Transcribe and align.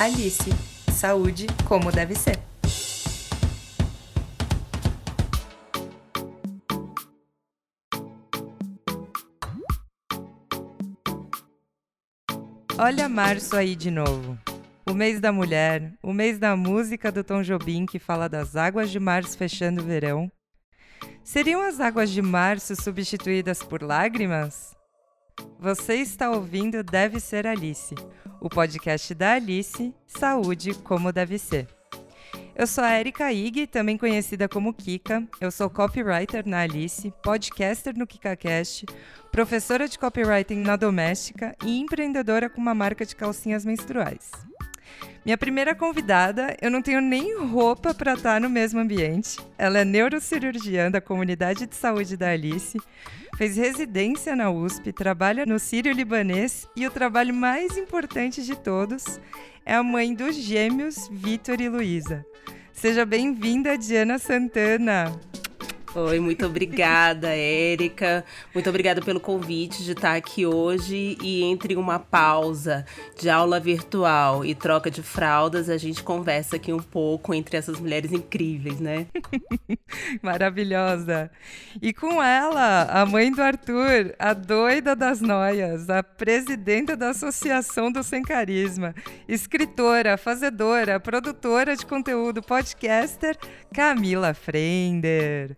Alice, 0.00 0.48
saúde 0.90 1.46
como 1.68 1.92
deve 1.92 2.14
ser. 2.14 2.38
Olha 12.78 13.10
março 13.10 13.54
aí 13.54 13.76
de 13.76 13.90
novo. 13.90 14.38
O 14.88 14.94
mês 14.94 15.20
da 15.20 15.30
mulher, 15.30 15.92
o 16.02 16.14
mês 16.14 16.38
da 16.38 16.56
música 16.56 17.12
do 17.12 17.22
Tom 17.22 17.42
Jobim 17.42 17.84
que 17.84 17.98
fala 17.98 18.26
das 18.26 18.56
águas 18.56 18.90
de 18.90 18.98
março 18.98 19.36
fechando 19.36 19.82
o 19.82 19.84
verão. 19.84 20.32
Seriam 21.22 21.60
as 21.60 21.78
águas 21.78 22.08
de 22.08 22.22
março 22.22 22.74
substituídas 22.74 23.62
por 23.62 23.82
lágrimas? 23.82 24.79
Você 25.58 25.96
está 25.96 26.30
ouvindo 26.30 26.82
Deve 26.82 27.20
Ser 27.20 27.46
Alice, 27.46 27.94
o 28.40 28.48
podcast 28.48 29.14
da 29.14 29.34
Alice, 29.34 29.94
Saúde 30.06 30.74
como 30.74 31.12
Deve 31.12 31.38
Ser. 31.38 31.68
Eu 32.54 32.66
sou 32.66 32.84
a 32.84 32.98
Erika 32.98 33.32
Ig, 33.32 33.66
também 33.66 33.96
conhecida 33.96 34.48
como 34.48 34.74
Kika. 34.74 35.26
Eu 35.40 35.50
sou 35.50 35.70
copywriter 35.70 36.46
na 36.46 36.60
Alice, 36.60 37.12
podcaster 37.22 37.96
no 37.96 38.06
KikaCast, 38.06 38.86
professora 39.32 39.88
de 39.88 39.98
copywriting 39.98 40.56
na 40.56 40.76
Doméstica 40.76 41.56
e 41.64 41.78
empreendedora 41.78 42.50
com 42.50 42.60
uma 42.60 42.74
marca 42.74 43.06
de 43.06 43.16
calcinhas 43.16 43.64
menstruais. 43.64 44.30
Minha 45.24 45.36
primeira 45.36 45.74
convidada, 45.74 46.56
eu 46.62 46.70
não 46.70 46.80
tenho 46.80 47.00
nem 47.00 47.38
roupa 47.38 47.92
para 47.92 48.14
estar 48.14 48.34
tá 48.34 48.40
no 48.40 48.48
mesmo 48.48 48.80
ambiente. 48.80 49.38
Ela 49.58 49.80
é 49.80 49.84
neurocirurgiã 49.84 50.90
da 50.90 51.00
comunidade 51.00 51.66
de 51.66 51.76
saúde 51.76 52.16
da 52.16 52.30
Alice, 52.30 52.78
fez 53.40 53.56
residência 53.56 54.36
na 54.36 54.50
USP, 54.50 54.92
trabalha 54.92 55.46
no 55.46 55.58
Sírio 55.58 55.94
Libanês 55.94 56.68
e 56.76 56.86
o 56.86 56.90
trabalho 56.90 57.32
mais 57.32 57.74
importante 57.78 58.42
de 58.42 58.54
todos 58.54 59.18
é 59.64 59.74
a 59.74 59.82
mãe 59.82 60.12
dos 60.12 60.36
gêmeos 60.36 61.08
Vitor 61.10 61.58
e 61.58 61.66
Luísa. 61.66 62.22
Seja 62.70 63.06
bem-vinda, 63.06 63.78
Diana 63.78 64.18
Santana. 64.18 65.18
Oi, 65.92 66.20
muito 66.20 66.46
obrigada, 66.46 67.34
Érica. 67.34 68.24
Muito 68.54 68.70
obrigada 68.70 69.02
pelo 69.02 69.18
convite 69.18 69.82
de 69.82 69.90
estar 69.90 70.14
aqui 70.14 70.46
hoje. 70.46 71.18
E 71.20 71.42
entre 71.42 71.74
uma 71.74 71.98
pausa 71.98 72.86
de 73.18 73.28
aula 73.28 73.58
virtual 73.58 74.44
e 74.44 74.54
troca 74.54 74.88
de 74.88 75.02
fraldas, 75.02 75.68
a 75.68 75.76
gente 75.76 76.00
conversa 76.04 76.54
aqui 76.54 76.72
um 76.72 76.78
pouco 76.78 77.34
entre 77.34 77.56
essas 77.56 77.80
mulheres 77.80 78.12
incríveis, 78.12 78.78
né? 78.78 79.08
Maravilhosa. 80.22 81.28
E 81.82 81.92
com 81.92 82.22
ela, 82.22 82.82
a 82.84 83.04
mãe 83.04 83.32
do 83.32 83.42
Arthur, 83.42 84.14
a 84.16 84.32
doida 84.32 84.94
das 84.94 85.20
noias, 85.20 85.90
a 85.90 86.04
presidenta 86.04 86.96
da 86.96 87.10
Associação 87.10 87.90
do 87.90 88.04
Sem 88.04 88.22
Carisma, 88.22 88.94
escritora, 89.26 90.16
fazedora, 90.16 91.00
produtora 91.00 91.74
de 91.74 91.84
conteúdo, 91.84 92.40
podcaster, 92.40 93.36
Camila 93.74 94.32
Frender. 94.34 95.56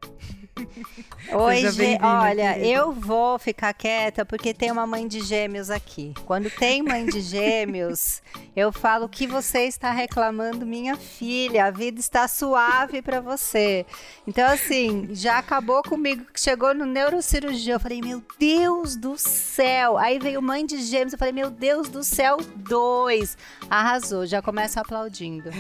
Hoje, 1.33 1.99
olha, 2.03 2.55
querida. 2.55 2.67
eu 2.67 2.93
vou 2.93 3.39
ficar 3.39 3.73
quieta 3.73 4.25
porque 4.25 4.53
tem 4.53 4.71
uma 4.71 4.87
mãe 4.87 5.07
de 5.07 5.21
gêmeos 5.21 5.71
aqui. 5.71 6.13
Quando 6.27 6.51
tem 6.51 6.83
mãe 6.83 7.07
de 7.07 7.21
gêmeos, 7.21 8.23
eu 8.57 8.73
falo 8.73 9.09
que 9.09 9.27
você 9.27 9.61
está 9.61 9.91
reclamando, 9.91 10.67
minha 10.67 10.97
filha. 10.97 11.67
A 11.67 11.71
vida 11.71 12.01
está 12.01 12.27
suave 12.29 13.01
para 13.01 13.21
você. 13.21 13.87
Então, 14.27 14.49
assim, 14.51 15.09
já 15.13 15.39
acabou 15.39 15.83
comigo. 15.83 16.25
Chegou 16.35 16.75
no 16.75 16.85
neurocirurgia, 16.85 17.75
eu 17.75 17.81
falei, 17.81 18.01
meu 18.01 18.23
Deus 18.39 18.97
do 18.97 19.17
céu. 19.17 19.97
Aí 19.97 20.19
veio 20.19 20.43
mãe 20.43 20.67
de 20.67 20.83
gêmeos, 20.83 21.13
eu 21.13 21.19
falei, 21.19 21.33
meu 21.33 21.51
Deus 21.51 21.89
do 21.89 22.03
céu, 22.03 22.39
dois. 22.57 23.37
Arrasou, 23.71 24.27
já 24.27 24.43
começa 24.43 24.81
aplaudindo. 24.81 25.51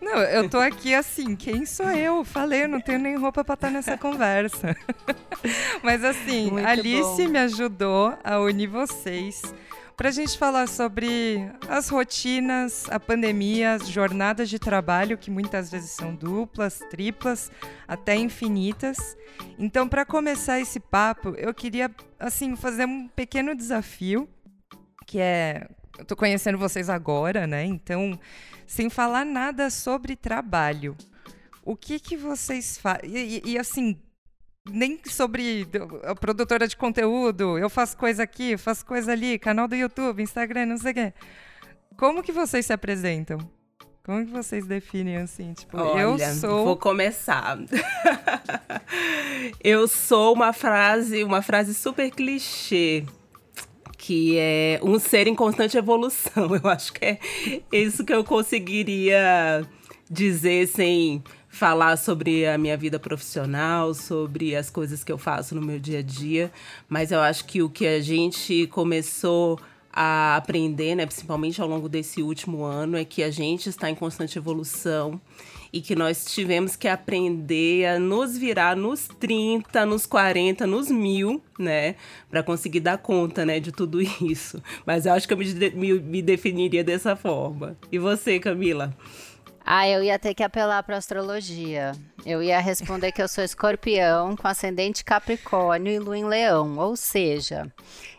Não, 0.00 0.18
eu 0.22 0.48
tô 0.48 0.58
aqui 0.58 0.94
assim, 0.94 1.36
quem 1.36 1.66
sou 1.66 1.90
eu? 1.90 2.24
Falei, 2.24 2.64
eu 2.64 2.68
não 2.68 2.80
tenho 2.80 2.98
nem 2.98 3.16
roupa 3.16 3.44
para 3.44 3.54
estar 3.54 3.70
nessa 3.70 3.96
conversa. 3.98 4.47
Mas 5.82 6.04
assim, 6.04 6.50
Muito 6.50 6.66
Alice 6.66 7.24
bom. 7.24 7.28
me 7.28 7.38
ajudou 7.38 8.16
a 8.22 8.38
unir 8.40 8.68
vocês 8.68 9.42
para 9.96 10.10
a 10.10 10.12
gente 10.12 10.38
falar 10.38 10.68
sobre 10.68 11.50
as 11.68 11.88
rotinas, 11.88 12.88
a 12.88 13.00
pandemia, 13.00 13.72
as 13.72 13.88
jornadas 13.88 14.48
de 14.48 14.58
trabalho, 14.58 15.18
que 15.18 15.28
muitas 15.28 15.72
vezes 15.72 15.90
são 15.90 16.14
duplas, 16.14 16.78
triplas, 16.88 17.50
até 17.86 18.14
infinitas. 18.14 19.16
Então, 19.58 19.88
para 19.88 20.04
começar 20.04 20.60
esse 20.60 20.78
papo, 20.78 21.30
eu 21.30 21.52
queria 21.52 21.90
assim 22.18 22.54
fazer 22.54 22.84
um 22.84 23.08
pequeno 23.08 23.56
desafio, 23.56 24.28
que 25.04 25.18
é 25.18 25.66
eu 25.98 26.04
tô 26.04 26.14
conhecendo 26.14 26.56
vocês 26.56 26.88
agora, 26.88 27.44
né? 27.44 27.64
Então, 27.64 28.18
sem 28.66 28.88
falar 28.88 29.24
nada 29.24 29.68
sobre 29.68 30.14
trabalho, 30.14 30.96
o 31.64 31.74
que 31.76 31.98
que 31.98 32.16
vocês 32.16 32.78
fazem? 32.78 33.10
E, 33.10 33.42
e, 33.44 33.58
assim, 33.58 33.98
nem 34.70 34.98
sobre 35.06 35.66
produtora 36.20 36.66
de 36.66 36.76
conteúdo, 36.76 37.58
eu 37.58 37.68
faço 37.68 37.96
coisa 37.96 38.22
aqui, 38.22 38.56
faço 38.56 38.84
coisa 38.84 39.12
ali, 39.12 39.38
canal 39.38 39.68
do 39.68 39.74
YouTube, 39.74 40.22
Instagram, 40.22 40.66
não 40.66 40.76
sei 40.76 40.92
o 40.92 40.94
quê. 40.94 41.12
Como 41.96 42.22
que 42.22 42.32
vocês 42.32 42.66
se 42.66 42.72
apresentam? 42.72 43.38
Como 44.08 44.24
que 44.24 44.32
vocês 44.32 44.64
definem 44.66 45.18
assim? 45.18 45.52
Tipo, 45.52 45.76
Olha, 45.76 46.00
eu 46.00 46.18
sou. 46.34 46.64
Vou 46.64 46.76
começar. 46.78 47.58
eu 49.62 49.86
sou 49.86 50.32
uma 50.32 50.54
frase, 50.54 51.22
uma 51.22 51.42
frase 51.42 51.74
super 51.74 52.10
clichê. 52.10 53.04
Que 53.98 54.38
é 54.38 54.80
um 54.82 54.98
ser 54.98 55.26
em 55.26 55.34
constante 55.34 55.76
evolução. 55.76 56.54
Eu 56.56 56.70
acho 56.70 56.92
que 56.94 57.04
é 57.04 57.18
isso 57.70 58.02
que 58.02 58.14
eu 58.14 58.24
conseguiria 58.24 59.66
dizer 60.08 60.68
sem 60.68 61.22
falar 61.48 61.96
sobre 61.96 62.46
a 62.46 62.58
minha 62.58 62.76
vida 62.76 62.98
profissional, 62.98 63.94
sobre 63.94 64.54
as 64.54 64.70
coisas 64.70 65.02
que 65.02 65.10
eu 65.10 65.18
faço 65.18 65.54
no 65.54 65.62
meu 65.62 65.78
dia 65.78 66.00
a 66.00 66.02
dia, 66.02 66.52
mas 66.88 67.10
eu 67.10 67.20
acho 67.20 67.44
que 67.46 67.62
o 67.62 67.70
que 67.70 67.86
a 67.86 68.00
gente 68.00 68.66
começou 68.68 69.58
a 69.92 70.36
aprender, 70.36 70.94
né, 70.94 71.06
principalmente 71.06 71.60
ao 71.60 71.68
longo 71.68 71.88
desse 71.88 72.22
último 72.22 72.62
ano, 72.62 72.96
é 72.96 73.04
que 73.04 73.22
a 73.22 73.30
gente 73.30 73.68
está 73.68 73.90
em 73.90 73.94
constante 73.94 74.38
evolução 74.38 75.20
e 75.72 75.80
que 75.80 75.94
nós 75.94 76.24
tivemos 76.26 76.76
que 76.76 76.88
aprender 76.88 77.86
a 77.86 77.98
nos 77.98 78.38
virar 78.38 78.76
nos 78.76 79.08
30, 79.18 79.84
nos 79.84 80.06
40, 80.06 80.66
nos 80.66 80.90
mil, 80.90 81.42
né, 81.58 81.96
para 82.30 82.42
conseguir 82.42 82.80
dar 82.80 82.98
conta, 82.98 83.44
né, 83.44 83.58
de 83.60 83.72
tudo 83.72 84.00
isso. 84.00 84.62
Mas 84.86 85.06
eu 85.06 85.12
acho 85.12 85.26
que 85.26 85.34
eu 85.34 85.38
me, 85.38 85.70
me, 85.70 85.92
me 85.98 86.22
definiria 86.22 86.84
dessa 86.84 87.16
forma. 87.16 87.76
E 87.90 87.98
você, 87.98 88.38
Camila? 88.38 88.96
Ah, 89.70 89.86
eu 89.86 90.02
ia 90.02 90.18
ter 90.18 90.32
que 90.32 90.42
apelar 90.42 90.82
para 90.82 90.96
astrologia. 90.96 91.92
Eu 92.24 92.42
ia 92.42 92.58
responder 92.58 93.12
que 93.12 93.20
eu 93.20 93.28
sou 93.28 93.44
escorpião 93.44 94.34
com 94.34 94.48
ascendente 94.48 95.04
capricórnio 95.04 95.92
e 95.92 95.98
lua 95.98 96.16
em 96.16 96.24
leão. 96.24 96.78
Ou 96.78 96.96
seja, 96.96 97.70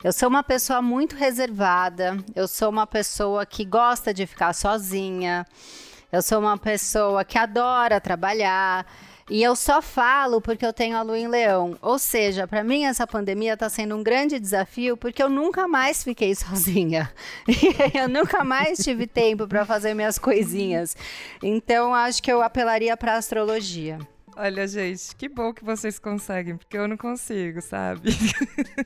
eu 0.04 0.14
sou 0.14 0.30
uma 0.30 0.44
pessoa 0.44 0.80
muito 0.80 1.16
reservada, 1.16 2.24
eu 2.36 2.48
sou 2.48 2.70
uma 2.70 2.86
pessoa 2.86 3.48
que 3.48 3.66
gosta 3.66 4.14
de 4.14 4.28
ficar 4.28 4.54
sozinha, 4.54 5.44
eu 6.12 6.22
sou 6.22 6.40
uma 6.40 6.56
pessoa 6.56 7.26
que 7.26 7.36
adora 7.36 8.00
trabalhar. 8.00 8.86
E 9.30 9.44
eu 9.44 9.56
só 9.56 9.80
falo 9.82 10.42
porque 10.42 10.66
eu 10.66 10.74
tenho 10.74 10.98
a 10.98 11.04
lua 11.04 11.20
em 11.20 11.28
leão. 11.28 11.78
Ou 11.82 12.00
seja, 12.00 12.48
para 12.48 12.64
mim 12.64 12.86
essa 12.86 13.06
pandemia 13.06 13.54
está 13.54 13.70
sendo 13.70 13.96
um 13.96 14.02
grande 14.02 14.40
desafio 14.40 14.98
porque 14.98 15.22
eu 15.22 15.30
nunca 15.30 15.68
mais 15.68 16.04
fiquei 16.04 16.34
sozinha. 16.36 17.12
eu 17.94 18.10
nunca 18.10 18.44
mais 18.44 18.80
tive 18.80 19.06
tempo 19.06 19.48
para 19.48 19.66
fazer 19.66 19.94
minhas 19.94 20.18
coisinhas. 20.18 20.98
Então 21.44 21.94
acho 21.94 22.24
que 22.24 22.32
eu 22.32 22.42
apelaria 22.42 22.98
para 22.98 23.18
astrologia. 23.18 24.00
Olha, 24.42 24.66
gente, 24.66 25.14
que 25.18 25.28
bom 25.28 25.54
que 25.54 25.66
vocês 25.66 26.00
conseguem, 26.00 26.56
porque 26.56 26.78
eu 26.78 26.88
não 26.88 26.96
consigo, 26.96 27.62
sabe? 27.62 28.10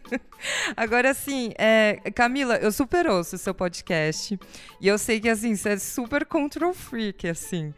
Agora, 0.76 1.12
assim, 1.12 1.52
é, 1.60 2.00
Camila, 2.16 2.56
eu 2.56 2.72
super 2.72 3.06
ouço 3.06 3.36
o 3.36 3.38
seu 3.38 3.54
podcast 3.54 4.40
e 4.82 4.88
eu 4.88 4.98
sei 4.98 5.20
que, 5.20 5.30
assim, 5.30 5.56
você 5.56 5.70
é 5.70 5.78
super 5.78 6.26
control 6.26 6.74
freak, 6.74 7.28
assim. 7.28 7.72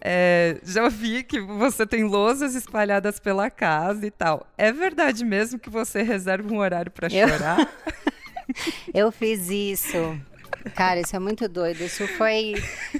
É, 0.00 0.58
já 0.62 0.88
vi 0.88 1.22
que 1.22 1.40
você 1.40 1.86
tem 1.86 2.04
lousas 2.04 2.54
espalhadas 2.54 3.18
pela 3.18 3.50
casa 3.50 4.06
e 4.06 4.10
tal. 4.10 4.46
É 4.56 4.72
verdade 4.72 5.24
mesmo 5.24 5.58
que 5.58 5.70
você 5.70 6.02
reserva 6.02 6.52
um 6.52 6.58
horário 6.58 6.90
para 6.90 7.08
chorar? 7.08 7.68
Eu 8.92 9.10
fiz 9.10 9.48
isso. 9.48 10.18
Cara, 10.74 11.00
isso 11.00 11.14
é 11.14 11.18
muito 11.18 11.48
doido. 11.48 11.82
Isso 11.82 12.06
foi, 12.08 12.54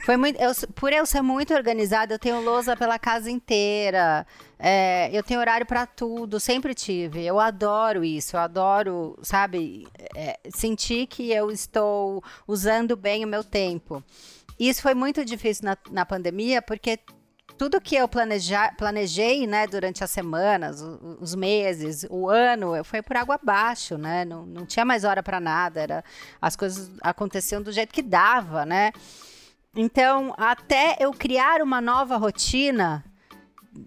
foi 0.04 0.16
muito. 0.16 0.40
Eu, 0.40 0.52
por 0.74 0.92
eu 0.92 1.06
ser 1.06 1.22
muito 1.22 1.54
organizada, 1.54 2.14
eu 2.14 2.18
tenho 2.18 2.40
lousa 2.40 2.76
pela 2.76 2.98
casa 2.98 3.30
inteira. 3.30 4.26
É, 4.58 5.10
eu 5.12 5.22
tenho 5.22 5.40
horário 5.40 5.64
para 5.64 5.86
tudo, 5.86 6.38
sempre 6.38 6.74
tive. 6.74 7.24
Eu 7.24 7.40
adoro 7.40 8.04
isso. 8.04 8.36
Eu 8.36 8.40
adoro, 8.40 9.18
sabe, 9.22 9.86
é, 10.14 10.38
sentir 10.50 11.06
que 11.06 11.30
eu 11.32 11.50
estou 11.50 12.22
usando 12.46 12.96
bem 12.96 13.24
o 13.24 13.28
meu 13.28 13.44
tempo. 13.44 14.02
Isso 14.58 14.82
foi 14.82 14.94
muito 14.94 15.24
difícil 15.24 15.64
na, 15.64 15.76
na 15.90 16.06
pandemia, 16.06 16.62
porque 16.62 16.98
tudo 17.56 17.80
que 17.80 17.94
eu 17.94 18.08
planejei, 18.08 19.46
né, 19.46 19.66
durante 19.66 20.02
as 20.02 20.10
semanas, 20.10 20.80
os, 20.80 21.20
os, 21.20 21.34
meses, 21.34 22.06
o 22.10 22.28
ano, 22.28 22.82
foi 22.84 23.02
por 23.02 23.16
água 23.16 23.36
abaixo, 23.36 23.96
né? 23.96 24.24
Não, 24.24 24.44
não 24.44 24.66
tinha 24.66 24.84
mais 24.84 25.04
hora 25.04 25.22
para 25.22 25.40
nada, 25.40 25.80
era, 25.80 26.04
as 26.40 26.56
coisas 26.56 26.90
aconteciam 27.00 27.62
do 27.62 27.70
jeito 27.72 27.92
que 27.92 28.02
dava, 28.02 28.64
né? 28.66 28.92
Então, 29.76 30.34
até 30.36 30.96
eu 31.00 31.12
criar 31.12 31.60
uma 31.60 31.80
nova 31.80 32.16
rotina, 32.16 33.04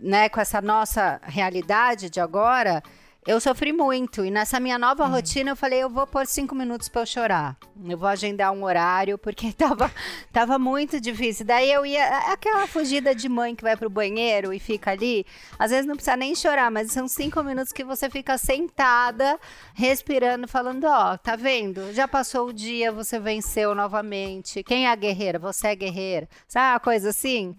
né, 0.02 0.28
com 0.30 0.40
essa 0.40 0.62
nossa 0.62 1.20
realidade 1.24 2.10
de 2.10 2.20
agora, 2.20 2.84
eu 3.28 3.42
sofri 3.42 3.74
muito. 3.74 4.24
E 4.24 4.32
nessa 4.32 4.58
minha 4.58 4.80
nova 4.80 5.04
uhum. 5.04 5.12
rotina, 5.12 5.52
eu 5.52 5.56
falei, 5.56 5.84
eu 5.84 5.90
vou 5.90 6.08
pôr 6.08 6.26
cinco 6.26 6.56
minutos 6.56 6.88
para 6.88 7.02
eu 7.02 7.06
chorar. 7.06 7.58
Eu 7.86 7.98
vou 7.98 8.08
agendar 8.08 8.54
um 8.54 8.64
horário, 8.64 9.18
porque 9.18 9.52
tava, 9.54 9.92
tava 10.32 10.58
muito 10.58 11.00
difícil. 11.02 11.46
Daí 11.46 11.70
eu 11.70 11.86
ia. 11.86 12.08
Aquela 12.32 12.66
fugida 12.68 13.14
de 13.14 13.28
mãe 13.28 13.54
que 13.54 13.64
vai 13.64 13.76
pro 13.76 13.90
banheiro 13.90 14.54
e 14.54 14.60
fica 14.60 14.92
ali. 14.92 15.26
Às 15.60 15.72
vezes 15.72 15.86
não 15.86 15.96
precisa 15.96 16.16
nem 16.16 16.34
chorar, 16.34 16.72
mas 16.72 16.94
são 16.94 17.06
cinco 17.06 17.44
minutos 17.44 17.74
que 17.74 17.84
você 17.84 18.10
fica 18.10 18.38
sentada, 18.38 19.38
respirando, 19.74 20.48
falando: 20.48 20.86
Ó, 20.86 21.14
oh, 21.14 21.18
tá 21.18 21.36
vendo? 21.36 21.94
Já 21.94 22.08
passou 22.08 22.48
o 22.48 22.54
dia, 22.54 22.94
você 22.94 23.20
venceu 23.20 23.76
novamente. 23.76 24.64
Quem 24.64 24.86
é 24.86 24.90
a 24.90 24.96
guerreira? 24.96 25.38
Você 25.38 25.68
é 25.68 25.76
guerreira. 25.76 26.30
Sabe 26.48 26.74
uma 26.74 26.80
coisa 26.80 27.10
assim? 27.10 27.58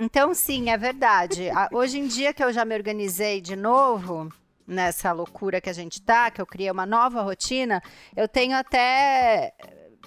Então, 0.00 0.34
sim, 0.34 0.70
é 0.70 0.76
verdade. 0.76 1.50
Hoje 1.72 2.00
em 2.00 2.08
dia 2.08 2.34
que 2.34 2.42
eu 2.42 2.52
já 2.52 2.64
me 2.64 2.74
organizei 2.74 3.40
de 3.40 3.54
novo 3.54 4.28
nessa 4.66 5.12
loucura 5.12 5.60
que 5.60 5.70
a 5.70 5.74
gente 5.74 6.00
tá, 6.00 6.30
que 6.30 6.40
eu 6.40 6.46
criei 6.46 6.70
uma 6.70 6.86
nova 6.86 7.22
rotina, 7.22 7.82
eu 8.16 8.26
tenho 8.26 8.56
até 8.56 9.52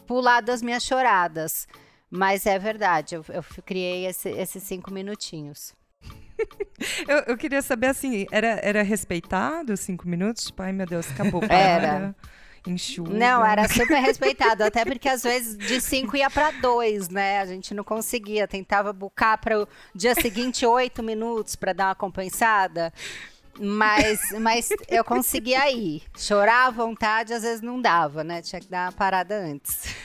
pulado 0.06 0.51
as 0.51 0.62
minhas 0.62 0.83
choradas. 0.83 1.68
Mas 2.09 2.45
é 2.45 2.57
verdade, 2.57 3.15
eu, 3.15 3.25
eu 3.30 3.44
criei 3.65 4.06
esse, 4.06 4.30
esses 4.30 4.63
cinco 4.63 4.94
minutinhos. 4.94 5.75
eu, 7.07 7.18
eu, 7.27 7.38
queria 7.38 7.62
saber 7.62 7.88
assim, 7.88 8.25
era, 8.31 8.59
era 8.63 8.81
respeitado 8.81 9.74
os 9.74 9.81
cinco 9.81 10.07
minutos? 10.07 10.45
Tipo, 10.45 10.62
ai 10.63 10.71
meu 10.71 10.86
Deus, 10.86 11.09
acabou. 11.12 11.42
Para, 11.42 11.54
era. 11.54 12.15
Enxuga. 12.65 13.13
Não, 13.13 13.45
era 13.45 13.68
super 13.68 14.00
respeitado, 14.00 14.63
até 14.63 14.83
porque 14.83 15.07
às 15.07 15.24
vezes 15.24 15.57
de 15.57 15.80
cinco 15.80 16.18
ia 16.18 16.30
para 16.30 16.51
dois, 16.51 17.09
né? 17.09 17.39
A 17.39 17.45
gente 17.45 17.74
não 17.74 17.83
conseguia, 17.83 18.48
tentava 18.48 18.92
bucar 18.92 19.39
para 19.39 19.62
o 19.62 19.68
dia 19.95 20.13
seguinte 20.15 20.65
oito 20.65 21.01
minutos 21.01 21.56
para 21.56 21.74
dar 21.74 21.88
uma 21.88 21.95
compensada. 21.95 22.94
Mas, 23.59 24.19
mas 24.39 24.69
eu 24.88 25.04
conseguia 25.04 25.71
ir. 25.71 26.04
Chorar 26.18 26.68
à 26.68 26.71
vontade, 26.71 27.33
às 27.33 27.44
vezes 27.44 27.62
não 27.62 27.81
dava, 27.81 28.24
né? 28.24 28.42
Tinha 28.42 28.62
que 28.62 28.69
dar 28.69 28.88
uma 28.88 28.92
parada 28.92 29.36
antes. 29.36 29.95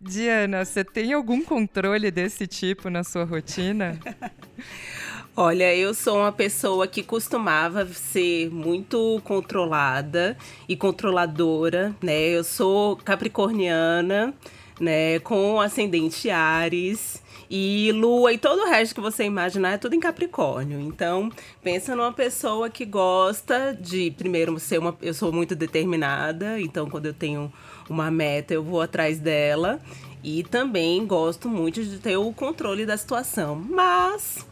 Diana, 0.00 0.64
você 0.64 0.82
tem 0.82 1.12
algum 1.12 1.42
controle 1.44 2.10
desse 2.10 2.46
tipo 2.46 2.90
na 2.90 3.04
sua 3.04 3.24
rotina? 3.24 3.98
Olha, 5.36 5.74
eu 5.74 5.94
sou 5.94 6.18
uma 6.18 6.32
pessoa 6.32 6.86
que 6.86 7.02
costumava 7.02 7.86
ser 7.86 8.50
muito 8.50 9.22
controlada 9.24 10.36
e 10.68 10.76
controladora, 10.76 11.94
né? 12.02 12.18
Eu 12.30 12.44
sou 12.44 12.96
capricorniana, 12.96 14.34
né, 14.78 15.20
com 15.20 15.60
ascendente 15.60 16.28
Ares. 16.28 17.21
E 17.54 17.92
Lua 17.92 18.32
e 18.32 18.38
todo 18.38 18.62
o 18.62 18.64
resto 18.64 18.94
que 18.94 19.00
você 19.02 19.24
imaginar 19.24 19.72
é 19.72 19.76
tudo 19.76 19.94
em 19.94 20.00
Capricórnio. 20.00 20.80
Então, 20.80 21.30
pensa 21.62 21.94
numa 21.94 22.10
pessoa 22.10 22.70
que 22.70 22.86
gosta 22.86 23.76
de, 23.78 24.10
primeiro, 24.12 24.58
ser 24.58 24.78
uma. 24.78 24.96
Eu 25.02 25.12
sou 25.12 25.30
muito 25.30 25.54
determinada, 25.54 26.58
então 26.58 26.88
quando 26.88 27.04
eu 27.04 27.12
tenho 27.12 27.52
uma 27.90 28.10
meta, 28.10 28.54
eu 28.54 28.62
vou 28.62 28.80
atrás 28.80 29.18
dela. 29.18 29.78
E 30.24 30.42
também 30.44 31.06
gosto 31.06 31.46
muito 31.46 31.84
de 31.84 31.98
ter 31.98 32.16
o 32.16 32.32
controle 32.32 32.86
da 32.86 32.96
situação. 32.96 33.54
Mas 33.54 34.46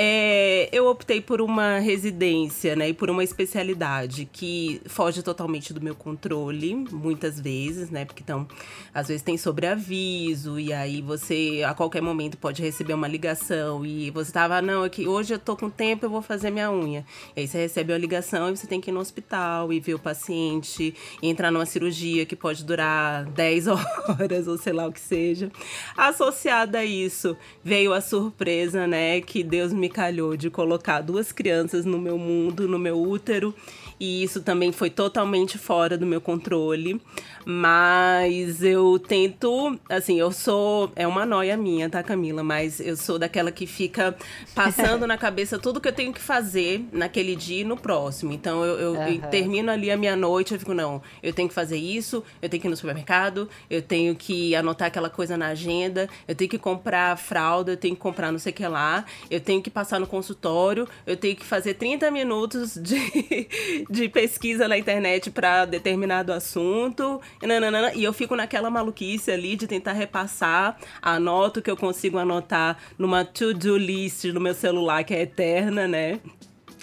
é, 0.00 0.68
eu 0.70 0.86
optei 0.86 1.20
por 1.20 1.40
uma 1.40 1.80
residência, 1.80 2.76
né, 2.76 2.90
e 2.90 2.94
por 2.94 3.10
uma 3.10 3.24
especialidade 3.24 4.28
que 4.32 4.80
foge 4.86 5.24
totalmente 5.24 5.74
do 5.74 5.80
meu 5.80 5.96
controle, 5.96 6.72
muitas 6.92 7.40
vezes, 7.40 7.90
né, 7.90 8.04
porque 8.04 8.22
então, 8.22 8.46
às 8.94 9.08
vezes 9.08 9.24
tem 9.24 9.36
sobreaviso, 9.36 10.60
e 10.60 10.72
aí 10.72 11.02
você 11.02 11.64
a 11.66 11.74
qualquer 11.74 12.00
momento 12.00 12.38
pode 12.38 12.62
receber 12.62 12.94
uma 12.94 13.08
ligação, 13.08 13.84
e 13.84 14.08
você 14.12 14.30
tava, 14.30 14.58
ah, 14.58 14.62
não, 14.62 14.84
aqui, 14.84 15.08
hoje 15.08 15.34
eu 15.34 15.38
tô 15.40 15.56
com 15.56 15.68
tempo, 15.68 16.06
eu 16.06 16.10
vou 16.10 16.22
fazer 16.22 16.52
minha 16.52 16.70
unha. 16.70 17.04
E 17.34 17.40
aí 17.40 17.48
você 17.48 17.58
recebe 17.58 17.92
uma 17.92 17.98
ligação 17.98 18.50
e 18.50 18.56
você 18.56 18.68
tem 18.68 18.80
que 18.80 18.90
ir 18.90 18.94
no 18.94 19.00
hospital 19.00 19.72
e 19.72 19.80
ver 19.80 19.94
o 19.94 19.98
paciente, 19.98 20.94
e 21.20 21.28
entrar 21.28 21.50
numa 21.50 21.66
cirurgia 21.66 22.24
que 22.24 22.36
pode 22.36 22.64
durar 22.64 23.24
10 23.24 23.66
horas, 23.66 24.46
ou 24.46 24.56
sei 24.56 24.72
lá 24.72 24.86
o 24.86 24.92
que 24.92 25.00
seja. 25.00 25.50
Associada 25.96 26.78
a 26.78 26.84
isso, 26.84 27.36
veio 27.64 27.92
a 27.92 28.00
surpresa, 28.00 28.86
né, 28.86 29.20
que 29.20 29.42
Deus 29.42 29.72
me 29.72 29.87
calhou 29.88 30.36
de 30.36 30.50
colocar 30.50 31.00
duas 31.00 31.32
crianças 31.32 31.84
no 31.84 31.98
meu 31.98 32.18
mundo, 32.18 32.68
no 32.68 32.78
meu 32.78 33.00
útero, 33.00 33.54
e 34.00 34.22
isso 34.22 34.42
também 34.42 34.72
foi 34.72 34.90
totalmente 34.90 35.58
fora 35.58 35.96
do 35.96 36.06
meu 36.06 36.20
controle. 36.20 37.00
Mas 37.44 38.62
eu 38.62 38.98
tento, 38.98 39.78
assim, 39.88 40.20
eu 40.20 40.30
sou. 40.30 40.92
É 40.94 41.06
uma 41.06 41.24
noia 41.24 41.56
minha, 41.56 41.88
tá, 41.88 42.02
Camila? 42.02 42.42
Mas 42.42 42.78
eu 42.78 42.94
sou 42.94 43.18
daquela 43.18 43.50
que 43.50 43.66
fica 43.66 44.14
passando 44.54 45.06
na 45.06 45.16
cabeça 45.16 45.58
tudo 45.58 45.80
que 45.80 45.88
eu 45.88 45.92
tenho 45.92 46.12
que 46.12 46.20
fazer 46.20 46.84
naquele 46.92 47.34
dia 47.34 47.62
e 47.62 47.64
no 47.64 47.76
próximo. 47.76 48.32
Então 48.32 48.64
eu, 48.64 48.78
eu, 48.78 48.92
uhum. 48.92 49.08
eu, 49.08 49.20
termino 49.30 49.70
ali 49.70 49.90
a 49.90 49.96
minha 49.96 50.14
noite, 50.14 50.52
eu 50.52 50.58
fico, 50.58 50.74
não, 50.74 51.00
eu 51.22 51.32
tenho 51.32 51.48
que 51.48 51.54
fazer 51.54 51.78
isso, 51.78 52.22
eu 52.42 52.48
tenho 52.48 52.60
que 52.60 52.68
ir 52.68 52.70
no 52.70 52.76
supermercado, 52.76 53.48
eu 53.70 53.80
tenho 53.80 54.14
que 54.14 54.54
anotar 54.54 54.88
aquela 54.88 55.08
coisa 55.08 55.36
na 55.36 55.48
agenda, 55.48 56.08
eu 56.26 56.34
tenho 56.34 56.50
que 56.50 56.58
comprar 56.58 57.16
fralda, 57.16 57.72
eu 57.72 57.76
tenho 57.76 57.94
que 57.96 58.02
comprar 58.02 58.30
não 58.30 58.38
sei 58.38 58.52
o 58.52 58.54
que 58.54 58.66
lá, 58.66 59.06
eu 59.30 59.40
tenho 59.40 59.62
que 59.62 59.70
passar 59.70 59.98
no 59.98 60.06
consultório, 60.06 60.86
eu 61.06 61.16
tenho 61.16 61.34
que 61.34 61.46
fazer 61.46 61.74
30 61.74 62.10
minutos 62.10 62.74
de, 62.74 63.48
de 63.88 64.08
pesquisa 64.08 64.68
na 64.68 64.76
internet 64.76 65.30
para 65.30 65.64
determinado 65.64 66.32
assunto 66.32 67.20
nananana, 67.42 67.94
e 67.94 68.04
eu 68.04 68.12
fico 68.12 68.36
naquela 68.36 68.70
maluquice 68.70 69.30
ali 69.30 69.56
de 69.56 69.66
tentar 69.66 69.92
repassar, 69.92 70.76
anoto 71.00 71.62
que 71.62 71.70
eu 71.70 71.76
consigo 71.76 72.18
anotar 72.18 72.78
numa 72.98 73.24
to-do 73.24 73.76
list 73.76 74.24
no 74.26 74.40
meu 74.40 74.54
celular, 74.54 75.04
que 75.04 75.14
é 75.14 75.22
eterna, 75.22 75.88
né? 75.88 76.20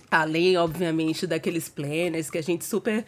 Além, 0.10 0.56
obviamente, 0.56 1.28
daqueles 1.28 1.68
planners 1.68 2.30
que 2.30 2.38
a 2.38 2.44
gente 2.44 2.64
super 2.64 3.04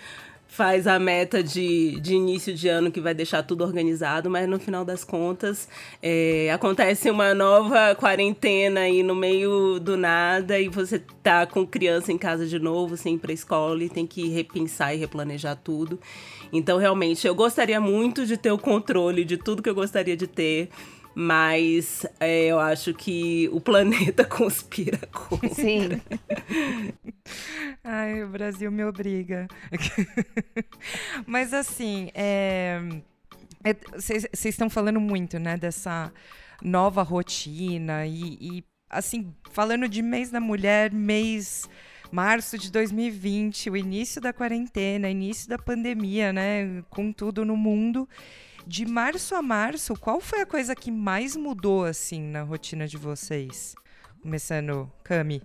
faz 0.48 0.88
a 0.88 0.98
meta 0.98 1.44
de, 1.44 2.00
de 2.00 2.16
início 2.16 2.54
de 2.54 2.68
ano 2.68 2.92
que 2.92 3.02
vai 3.02 3.14
deixar 3.14 3.44
tudo 3.44 3.64
organizado, 3.64 4.30
mas 4.30 4.48
no 4.48 4.60
final 4.60 4.84
das 4.84 5.04
contas 5.04 5.68
é, 6.02 6.50
acontece 6.52 7.10
uma 7.10 7.34
nova 7.34 7.94
quarentena 7.96 8.82
aí 8.82 9.04
no 9.04 9.16
meio 9.16 9.80
do 9.80 9.98
nada 9.98 10.60
e 10.60 10.70
você 10.70 11.00
tá 11.22 11.46
com 11.46 11.66
criança 11.66 12.12
em 12.12 12.18
casa 12.18 12.48
de 12.48 12.58
novo, 12.58 12.98
sem 12.98 13.16
ir 13.16 13.20
pra 13.20 13.34
escola 13.34 13.84
e 13.84 13.90
tem 13.90 14.08
que 14.08 14.30
repensar 14.30 14.94
e 14.94 14.98
replanejar 14.98 15.56
tudo. 15.56 16.00
Então, 16.52 16.78
realmente, 16.78 17.28
eu 17.28 17.36
gostaria 17.36 17.80
muito 17.80 18.26
de 18.26 18.38
ter 18.38 18.52
o 18.52 18.58
controle 18.58 19.26
de 19.26 19.38
tudo 19.38 19.62
que 19.62 19.70
eu 19.70 19.76
gostaria 19.76 20.16
de 20.16 20.28
ter. 20.28 20.70
Mas 21.19 22.06
é, 22.19 22.46
eu 22.46 22.60
acho 22.60 22.94
que 22.94 23.50
o 23.52 23.59
planeta 23.59 24.21
conspira 24.30 25.00
contra. 25.12 25.50
Sim. 25.50 26.00
Ai, 27.83 28.24
o 28.24 28.28
Brasil 28.28 28.71
me 28.71 28.83
obriga. 28.83 29.47
mas 31.26 31.56
assim, 31.56 32.12
vocês 33.95 34.26
é, 34.26 34.28
é, 34.28 34.47
estão 34.47 34.69
falando 34.69 35.02
muito, 35.02 35.40
né, 35.40 35.57
dessa 35.57 36.14
nova 36.62 37.02
rotina 37.02 38.06
e, 38.06 38.38
e, 38.40 38.64
assim, 38.88 39.33
falando 39.50 39.90
de 39.90 40.04
mês 40.04 40.30
da 40.30 40.40
mulher, 40.40 40.94
mês 40.94 41.68
março 42.12 42.59
de 42.59 42.71
2020, 42.71 43.71
o 43.71 43.76
início 43.76 44.21
da 44.21 44.31
quarentena, 44.31 45.09
início 45.09 45.50
da 45.50 45.57
pandemia, 45.57 46.31
né? 46.31 46.83
Com 46.92 47.12
tudo 47.12 47.44
no 47.44 47.57
mundo. 47.57 48.07
De 48.68 48.86
março 48.86 49.33
a 49.33 49.42
março, 49.42 49.95
qual 49.95 50.19
foi 50.19 50.42
a 50.42 50.45
coisa 50.45 50.76
que 50.76 50.92
mais 50.92 51.38
mudou, 51.38 51.86
assim, 51.86 52.21
na 52.21 52.44
rotina 52.44 52.86
de 52.86 52.97
vocês? 52.97 53.74
Começando, 54.21 54.92
Cami. 55.06 55.42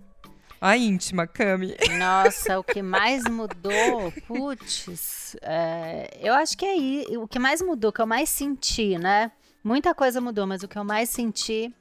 A 0.59 0.75
íntima, 0.75 1.25
Cami. 1.25 1.73
Nossa, 1.97 2.59
o 2.59 2.63
que 2.65 2.81
mais 2.81 3.23
mudou, 3.23 4.11
putz, 4.27 5.37
é, 5.41 6.19
eu 6.19 6.33
acho 6.33 6.57
que 6.57 6.65
é 6.65 6.71
aí, 6.71 7.05
o 7.17 7.25
que 7.25 7.39
mais 7.39 7.61
mudou, 7.61 7.91
o 7.91 7.93
que 7.93 8.01
eu 8.01 8.05
mais 8.05 8.27
senti, 8.27 8.97
né? 8.97 9.31
Muita 9.63 9.95
coisa 9.95 10.19
mudou, 10.19 10.45
mas 10.45 10.61
o 10.61 10.67
que 10.67 10.77
eu 10.77 10.83
mais 10.83 11.07
senti 11.07 11.73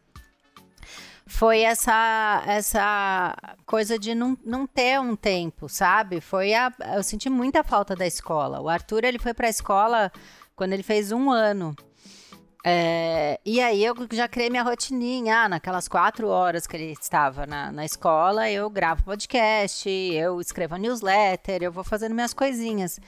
foi 1.26 1.62
essa 1.62 2.42
essa 2.46 3.34
coisa 3.66 3.98
de 3.98 4.14
não, 4.14 4.38
não 4.44 4.64
ter 4.64 5.00
um 5.00 5.16
tempo, 5.16 5.68
sabe? 5.68 6.20
Foi 6.20 6.54
a, 6.54 6.72
eu 6.94 7.02
senti 7.02 7.28
muita 7.28 7.64
falta 7.64 7.96
da 7.96 8.06
escola. 8.06 8.60
O 8.60 8.68
Arthur 8.68 9.02
ele 9.02 9.18
foi 9.18 9.34
para 9.34 9.48
a 9.48 9.50
escola 9.50 10.12
quando 10.62 10.74
ele 10.74 10.84
fez 10.84 11.10
um 11.10 11.28
ano. 11.28 11.74
É, 12.64 13.40
e 13.44 13.60
aí 13.60 13.84
eu 13.84 13.94
já 14.12 14.28
criei 14.28 14.48
minha 14.48 14.62
rotininha, 14.62 15.38
ah, 15.38 15.48
naquelas 15.48 15.88
quatro 15.88 16.28
horas 16.28 16.68
que 16.68 16.76
ele 16.76 16.92
estava 16.92 17.44
na, 17.44 17.72
na 17.72 17.84
escola, 17.84 18.48
eu 18.48 18.70
gravo 18.70 19.02
podcast, 19.02 19.90
eu 19.90 20.40
escrevo 20.40 20.76
newsletter, 20.76 21.64
eu 21.64 21.72
vou 21.72 21.82
fazendo 21.82 22.14
minhas 22.14 22.32
coisinhas. 22.32 23.00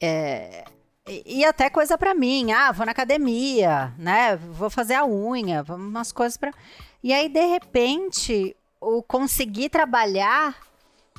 É, 0.00 0.64
e, 1.06 1.38
e, 1.38 1.44
até 1.44 1.70
coisa 1.70 1.96
para 1.96 2.16
mim, 2.16 2.50
ah, 2.50 2.72
vou 2.72 2.84
na 2.84 2.90
academia, 2.90 3.94
né? 3.96 4.34
Vou 4.34 4.68
fazer 4.68 4.94
a 4.94 5.06
unha, 5.06 5.64
umas 5.68 6.10
coisas 6.10 6.36
para 6.36 6.52
e 7.00 7.12
aí, 7.12 7.28
de 7.28 7.46
repente, 7.46 8.56
o 8.80 9.02
conseguir 9.02 9.68
trabalhar 9.68 10.56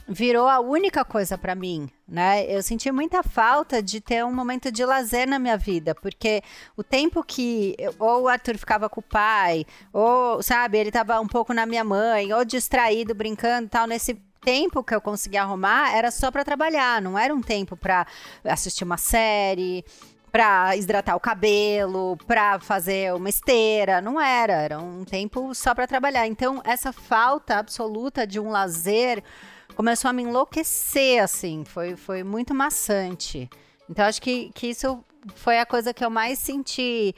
virou 0.07 0.49
a 0.49 0.59
única 0.59 1.05
coisa 1.05 1.37
para 1.37 1.55
mim, 1.55 1.89
né? 2.13 2.45
Eu 2.47 2.61
senti 2.61 2.91
muita 2.91 3.23
falta 3.23 3.81
de 3.81 3.99
ter 3.99 4.23
um 4.23 4.31
momento 4.31 4.71
de 4.71 4.85
lazer 4.85 5.27
na 5.27 5.39
minha 5.39 5.57
vida, 5.57 5.95
porque 5.95 6.43
o 6.77 6.83
tempo 6.83 7.23
que 7.23 7.75
eu, 7.79 7.95
ou 7.97 8.23
o 8.23 8.27
Arthur 8.27 8.55
ficava 8.55 8.87
com 8.87 8.99
o 8.99 9.03
pai, 9.03 9.65
ou, 9.91 10.41
sabe, 10.43 10.77
ele 10.77 10.91
tava 10.91 11.19
um 11.19 11.27
pouco 11.27 11.55
na 11.55 11.65
minha 11.65 11.83
mãe, 11.83 12.31
ou 12.31 12.45
distraído, 12.45 13.15
brincando 13.15 13.67
tal, 13.67 13.87
nesse 13.87 14.13
tempo 14.41 14.83
que 14.83 14.93
eu 14.93 15.01
conseguia 15.01 15.41
arrumar 15.41 15.95
era 15.95 16.11
só 16.11 16.29
para 16.29 16.43
trabalhar, 16.43 17.01
não 17.01 17.17
era 17.17 17.33
um 17.33 17.41
tempo 17.41 17.75
para 17.75 18.05
assistir 18.43 18.83
uma 18.83 18.97
série, 18.97 19.83
para 20.31 20.75
hidratar 20.75 21.15
o 21.15 21.19
cabelo, 21.19 22.15
para 22.27 22.59
fazer 22.59 23.11
uma 23.15 23.29
esteira, 23.29 24.01
não 24.01 24.21
era, 24.21 24.53
era 24.53 24.79
um 24.79 25.03
tempo 25.03 25.55
só 25.55 25.73
para 25.73 25.87
trabalhar. 25.87 26.27
Então, 26.27 26.61
essa 26.63 26.93
falta 26.93 27.57
absoluta 27.57 28.27
de 28.27 28.39
um 28.39 28.51
lazer 28.51 29.23
começou 29.73 30.09
a 30.09 30.13
me 30.13 30.23
enlouquecer, 30.23 31.23
assim, 31.23 31.63
foi, 31.65 31.95
foi 31.95 32.23
muito 32.23 32.53
maçante. 32.53 33.49
Então, 33.89 34.05
acho 34.05 34.21
que, 34.21 34.51
que 34.53 34.67
isso 34.67 35.03
foi 35.35 35.59
a 35.59 35.65
coisa 35.65 35.93
que 35.93 36.03
eu 36.03 36.09
mais 36.09 36.39
senti. 36.39 37.15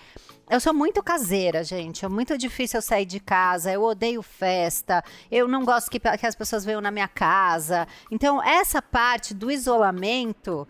Eu 0.49 0.59
sou 0.59 0.73
muito 0.73 1.01
caseira, 1.01 1.63
gente. 1.63 2.05
É 2.05 2.07
muito 2.07 2.37
difícil 2.37 2.77
eu 2.77 2.81
sair 2.81 3.05
de 3.05 3.19
casa. 3.19 3.71
Eu 3.71 3.83
odeio 3.83 4.21
festa. 4.21 5.03
Eu 5.31 5.47
não 5.47 5.65
gosto 5.65 5.89
que, 5.89 5.99
que 5.99 6.25
as 6.25 6.35
pessoas 6.35 6.63
venham 6.63 6.81
na 6.81 6.91
minha 6.91 7.07
casa. 7.07 7.87
Então, 8.11 8.43
essa 8.43 8.81
parte 8.81 9.33
do 9.33 9.49
isolamento 9.49 10.67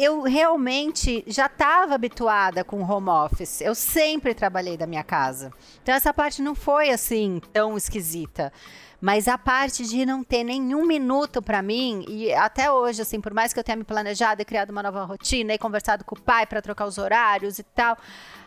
eu 0.00 0.22
realmente 0.22 1.24
já 1.26 1.46
estava 1.46 1.96
habituada 1.96 2.62
com 2.62 2.80
home 2.82 3.08
office. 3.08 3.60
Eu 3.60 3.74
sempre 3.74 4.32
trabalhei 4.32 4.76
da 4.76 4.86
minha 4.86 5.02
casa. 5.02 5.52
Então 5.82 5.92
essa 5.92 6.14
parte 6.14 6.40
não 6.40 6.54
foi 6.54 6.90
assim 6.90 7.40
tão 7.52 7.76
esquisita. 7.76 8.52
Mas 9.00 9.26
a 9.26 9.36
parte 9.36 9.84
de 9.84 10.06
não 10.06 10.22
ter 10.22 10.44
nenhum 10.44 10.86
minuto 10.86 11.42
para 11.42 11.62
mim, 11.62 12.04
e 12.08 12.32
até 12.32 12.70
hoje, 12.70 13.02
assim, 13.02 13.20
por 13.20 13.32
mais 13.32 13.52
que 13.52 13.58
eu 13.58 13.64
tenha 13.64 13.76
me 13.76 13.84
planejado 13.84 14.42
e 14.42 14.44
criado 14.44 14.70
uma 14.70 14.82
nova 14.82 15.04
rotina 15.04 15.54
e 15.54 15.58
conversado 15.58 16.04
com 16.04 16.16
o 16.16 16.20
pai 16.20 16.46
para 16.46 16.62
trocar 16.62 16.86
os 16.86 16.98
horários 16.98 17.58
e 17.58 17.62
tal, 17.62 17.96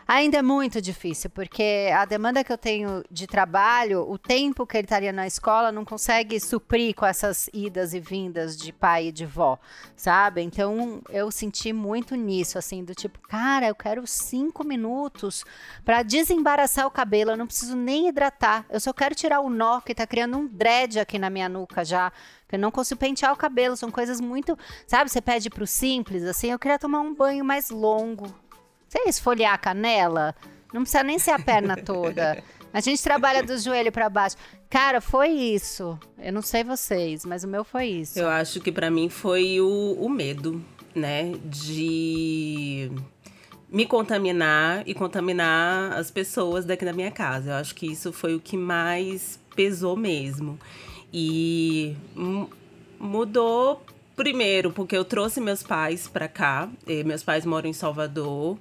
Ainda 0.06 0.38
é 0.38 0.42
muito 0.42 0.80
difícil, 0.80 1.30
porque 1.30 1.90
a 1.94 2.04
demanda 2.04 2.42
que 2.42 2.52
eu 2.52 2.58
tenho 2.58 3.04
de 3.10 3.26
trabalho, 3.26 4.08
o 4.08 4.18
tempo 4.18 4.66
que 4.66 4.76
ele 4.76 4.84
estaria 4.84 5.12
na 5.12 5.26
escola 5.26 5.70
não 5.70 5.84
consegue 5.84 6.38
suprir 6.40 6.94
com 6.94 7.06
essas 7.06 7.48
idas 7.52 7.94
e 7.94 8.00
vindas 8.00 8.56
de 8.56 8.72
pai 8.72 9.08
e 9.08 9.12
de 9.12 9.24
vó, 9.24 9.58
sabe? 9.96 10.42
Então 10.42 11.00
eu 11.08 11.30
senti 11.30 11.72
muito 11.72 12.14
nisso, 12.16 12.58
assim, 12.58 12.84
do 12.84 12.94
tipo, 12.94 13.18
cara, 13.20 13.68
eu 13.68 13.74
quero 13.74 14.06
cinco 14.06 14.64
minutos 14.64 15.44
para 15.84 16.02
desembaraçar 16.02 16.86
o 16.86 16.90
cabelo, 16.90 17.30
eu 17.30 17.36
não 17.36 17.46
preciso 17.46 17.76
nem 17.76 18.08
hidratar, 18.08 18.66
eu 18.68 18.80
só 18.80 18.92
quero 18.92 19.14
tirar 19.14 19.40
o 19.40 19.48
nó 19.48 19.80
que 19.80 19.94
tá 19.94 20.06
criando 20.06 20.36
um 20.36 20.46
dread 20.46 20.98
aqui 20.98 21.18
na 21.18 21.30
minha 21.30 21.48
nuca 21.48 21.84
já. 21.84 22.12
Eu 22.50 22.58
não 22.58 22.70
consigo 22.70 23.00
pentear 23.00 23.32
o 23.32 23.36
cabelo, 23.36 23.78
são 23.78 23.90
coisas 23.90 24.20
muito. 24.20 24.58
Sabe, 24.86 25.10
você 25.10 25.22
pede 25.22 25.48
pro 25.48 25.66
simples, 25.66 26.22
assim, 26.24 26.50
eu 26.50 26.58
queria 26.58 26.78
tomar 26.78 27.00
um 27.00 27.14
banho 27.14 27.42
mais 27.42 27.70
longo, 27.70 28.26
você 28.92 29.08
esfoliar 29.08 29.54
a 29.54 29.58
canela? 29.58 30.34
Não 30.72 30.82
precisa 30.82 31.02
nem 31.02 31.18
ser 31.18 31.30
a 31.30 31.38
perna 31.38 31.76
toda. 31.76 32.42
A 32.72 32.80
gente 32.80 33.02
trabalha 33.02 33.42
do 33.42 33.58
joelho 33.58 33.90
para 33.90 34.08
baixo. 34.08 34.36
Cara, 34.68 35.00
foi 35.00 35.28
isso. 35.28 35.98
Eu 36.18 36.32
não 36.32 36.42
sei 36.42 36.62
vocês, 36.64 37.24
mas 37.24 37.44
o 37.44 37.48
meu 37.48 37.64
foi 37.64 37.86
isso. 37.86 38.18
Eu 38.18 38.28
acho 38.28 38.60
que 38.60 38.72
para 38.72 38.90
mim 38.90 39.08
foi 39.08 39.60
o, 39.60 39.96
o 39.98 40.08
medo, 40.08 40.62
né? 40.94 41.32
De 41.44 42.90
me 43.70 43.86
contaminar 43.86 44.82
e 44.86 44.94
contaminar 44.94 45.92
as 45.92 46.10
pessoas 46.10 46.64
daqui 46.64 46.84
da 46.84 46.92
minha 46.92 47.10
casa. 47.10 47.50
Eu 47.50 47.54
acho 47.56 47.74
que 47.74 47.86
isso 47.86 48.12
foi 48.12 48.34
o 48.34 48.40
que 48.40 48.56
mais 48.56 49.38
pesou 49.54 49.96
mesmo. 49.96 50.58
E 51.12 51.94
mudou 52.98 53.82
primeiro 54.16 54.70
porque 54.70 54.96
eu 54.96 55.04
trouxe 55.04 55.40
meus 55.40 55.62
pais 55.62 56.08
para 56.08 56.28
cá. 56.28 56.68
Meus 57.04 57.22
pais 57.22 57.44
moram 57.44 57.68
em 57.68 57.74
Salvador. 57.74 58.58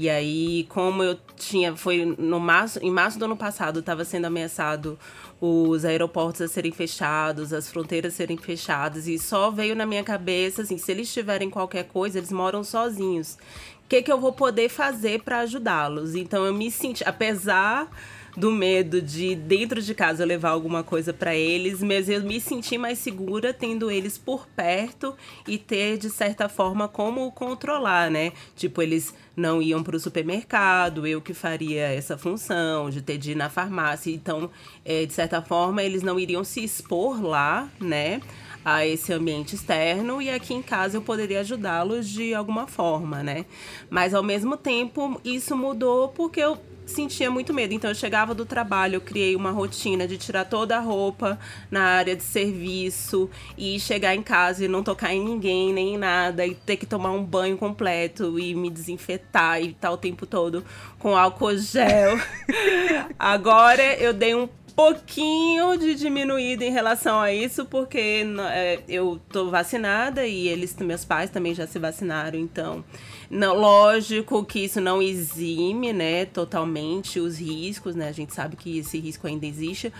E 0.00 0.08
aí, 0.08 0.64
como 0.68 1.02
eu 1.02 1.18
tinha, 1.34 1.74
foi 1.74 2.04
no 2.04 2.38
março, 2.38 2.78
em 2.80 2.88
março 2.88 3.18
do 3.18 3.24
ano 3.24 3.36
passado, 3.36 3.80
estava 3.80 4.04
sendo 4.04 4.26
ameaçado 4.26 4.96
os 5.40 5.84
aeroportos 5.84 6.40
a 6.40 6.46
serem 6.46 6.70
fechados, 6.70 7.52
as 7.52 7.68
fronteiras 7.68 8.14
serem 8.14 8.36
fechadas, 8.36 9.08
e 9.08 9.18
só 9.18 9.50
veio 9.50 9.74
na 9.74 9.84
minha 9.84 10.04
cabeça 10.04 10.62
assim, 10.62 10.78
se 10.78 10.92
eles 10.92 11.12
tiverem 11.12 11.50
qualquer 11.50 11.82
coisa, 11.88 12.16
eles 12.16 12.30
moram 12.30 12.62
sozinhos. 12.62 13.34
O 13.84 13.88
que, 13.88 14.00
que 14.00 14.12
eu 14.12 14.20
vou 14.20 14.32
poder 14.32 14.68
fazer 14.68 15.22
para 15.24 15.40
ajudá-los? 15.40 16.14
Então 16.14 16.46
eu 16.46 16.54
me 16.54 16.70
senti, 16.70 17.02
apesar 17.02 17.90
do 18.38 18.52
medo 18.52 19.02
de 19.02 19.34
dentro 19.34 19.82
de 19.82 19.92
casa 19.94 20.24
levar 20.24 20.50
alguma 20.50 20.84
coisa 20.84 21.12
para 21.12 21.34
eles, 21.34 21.82
mas 21.82 22.08
eu 22.08 22.22
me 22.22 22.40
senti 22.40 22.78
mais 22.78 22.98
segura 22.98 23.52
tendo 23.52 23.90
eles 23.90 24.16
por 24.16 24.46
perto 24.46 25.16
e 25.46 25.58
ter 25.58 25.98
de 25.98 26.08
certa 26.08 26.48
forma 26.48 26.86
como 26.86 27.30
controlar, 27.32 28.10
né? 28.10 28.32
Tipo, 28.54 28.80
eles 28.80 29.12
não 29.36 29.60
iam 29.60 29.82
para 29.82 29.96
o 29.96 30.00
supermercado, 30.00 31.06
eu 31.06 31.20
que 31.20 31.34
faria 31.34 31.88
essa 31.88 32.16
função 32.16 32.90
de 32.90 33.02
ter 33.02 33.18
de 33.18 33.32
ir 33.32 33.34
na 33.34 33.50
farmácia. 33.50 34.10
Então, 34.12 34.50
é, 34.84 35.04
de 35.04 35.12
certa 35.12 35.42
forma, 35.42 35.82
eles 35.82 36.02
não 36.02 36.18
iriam 36.18 36.44
se 36.44 36.62
expor 36.62 37.20
lá, 37.20 37.68
né? 37.80 38.20
a 38.64 38.84
esse 38.84 39.12
ambiente 39.12 39.54
externo 39.54 40.20
e 40.20 40.28
aqui 40.28 40.52
em 40.52 40.60
casa 40.60 40.96
eu 40.96 41.02
poderia 41.02 41.40
ajudá-los 41.40 42.06
de 42.06 42.34
alguma 42.34 42.66
forma, 42.66 43.22
né? 43.22 43.46
Mas 43.88 44.12
ao 44.12 44.22
mesmo 44.22 44.58
tempo 44.58 45.18
isso 45.24 45.56
mudou 45.56 46.08
porque 46.08 46.40
eu 46.40 46.58
sentia 46.90 47.30
muito 47.30 47.52
medo. 47.54 47.74
Então 47.74 47.90
eu 47.90 47.94
chegava 47.94 48.34
do 48.34 48.44
trabalho, 48.44 48.96
eu 48.96 49.00
criei 49.00 49.36
uma 49.36 49.50
rotina 49.50 50.06
de 50.06 50.16
tirar 50.18 50.44
toda 50.44 50.76
a 50.76 50.80
roupa 50.80 51.38
na 51.70 51.82
área 51.82 52.16
de 52.16 52.22
serviço 52.22 53.30
e 53.56 53.78
chegar 53.78 54.14
em 54.14 54.22
casa 54.22 54.64
e 54.64 54.68
não 54.68 54.82
tocar 54.82 55.12
em 55.12 55.24
ninguém, 55.24 55.72
nem 55.72 55.94
em 55.94 55.98
nada, 55.98 56.46
e 56.46 56.54
ter 56.54 56.76
que 56.76 56.86
tomar 56.86 57.12
um 57.12 57.22
banho 57.22 57.56
completo 57.56 58.38
e 58.38 58.54
me 58.54 58.70
desinfetar 58.70 59.62
e 59.62 59.72
tal 59.74 59.94
o 59.94 59.98
tempo 59.98 60.26
todo 60.26 60.64
com 60.98 61.16
álcool 61.16 61.56
gel. 61.56 62.18
Agora 63.18 63.82
eu 63.96 64.12
dei 64.12 64.34
um 64.34 64.48
pouquinho 64.78 65.76
de 65.76 65.96
diminuída 65.96 66.64
em 66.64 66.70
relação 66.70 67.18
a 67.18 67.32
isso, 67.32 67.64
porque 67.64 68.24
é, 68.52 68.78
eu 68.88 69.20
tô 69.28 69.50
vacinada 69.50 70.24
e 70.24 70.46
eles, 70.46 70.72
meus 70.76 71.04
pais 71.04 71.30
também 71.30 71.52
já 71.52 71.66
se 71.66 71.80
vacinaram, 71.80 72.38
então 72.38 72.84
não, 73.28 73.58
lógico 73.58 74.44
que 74.44 74.60
isso 74.60 74.80
não 74.80 75.02
exime, 75.02 75.92
né, 75.92 76.26
totalmente 76.26 77.18
os 77.18 77.38
riscos, 77.38 77.96
né? 77.96 78.08
A 78.08 78.12
gente 78.12 78.32
sabe 78.32 78.54
que 78.54 78.78
esse 78.78 79.00
risco 79.00 79.26
ainda 79.26 79.46
existe, 79.46 79.92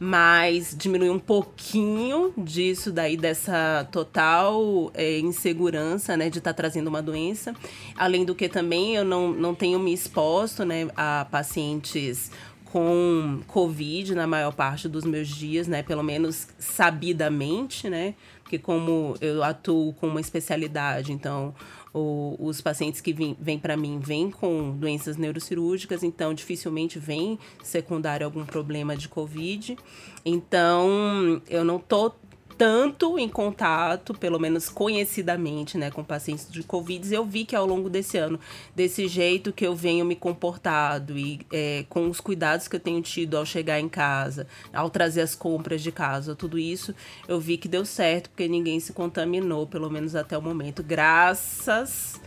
mas 0.00 0.74
diminui 0.76 1.10
um 1.10 1.18
pouquinho 1.18 2.34
disso 2.36 2.90
daí, 2.90 3.16
dessa 3.16 3.88
total 3.92 4.90
é, 4.94 5.20
insegurança, 5.20 6.16
né, 6.16 6.28
de 6.28 6.38
estar 6.38 6.52
tá 6.52 6.56
trazendo 6.56 6.88
uma 6.88 7.00
doença. 7.00 7.54
Além 7.96 8.24
do 8.24 8.34
que 8.34 8.48
também 8.48 8.96
eu 8.96 9.04
não, 9.04 9.30
não 9.30 9.54
tenho 9.54 9.78
me 9.78 9.94
exposto, 9.94 10.64
né, 10.64 10.88
a 10.96 11.24
pacientes 11.30 12.32
com 12.74 13.38
Covid 13.46 14.16
na 14.16 14.26
maior 14.26 14.52
parte 14.52 14.88
dos 14.88 15.04
meus 15.04 15.28
dias, 15.28 15.68
né? 15.68 15.80
Pelo 15.80 16.02
menos 16.02 16.48
sabidamente, 16.58 17.88
né? 17.88 18.16
Porque 18.42 18.58
como 18.58 19.14
eu 19.20 19.44
atuo 19.44 19.92
com 19.92 20.08
uma 20.08 20.20
especialidade, 20.20 21.12
então 21.12 21.54
o, 21.94 22.34
os 22.40 22.60
pacientes 22.60 23.00
que 23.00 23.12
vêm, 23.12 23.36
vêm 23.40 23.60
para 23.60 23.76
mim 23.76 24.00
vêm 24.00 24.28
com 24.28 24.72
doenças 24.72 25.16
neurocirúrgicas, 25.16 26.02
então 26.02 26.34
dificilmente 26.34 26.98
vem 26.98 27.38
secundário 27.62 28.26
algum 28.26 28.44
problema 28.44 28.96
de 28.96 29.08
Covid. 29.08 29.78
Então, 30.24 31.40
eu 31.48 31.64
não 31.64 31.78
tô 31.78 32.10
tanto 32.56 33.18
em 33.18 33.28
contato, 33.28 34.14
pelo 34.14 34.38
menos 34.38 34.68
conhecidamente, 34.68 35.76
né, 35.76 35.90
com 35.90 36.04
pacientes 36.04 36.50
de 36.50 36.62
Covid, 36.62 37.12
eu 37.12 37.24
vi 37.24 37.44
que 37.44 37.56
ao 37.56 37.66
longo 37.66 37.90
desse 37.90 38.16
ano, 38.16 38.38
desse 38.74 39.08
jeito 39.08 39.52
que 39.52 39.66
eu 39.66 39.74
venho 39.74 40.04
me 40.04 40.14
comportado 40.14 41.18
e 41.18 41.40
é, 41.52 41.84
com 41.88 42.08
os 42.08 42.20
cuidados 42.20 42.68
que 42.68 42.76
eu 42.76 42.80
tenho 42.80 43.00
tido 43.02 43.36
ao 43.36 43.44
chegar 43.44 43.80
em 43.80 43.88
casa, 43.88 44.46
ao 44.72 44.88
trazer 44.88 45.22
as 45.22 45.34
compras 45.34 45.82
de 45.82 45.90
casa, 45.90 46.34
tudo 46.34 46.58
isso, 46.58 46.94
eu 47.26 47.40
vi 47.40 47.56
que 47.56 47.68
deu 47.68 47.84
certo, 47.84 48.30
porque 48.30 48.48
ninguém 48.48 48.78
se 48.80 48.92
contaminou, 48.92 49.66
pelo 49.66 49.90
menos 49.90 50.14
até 50.14 50.36
o 50.38 50.42
momento, 50.42 50.82
graças 50.82 52.20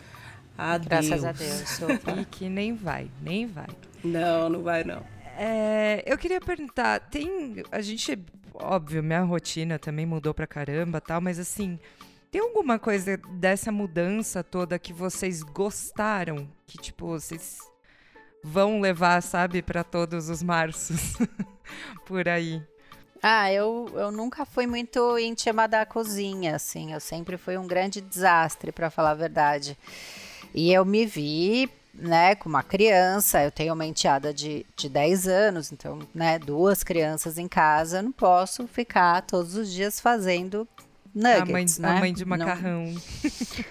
a 0.58 0.78
graças 0.78 1.10
Deus. 1.10 1.22
Graças 1.22 1.84
a 1.84 1.88
Deus. 1.88 2.20
E 2.20 2.26
que 2.32 2.50
nem 2.50 2.74
vai, 2.74 3.10
nem 3.22 3.46
vai. 3.46 3.68
Não, 4.04 4.50
não 4.50 4.64
vai 4.64 4.84
não. 4.84 5.04
É, 5.38 6.04
eu 6.06 6.18
queria 6.18 6.42
perguntar, 6.42 7.00
tem 7.00 7.64
a 7.72 7.80
gente 7.80 8.18
óbvio, 8.62 9.04
minha 9.04 9.22
rotina 9.22 9.80
também 9.80 10.06
mudou 10.06 10.34
pra 10.34 10.48
caramba 10.48 11.00
tal, 11.00 11.22
mas 11.22 11.40
assim, 11.40 11.80
tem 12.32 12.42
alguma 12.42 12.78
coisa 12.78 13.18
dessa 13.18 13.72
mudança 13.72 14.44
toda 14.44 14.78
que 14.78 14.92
vocês 14.92 15.42
gostaram? 15.42 16.48
Que, 16.66 16.78
tipo, 16.78 17.08
vocês 17.08 17.60
vão 18.44 18.80
levar, 18.80 19.22
sabe, 19.24 19.62
para 19.62 19.84
todos 19.84 20.30
os 20.30 20.44
marços 20.44 21.18
por 22.06 22.28
aí? 22.28 22.62
Ah, 23.22 23.52
eu, 23.52 23.90
eu 23.94 24.12
nunca 24.12 24.46
fui 24.46 24.68
muito 24.68 25.18
íntima 25.18 25.68
da 25.68 25.86
cozinha, 25.86 26.56
assim. 26.56 26.94
Eu 26.94 27.00
sempre 27.00 27.38
fui 27.38 27.58
um 27.58 27.66
grande 27.66 28.00
desastre, 28.00 28.72
para 28.72 28.90
falar 28.90 29.12
a 29.12 29.16
verdade. 29.16 29.78
E 30.54 30.72
eu 30.72 30.86
me 30.86 31.06
vi 31.06 31.70
né, 31.98 32.36
com 32.36 32.48
uma 32.48 32.64
criança, 32.64 33.44
eu 33.44 33.52
tenho 33.52 33.74
uma 33.74 33.86
enteada 33.86 34.34
de, 34.34 34.66
de 34.76 34.88
10 34.88 35.28
anos, 35.28 35.72
então, 35.72 36.00
né, 36.14 36.38
duas 36.40 36.84
crianças 36.84 37.38
em 37.38 37.48
casa, 37.48 37.98
eu 37.98 38.04
não 38.04 38.12
posso 38.12 38.68
ficar 38.68 39.22
todos 39.24 39.56
os 39.56 39.72
dias 39.72 40.00
fazendo 40.00 40.68
nuggets, 41.14 41.80
a 41.80 41.82
mãe, 41.82 41.92
né? 41.92 41.98
A 41.98 42.00
mãe 42.00 42.14
de 42.14 42.26
macarrão. 42.26 42.96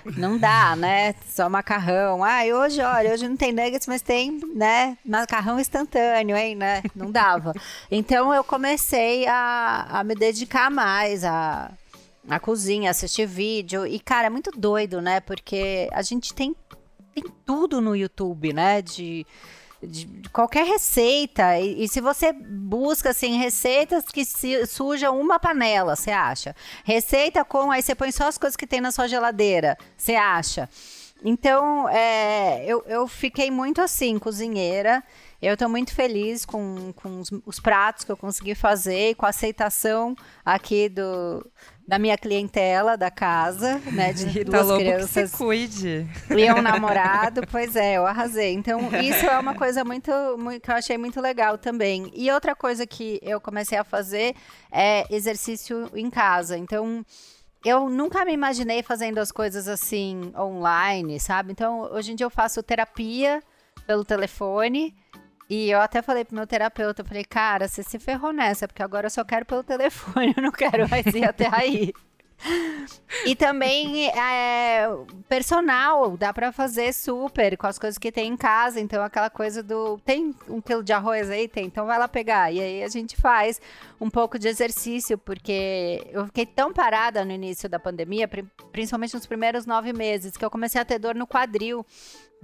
Não, 0.04 0.12
não 0.30 0.38
dá, 0.38 0.74
né? 0.74 1.14
Só 1.28 1.48
macarrão. 1.48 2.24
Ah, 2.24 2.42
hoje, 2.44 2.80
olha, 2.80 3.12
hoje 3.12 3.28
não 3.28 3.36
tem 3.36 3.52
nuggets, 3.52 3.86
mas 3.86 4.02
tem, 4.02 4.40
né, 4.54 4.98
macarrão 5.04 5.60
instantâneo, 5.60 6.36
hein, 6.36 6.56
né? 6.56 6.82
Não 6.94 7.10
dava. 7.10 7.54
Então 7.90 8.34
eu 8.34 8.42
comecei 8.42 9.26
a, 9.28 9.86
a 9.88 10.04
me 10.04 10.14
dedicar 10.14 10.70
mais 10.70 11.24
a 11.24 11.70
a 12.28 12.40
cozinha, 12.40 12.90
assistir 12.90 13.26
vídeo. 13.26 13.86
E, 13.86 13.98
cara, 14.00 14.26
é 14.26 14.30
muito 14.30 14.50
doido, 14.50 15.00
né? 15.00 15.20
Porque 15.20 15.88
a 15.92 16.02
gente 16.02 16.34
tem, 16.34 16.54
tem 17.16 17.32
tudo 17.46 17.80
no 17.80 17.96
YouTube, 17.96 18.52
né? 18.52 18.82
De, 18.82 19.26
de, 19.82 20.06
qualquer 20.30 20.66
receita. 20.66 21.58
E, 21.58 21.84
e, 21.84 21.88
se 21.88 22.00
você 22.00 22.32
busca, 22.32 23.10
assim, 23.10 23.38
receitas 23.38 24.04
que 24.04 24.24
se, 24.24 24.66
sujam 24.66 25.18
uma 25.18 25.38
panela, 25.38 25.96
você 25.96 26.10
acha? 26.10 26.54
Receita 26.84 27.44
com. 27.44 27.70
Aí 27.70 27.82
você 27.82 27.94
põe 27.94 28.12
só 28.12 28.28
as 28.28 28.36
coisas 28.36 28.56
que 28.56 28.66
tem 28.66 28.80
na 28.80 28.92
sua 28.92 29.08
geladeira, 29.08 29.78
você 29.96 30.14
acha? 30.14 30.68
Então, 31.24 31.88
é, 31.88 32.64
eu, 32.66 32.84
eu 32.86 33.08
fiquei 33.08 33.50
muito 33.50 33.80
assim, 33.80 34.18
cozinheira. 34.18 35.02
Eu 35.40 35.54
estou 35.54 35.68
muito 35.68 35.94
feliz 35.94 36.46
com, 36.46 36.92
com 36.94 37.20
os, 37.20 37.30
os, 37.44 37.60
pratos 37.60 38.04
que 38.04 38.12
eu 38.12 38.16
consegui 38.16 38.54
fazer 38.54 39.10
e 39.10 39.14
com 39.14 39.26
a 39.26 39.28
aceitação 39.28 40.16
aqui 40.44 40.88
do, 40.88 41.46
da 41.86 41.98
minha 41.98 42.16
clientela 42.16 42.96
da 42.96 43.10
casa, 43.10 43.80
né? 43.92 44.12
De 44.12 44.44
tá 44.46 44.62
duas 44.62 44.78
crianças. 44.78 45.30
Que 45.30 45.36
cuide. 45.36 46.06
E 46.30 46.52
um 46.52 46.62
namorado, 46.62 47.42
pois 47.50 47.76
é, 47.76 47.98
eu 47.98 48.06
arrasei. 48.06 48.54
Então, 48.54 48.80
isso 49.00 49.26
é 49.26 49.38
uma 49.38 49.54
coisa 49.54 49.84
muito, 49.84 50.10
muito 50.38 50.62
que 50.62 50.70
eu 50.70 50.74
achei 50.74 50.96
muito 50.96 51.20
legal 51.20 51.58
também. 51.58 52.10
E 52.14 52.30
outra 52.30 52.56
coisa 52.56 52.86
que 52.86 53.20
eu 53.22 53.40
comecei 53.40 53.76
a 53.76 53.84
fazer 53.84 54.34
é 54.72 55.04
exercício 55.14 55.90
em 55.94 56.08
casa. 56.08 56.56
Então, 56.56 57.04
eu 57.64 57.88
nunca 57.88 58.24
me 58.24 58.32
imaginei 58.32 58.82
fazendo 58.82 59.18
as 59.18 59.30
coisas 59.30 59.68
assim 59.68 60.32
online, 60.36 61.20
sabe? 61.20 61.52
Então, 61.52 61.80
hoje 61.92 62.12
em 62.12 62.14
dia 62.14 62.24
eu 62.24 62.30
faço 62.30 62.62
terapia 62.62 63.42
pelo 63.86 64.04
telefone. 64.04 64.94
E 65.48 65.70
eu 65.70 65.80
até 65.80 66.02
falei 66.02 66.24
pro 66.24 66.34
meu 66.34 66.46
terapeuta, 66.46 67.02
eu 67.02 67.06
falei, 67.06 67.24
cara, 67.24 67.68
você 67.68 67.82
se 67.82 67.98
ferrou 67.98 68.32
nessa, 68.32 68.66
porque 68.66 68.82
agora 68.82 69.06
eu 69.06 69.10
só 69.10 69.24
quero 69.24 69.46
pelo 69.46 69.62
telefone, 69.62 70.34
eu 70.36 70.42
não 70.42 70.50
quero 70.50 70.88
mais 70.88 71.06
ir 71.06 71.24
até 71.24 71.48
aí. 71.52 71.92
E 73.24 73.34
também 73.34 74.08
é, 74.08 74.88
personal, 75.28 76.16
dá 76.16 76.32
para 76.32 76.52
fazer 76.52 76.92
super 76.92 77.56
com 77.56 77.66
as 77.66 77.78
coisas 77.78 77.98
que 77.98 78.12
tem 78.12 78.32
em 78.32 78.36
casa. 78.36 78.78
Então, 78.78 79.02
aquela 79.02 79.30
coisa 79.30 79.62
do. 79.62 79.98
Tem 80.04 80.34
um 80.48 80.60
quilo 80.60 80.82
de 80.82 80.92
arroz 80.92 81.30
aí? 81.30 81.48
Tem, 81.48 81.64
então 81.64 81.86
vai 81.86 81.98
lá 81.98 82.06
pegar. 82.06 82.52
E 82.52 82.60
aí 82.60 82.82
a 82.84 82.88
gente 82.88 83.16
faz 83.16 83.60
um 84.00 84.10
pouco 84.10 84.38
de 84.38 84.48
exercício, 84.48 85.16
porque 85.18 86.06
eu 86.12 86.26
fiquei 86.26 86.46
tão 86.46 86.72
parada 86.72 87.24
no 87.24 87.32
início 87.32 87.68
da 87.68 87.80
pandemia, 87.80 88.28
principalmente 88.70 89.14
nos 89.14 89.26
primeiros 89.26 89.66
nove 89.66 89.92
meses, 89.92 90.36
que 90.36 90.44
eu 90.44 90.50
comecei 90.50 90.80
a 90.80 90.84
ter 90.84 90.98
dor 90.98 91.14
no 91.14 91.26
quadril. 91.26 91.84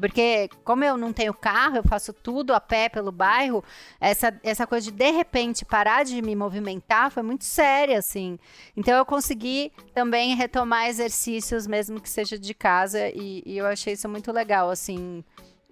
Porque, 0.02 0.50
como 0.64 0.82
eu 0.82 0.96
não 0.96 1.12
tenho 1.12 1.32
carro, 1.32 1.76
eu 1.76 1.84
faço 1.84 2.12
tudo 2.12 2.52
a 2.52 2.60
pé 2.60 2.88
pelo 2.88 3.12
bairro, 3.12 3.62
essa, 4.00 4.36
essa 4.42 4.66
coisa 4.66 4.90
de 4.90 4.98
de 4.98 5.10
repente 5.12 5.64
parar 5.64 6.04
de 6.04 6.20
me 6.20 6.34
movimentar 6.34 7.08
foi 7.12 7.22
muito 7.22 7.44
séria, 7.44 8.00
assim. 8.00 8.36
Então, 8.76 8.98
eu 8.98 9.06
consegui 9.06 9.70
também 9.94 10.34
retomar 10.34 10.88
exercícios, 10.88 11.68
mesmo 11.68 12.00
que 12.00 12.10
seja 12.10 12.36
de 12.36 12.52
casa, 12.52 13.10
e, 13.10 13.44
e 13.46 13.56
eu 13.56 13.64
achei 13.64 13.92
isso 13.92 14.08
muito 14.08 14.32
legal, 14.32 14.70
assim. 14.70 15.22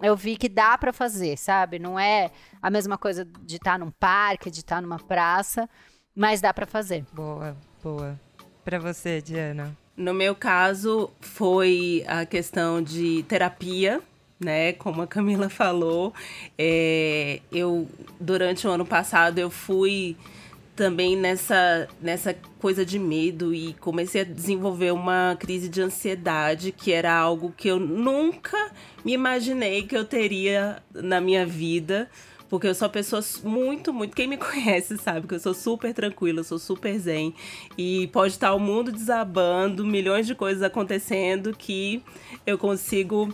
Eu 0.01 0.15
vi 0.15 0.37
que 0.37 0.47
dá 0.47 0.77
para 0.77 0.93
fazer, 0.93 1.37
sabe? 1.37 1.77
Não 1.77 1.99
é 1.99 2.31
a 2.61 2.69
mesma 2.69 2.97
coisa 2.97 3.25
de 3.25 3.57
estar 3.57 3.77
num 3.77 3.91
parque, 3.91 4.49
de 4.49 4.59
estar 4.59 4.81
numa 4.81 4.97
praça, 4.97 5.69
mas 6.15 6.39
dá 6.39 6.53
para 6.53 6.65
fazer. 6.65 7.03
Boa, 7.11 7.57
boa. 7.83 8.17
Para 8.63 8.79
você, 8.79 9.21
Diana? 9.21 9.75
No 9.97 10.13
meu 10.13 10.33
caso, 10.33 11.11
foi 11.19 12.05
a 12.07 12.25
questão 12.25 12.81
de 12.81 13.23
terapia, 13.23 14.01
né? 14.41 14.73
Como 14.73 15.01
a 15.01 15.07
Camila 15.07 15.49
falou, 15.49 16.13
é, 16.57 17.39
eu 17.51 17.87
durante 18.19 18.67
o 18.67 18.71
ano 18.71 18.85
passado 18.85 19.39
eu 19.39 19.49
fui 19.49 20.17
também 20.75 21.15
nessa, 21.15 21.87
nessa 22.01 22.35
coisa 22.59 22.83
de 22.83 22.97
medo 22.97 23.53
e 23.53 23.73
comecei 23.73 24.21
a 24.21 24.23
desenvolver 24.23 24.91
uma 24.91 25.37
crise 25.39 25.69
de 25.69 25.81
ansiedade, 25.81 26.71
que 26.71 26.91
era 26.91 27.13
algo 27.13 27.53
que 27.55 27.67
eu 27.67 27.79
nunca 27.79 28.71
me 29.05 29.13
imaginei 29.13 29.83
que 29.83 29.95
eu 29.95 30.05
teria 30.05 30.81
na 30.93 31.21
minha 31.21 31.45
vida. 31.45 32.09
Porque 32.49 32.67
eu 32.67 32.75
sou 32.75 32.87
uma 32.87 32.91
pessoa 32.91 33.21
muito, 33.45 33.93
muito. 33.93 34.13
Quem 34.13 34.27
me 34.27 34.35
conhece 34.37 34.97
sabe 34.97 35.25
que 35.25 35.35
eu 35.35 35.39
sou 35.39 35.53
super 35.53 35.93
tranquila, 35.93 36.43
sou 36.43 36.59
super 36.59 36.97
zen. 36.99 37.33
E 37.77 38.07
pode 38.07 38.33
estar 38.33 38.53
o 38.53 38.59
mundo 38.59 38.91
desabando, 38.91 39.85
milhões 39.85 40.27
de 40.27 40.35
coisas 40.35 40.61
acontecendo 40.61 41.55
que 41.55 42.03
eu 42.45 42.57
consigo 42.57 43.33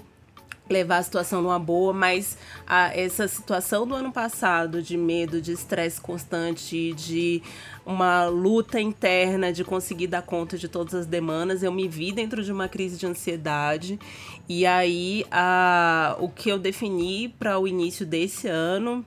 levar 0.70 0.98
a 0.98 1.04
situação 1.04 1.42
numa 1.42 1.60
boa, 1.60 1.94
mas 1.94 2.38
a, 2.66 2.96
essa 2.96 3.28
situação 3.28 3.88
do 3.88 3.96
ano 3.96 4.12
passado 4.12 4.82
de 4.82 4.98
medo, 4.98 5.42
de 5.42 5.52
estresse 5.52 6.00
constante, 6.00 6.94
de 6.94 7.42
uma 7.86 8.26
luta 8.26 8.80
interna 8.80 9.52
de 9.54 9.64
conseguir 9.64 10.08
dar 10.08 10.22
conta 10.22 10.58
de 10.58 10.68
todas 10.68 10.94
as 10.94 11.06
demandas, 11.06 11.64
eu 11.64 11.72
me 11.72 11.88
vi 11.88 12.12
dentro 12.12 12.44
de 12.44 12.52
uma 12.52 12.68
crise 12.68 12.98
de 12.98 13.06
ansiedade. 13.06 14.00
E 14.48 14.66
aí, 14.66 15.26
a, 15.32 16.16
o 16.20 16.30
que 16.30 16.50
eu 16.50 16.60
defini 16.60 17.30
para 17.30 17.60
o 17.60 17.68
início 17.68 18.06
desse 18.06 18.48
ano 18.48 19.06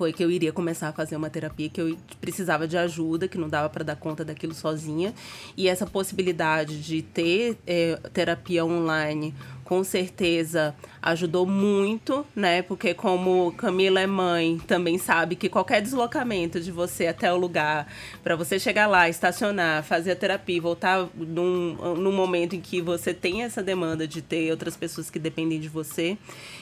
foi 0.00 0.14
que 0.14 0.24
eu 0.24 0.30
iria 0.30 0.50
começar 0.50 0.88
a 0.88 0.92
fazer 0.94 1.14
uma 1.14 1.28
terapia 1.28 1.68
que 1.68 1.78
eu 1.78 1.94
precisava 2.22 2.66
de 2.66 2.74
ajuda, 2.78 3.28
que 3.28 3.36
não 3.36 3.50
dava 3.50 3.68
para 3.68 3.84
dar 3.84 3.96
conta 3.96 4.24
daquilo 4.24 4.54
sozinha. 4.54 5.12
E 5.54 5.68
essa 5.68 5.84
possibilidade 5.84 6.80
de 6.80 7.02
ter 7.02 7.58
é, 7.66 7.96
terapia 8.10 8.64
online 8.64 9.34
com 9.70 9.84
certeza 9.84 10.74
ajudou 11.00 11.46
muito, 11.46 12.26
né? 12.34 12.60
Porque 12.60 12.92
como 12.92 13.52
Camila 13.52 14.00
é 14.00 14.06
mãe, 14.06 14.58
também 14.66 14.98
sabe 14.98 15.36
que 15.36 15.48
qualquer 15.48 15.80
deslocamento 15.80 16.60
de 16.60 16.72
você 16.72 17.06
até 17.06 17.32
o 17.32 17.36
lugar, 17.36 17.86
para 18.20 18.34
você 18.34 18.58
chegar 18.58 18.88
lá, 18.88 19.08
estacionar, 19.08 19.84
fazer 19.84 20.10
a 20.10 20.16
terapia, 20.16 20.60
voltar 20.60 21.08
num, 21.14 21.94
num 21.94 22.10
momento 22.10 22.56
em 22.56 22.60
que 22.60 22.80
você 22.82 23.14
tem 23.14 23.44
essa 23.44 23.62
demanda 23.62 24.08
de 24.08 24.20
ter 24.20 24.50
outras 24.50 24.76
pessoas 24.76 25.08
que 25.08 25.20
dependem 25.20 25.60
de 25.60 25.68
você. 25.68 26.18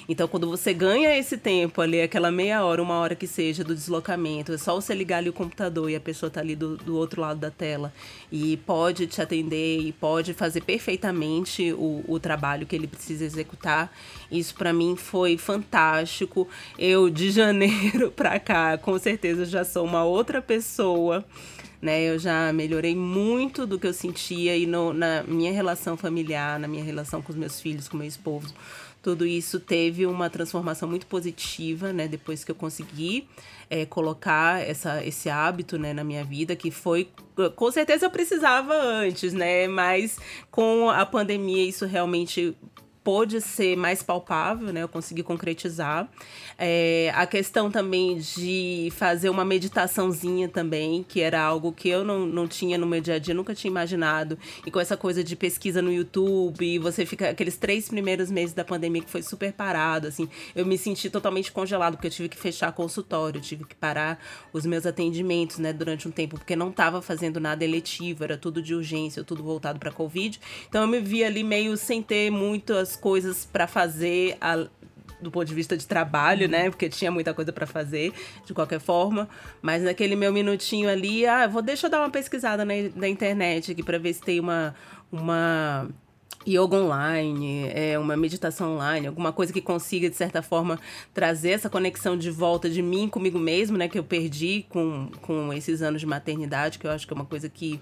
Então, 0.07 0.29
quando 0.29 0.47
você 0.49 0.75
ganha 0.75 1.19
esse 1.19 1.39
tempo 1.39 1.81
ali, 1.81 2.03
aquela 2.03 2.31
meia 2.31 2.63
hora, 2.63 2.83
uma 2.83 2.99
hora 2.99 3.15
que 3.15 3.27
seja 3.27 3.65
do 3.65 3.75
deslocamento, 3.75 4.53
é 4.53 4.59
só 4.59 4.75
você 4.75 4.95
ligar 4.95 5.19
ali 5.19 5.31
o 5.31 5.33
computador 5.33 5.91
e 5.91 5.97
a 5.97 6.01
pessoa 6.01 6.29
tá 6.29 6.41
ali 6.41 6.55
do, 6.55 6.77
do 6.77 6.95
outro 6.95 7.23
lado 7.23 7.41
da 7.41 7.51
tela 7.51 7.93
e 8.31 8.59
pode 8.59 9.07
te 9.07 9.23
atender 9.23 9.81
e 9.81 9.93
pode 9.93 10.35
fazer 10.35 10.63
perfeitamente 10.63 11.73
o, 11.73 12.05
o 12.07 12.21
trabalho 12.21 12.67
que 12.67 12.77
ele 12.77 12.87
precisa 12.87 12.98
executar. 13.11 13.93
Isso 14.31 14.55
para 14.55 14.73
mim 14.73 14.97
foi 14.97 15.37
fantástico. 15.37 16.49
Eu 16.79 17.09
de 17.09 17.31
janeiro 17.31 18.11
para 18.17 18.39
cá, 18.39 18.77
com 18.79 18.99
certeza 18.99 19.45
já 19.45 19.65
sou 19.65 19.85
uma 19.85 20.05
outra 20.05 20.43
pessoa. 20.43 21.25
Né, 21.81 22.03
eu 22.03 22.19
já 22.19 22.53
melhorei 22.53 22.97
muito 22.97 23.65
do 23.65 23.79
que 23.79 23.87
eu 23.87 23.93
sentia 23.93 24.57
e 24.57 24.67
no, 24.67 24.93
na 24.93 25.23
minha 25.23 25.53
relação 25.53 25.97
familiar, 25.97 26.59
na 26.59 26.67
minha 26.67 26.83
relação 26.83 27.23
com 27.23 27.31
os 27.31 27.39
meus 27.39 27.61
filhos, 27.61 27.87
com 27.87 27.97
meu 27.97 28.09
esposo. 28.09 28.53
Tudo 29.01 29.25
isso 29.25 29.61
teve 29.61 30.05
uma 30.05 30.29
transformação 30.29 30.89
muito 30.89 31.07
positiva, 31.07 31.93
né? 31.93 32.09
Depois 32.09 32.43
que 32.43 32.51
eu 32.51 32.55
consegui 32.55 33.29
é, 33.71 33.87
colocar 33.87 34.61
essa, 34.61 35.05
esse 35.05 35.31
hábito 35.31 35.79
né, 35.79 35.93
na 35.93 36.03
minha 36.03 36.25
vida, 36.25 36.57
que 36.57 36.71
foi. 36.71 37.09
Com 37.55 37.71
certeza 37.71 38.07
eu 38.07 38.11
precisava 38.11 38.75
antes, 38.75 39.33
né? 39.33 39.69
Mas 39.69 40.19
com 40.51 40.91
a 40.91 41.07
pandemia 41.07 41.65
isso 41.65 41.87
realmente 41.87 42.57
pôde 43.09 43.41
ser 43.41 43.75
mais 43.75 44.03
palpável, 44.03 44.71
né? 44.71 44.83
Eu 44.83 44.89
consegui 44.89 45.23
concretizar. 45.23 46.07
É, 46.59 47.11
a 47.15 47.27
questão 47.27 47.71
também 47.71 48.19
de 48.19 48.93
fazer 48.97 49.31
uma 49.31 49.47
meditaçãozinha 49.47 50.47
também, 50.47 51.03
que 51.09 51.23
era 51.23 51.41
algo 51.41 51.73
que 51.73 51.89
eu 51.89 52.05
não, 52.05 52.27
não 52.27 52.47
tinha 52.47 52.77
no 52.77 52.87
meu 52.87 53.01
dia 53.01 53.15
a 53.15 53.19
dia, 53.19 53.33
nunca 53.33 53.55
tinha 53.55 53.71
imaginado. 53.71 54.39
E 54.67 54.71
com 54.71 54.79
essa 54.79 54.95
coisa 54.95 55.25
de 55.25 55.35
pesquisa 55.37 55.81
no 55.81 55.91
YouTube, 55.91 56.79
você 56.81 57.07
fica 57.07 57.31
aqueles 57.31 57.57
três 57.57 57.89
primeiros 57.89 58.31
meses 58.31 58.55
da 58.55 58.63
pandemia 58.63 59.01
que 59.01 59.09
foi 59.09 59.23
super 59.23 59.55
parado, 59.55 60.07
assim, 60.07 60.29
eu 60.55 60.67
me 60.67 60.77
senti 60.77 61.09
totalmente 61.09 61.51
congelado, 61.51 61.95
porque 61.95 62.09
eu 62.09 62.11
tive 62.11 62.29
que 62.29 62.37
fechar 62.37 62.73
consultório, 62.73 63.41
tive 63.41 63.65
que 63.65 63.75
parar 63.75 64.23
os 64.53 64.67
meus 64.67 64.85
atendimentos, 64.85 65.57
né, 65.57 65.73
durante 65.73 66.07
um 66.07 66.11
tempo, 66.11 66.37
porque 66.37 66.55
não 66.55 66.69
estava 66.69 67.01
fazendo 67.01 67.41
nada 67.41 67.65
eletivo, 67.65 68.23
era 68.23 68.37
tudo 68.37 68.61
de 68.61 68.75
urgência, 68.75 69.25
tudo 69.25 69.43
voltado 69.43 69.79
para 69.79 69.91
Covid. 69.91 70.39
Então 70.69 70.83
eu 70.83 70.89
me 70.89 71.01
vi 71.01 71.25
ali 71.25 71.43
meio 71.43 71.75
sem 71.75 72.03
ter 72.03 72.31
muitas 72.31 72.98
coisas 72.99 73.47
para 73.51 73.67
fazer 73.67 74.37
a, 74.41 74.67
do 75.21 75.31
ponto 75.31 75.47
de 75.47 75.55
vista 75.55 75.77
de 75.77 75.87
trabalho, 75.87 76.45
uhum. 76.47 76.53
né? 76.53 76.71
Porque 76.71 76.89
tinha 76.89 77.11
muita 77.11 77.35
coisa 77.35 77.53
para 77.53 77.67
fazer, 77.67 78.13
de 78.45 78.55
qualquer 78.55 78.81
forma. 78.81 79.29
Mas 79.63 79.83
naquele 79.83 80.17
meu 80.17 80.33
minutinho 80.33 80.89
ali, 80.89 81.27
ah, 81.27 81.47
vou 81.47 81.63
deixa 81.63 81.87
eu 81.87 81.91
dar 81.91 82.01
uma 82.01 82.11
pesquisada 82.11 82.65
na, 82.65 82.75
na 82.95 83.09
internet 83.09 83.73
aqui 83.73 83.83
para 83.83 83.99
ver 83.99 84.13
se 84.13 84.21
tem 84.21 84.41
uma 84.41 84.75
uma 85.11 85.89
yoga 86.47 86.77
online, 86.77 87.71
é, 87.75 87.99
uma 87.99 88.17
meditação 88.17 88.75
online, 88.75 89.07
alguma 89.07 89.33
coisa 89.33 89.53
que 89.53 89.61
consiga, 89.61 90.09
de 90.09 90.17
certa 90.17 90.43
forma, 90.43 90.79
trazer 91.13 91.51
essa 91.51 91.69
conexão 91.69 92.17
de 92.17 92.31
volta 92.31 92.71
de 92.71 92.81
mim 92.81 93.09
comigo 93.09 93.39
mesmo, 93.39 93.77
né? 93.77 93.89
Que 93.89 93.99
eu 93.99 94.05
perdi 94.05 94.65
com, 94.69 95.11
com 95.23 95.53
esses 95.53 95.83
anos 95.83 96.01
de 96.01 96.07
maternidade, 96.07 96.79
que 96.79 96.87
eu 96.87 96.91
acho 96.91 97.07
que 97.07 97.13
é 97.13 97.17
uma 97.17 97.25
coisa 97.25 97.49
que 97.49 97.81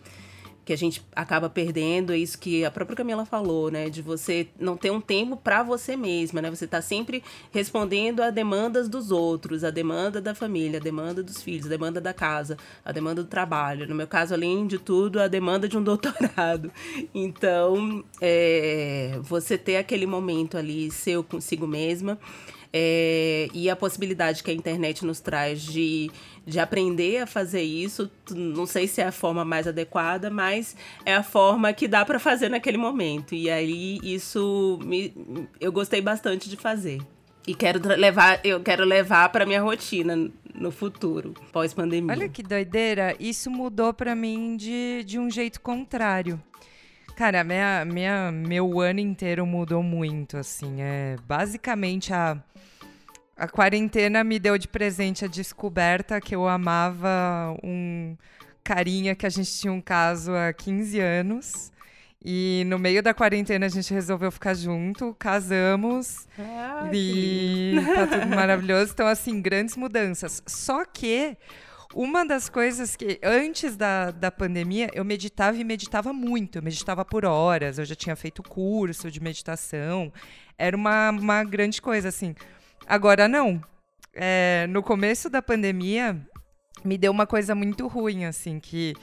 que 0.66 0.72
a 0.72 0.76
gente 0.76 1.00
acaba 1.14 1.48
perdendo, 1.48 2.12
é 2.12 2.18
isso 2.18 2.36
que 2.36 2.64
a 2.64 2.70
própria 2.72 2.96
Camila 2.96 3.24
falou, 3.24 3.70
né? 3.70 3.88
De 3.88 4.02
você 4.02 4.48
não 4.58 4.76
ter 4.76 4.90
um 4.90 5.00
tempo 5.00 5.36
para 5.36 5.62
você 5.62 5.96
mesma, 5.96 6.42
né? 6.42 6.50
Você 6.50 6.66
tá 6.66 6.82
sempre 6.82 7.22
respondendo 7.52 8.20
a 8.20 8.30
demandas 8.30 8.88
dos 8.88 9.12
outros, 9.12 9.62
a 9.62 9.70
demanda 9.70 10.20
da 10.20 10.34
família, 10.34 10.80
a 10.80 10.82
demanda 10.82 11.22
dos 11.22 11.40
filhos, 11.40 11.66
a 11.66 11.68
demanda 11.68 12.00
da 12.00 12.12
casa, 12.12 12.58
a 12.84 12.90
demanda 12.90 13.22
do 13.22 13.28
trabalho. 13.28 13.88
No 13.88 13.94
meu 13.94 14.08
caso, 14.08 14.34
além 14.34 14.66
de 14.66 14.76
tudo, 14.76 15.20
a 15.20 15.28
demanda 15.28 15.68
de 15.68 15.78
um 15.78 15.82
doutorado. 15.84 16.72
Então, 17.14 18.04
é, 18.20 19.20
você 19.22 19.56
ter 19.56 19.76
aquele 19.76 20.04
momento 20.04 20.58
ali 20.58 20.90
seu 20.90 21.22
consigo 21.22 21.64
mesma 21.64 22.18
é, 22.78 23.48
e 23.54 23.70
a 23.70 23.74
possibilidade 23.74 24.42
que 24.42 24.50
a 24.50 24.54
internet 24.54 25.02
nos 25.02 25.18
traz 25.18 25.62
de, 25.62 26.10
de 26.44 26.60
aprender 26.60 27.22
a 27.22 27.26
fazer 27.26 27.62
isso, 27.62 28.10
não 28.30 28.66
sei 28.66 28.86
se 28.86 29.00
é 29.00 29.06
a 29.06 29.12
forma 29.12 29.46
mais 29.46 29.66
adequada, 29.66 30.28
mas 30.28 30.76
é 31.02 31.14
a 31.14 31.22
forma 31.22 31.72
que 31.72 31.88
dá 31.88 32.04
para 32.04 32.18
fazer 32.18 32.50
naquele 32.50 32.76
momento. 32.76 33.34
E 33.34 33.48
aí 33.48 33.98
isso 34.02 34.78
me, 34.84 35.48
eu 35.58 35.72
gostei 35.72 36.02
bastante 36.02 36.50
de 36.50 36.56
fazer. 36.58 37.00
E 37.46 37.54
quero 37.54 37.80
levar, 37.96 38.40
eu 38.44 38.60
quero 38.60 38.84
levar 38.84 39.30
para 39.30 39.46
minha 39.46 39.62
rotina 39.62 40.30
no 40.54 40.70
futuro, 40.70 41.32
pós-pandemia. 41.52 42.12
Olha 42.12 42.28
que 42.28 42.42
doideira, 42.42 43.16
isso 43.18 43.50
mudou 43.50 43.94
para 43.94 44.14
mim 44.14 44.54
de, 44.54 45.02
de 45.06 45.18
um 45.18 45.30
jeito 45.30 45.62
contrário. 45.62 46.38
Cara, 47.16 47.42
minha, 47.42 47.82
minha, 47.86 48.30
meu 48.30 48.78
ano 48.78 49.00
inteiro 49.00 49.46
mudou 49.46 49.82
muito, 49.82 50.36
assim. 50.36 50.82
É, 50.82 51.16
basicamente, 51.26 52.12
a, 52.12 52.36
a 53.36 53.46
quarentena 53.46 54.24
me 54.24 54.38
deu 54.38 54.56
de 54.56 54.66
presente 54.66 55.24
a 55.24 55.28
descoberta 55.28 56.20
que 56.20 56.34
eu 56.34 56.48
amava 56.48 57.54
um 57.62 58.16
carinha 58.64 59.14
que 59.14 59.26
a 59.26 59.28
gente 59.28 59.52
tinha 59.52 59.72
um 59.72 59.80
caso 59.80 60.32
há 60.34 60.52
15 60.52 60.98
anos. 60.98 61.72
E 62.24 62.64
no 62.66 62.78
meio 62.78 63.02
da 63.02 63.14
quarentena 63.14 63.66
a 63.66 63.68
gente 63.68 63.94
resolveu 63.94 64.32
ficar 64.32 64.54
junto, 64.54 65.14
casamos 65.16 66.26
Ah, 66.36 66.90
e 66.92 67.76
tá 67.94 68.06
tudo 68.06 68.26
maravilhoso. 68.34 68.90
Então, 68.92 69.06
assim, 69.06 69.40
grandes 69.40 69.76
mudanças. 69.76 70.42
Só 70.46 70.84
que 70.84 71.36
uma 71.94 72.24
das 72.26 72.48
coisas 72.48 72.96
que, 72.96 73.20
antes 73.22 73.76
da, 73.76 74.10
da 74.10 74.30
pandemia, 74.30 74.90
eu 74.92 75.04
meditava 75.04 75.56
e 75.56 75.62
meditava 75.62 76.12
muito. 76.12 76.58
Eu 76.58 76.62
meditava 76.62 77.04
por 77.04 77.24
horas, 77.24 77.78
eu 77.78 77.84
já 77.84 77.94
tinha 77.94 78.16
feito 78.16 78.42
curso 78.42 79.08
de 79.10 79.20
meditação. 79.20 80.12
Era 80.58 80.76
uma, 80.76 81.10
uma 81.10 81.44
grande 81.44 81.80
coisa, 81.80 82.08
assim. 82.08 82.34
Agora, 82.86 83.26
não. 83.26 83.60
É, 84.14 84.66
no 84.70 84.82
começo 84.82 85.28
da 85.28 85.42
pandemia, 85.42 86.16
me 86.84 86.96
deu 86.96 87.12
uma 87.12 87.26
coisa 87.26 87.54
muito 87.54 87.86
ruim, 87.86 88.24
assim, 88.24 88.60
que 88.60 88.94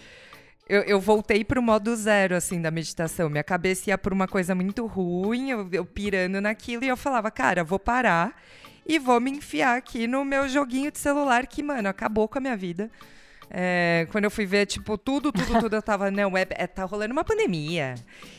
eu, 0.67 0.81
eu 0.81 0.99
voltei 0.99 1.43
pro 1.43 1.61
modo 1.61 1.95
zero, 1.95 2.35
assim, 2.35 2.61
da 2.61 2.71
meditação. 2.71 3.29
Minha 3.29 3.43
cabeça 3.43 3.89
ia 3.89 3.97
por 3.97 4.13
uma 4.13 4.27
coisa 4.27 4.55
muito 4.55 4.85
ruim, 4.85 5.51
eu, 5.51 5.69
eu 5.71 5.85
pirando 5.85 6.39
naquilo, 6.39 6.85
e 6.85 6.87
eu 6.87 6.97
falava, 6.97 7.29
cara, 7.29 7.63
vou 7.63 7.77
parar 7.77 8.35
e 8.87 8.97
vou 8.97 9.19
me 9.19 9.31
enfiar 9.31 9.77
aqui 9.77 10.07
no 10.07 10.23
meu 10.25 10.47
joguinho 10.47 10.91
de 10.91 10.99
celular 10.99 11.45
que, 11.47 11.61
mano, 11.61 11.89
acabou 11.89 12.27
com 12.27 12.37
a 12.37 12.41
minha 12.41 12.57
vida. 12.57 12.89
É, 13.55 14.07
quando 14.11 14.23
eu 14.23 14.31
fui 14.31 14.47
ver, 14.47 14.65
tipo, 14.65 14.97
tudo, 14.97 15.31
tudo, 15.31 15.59
tudo, 15.59 15.75
eu 15.75 15.81
tava, 15.81 16.09
não, 16.09 16.35
é, 16.35 16.43
é, 16.49 16.65
tá 16.65 16.83
rolando 16.85 17.13
uma 17.13 17.23
pandemia. 17.23 17.93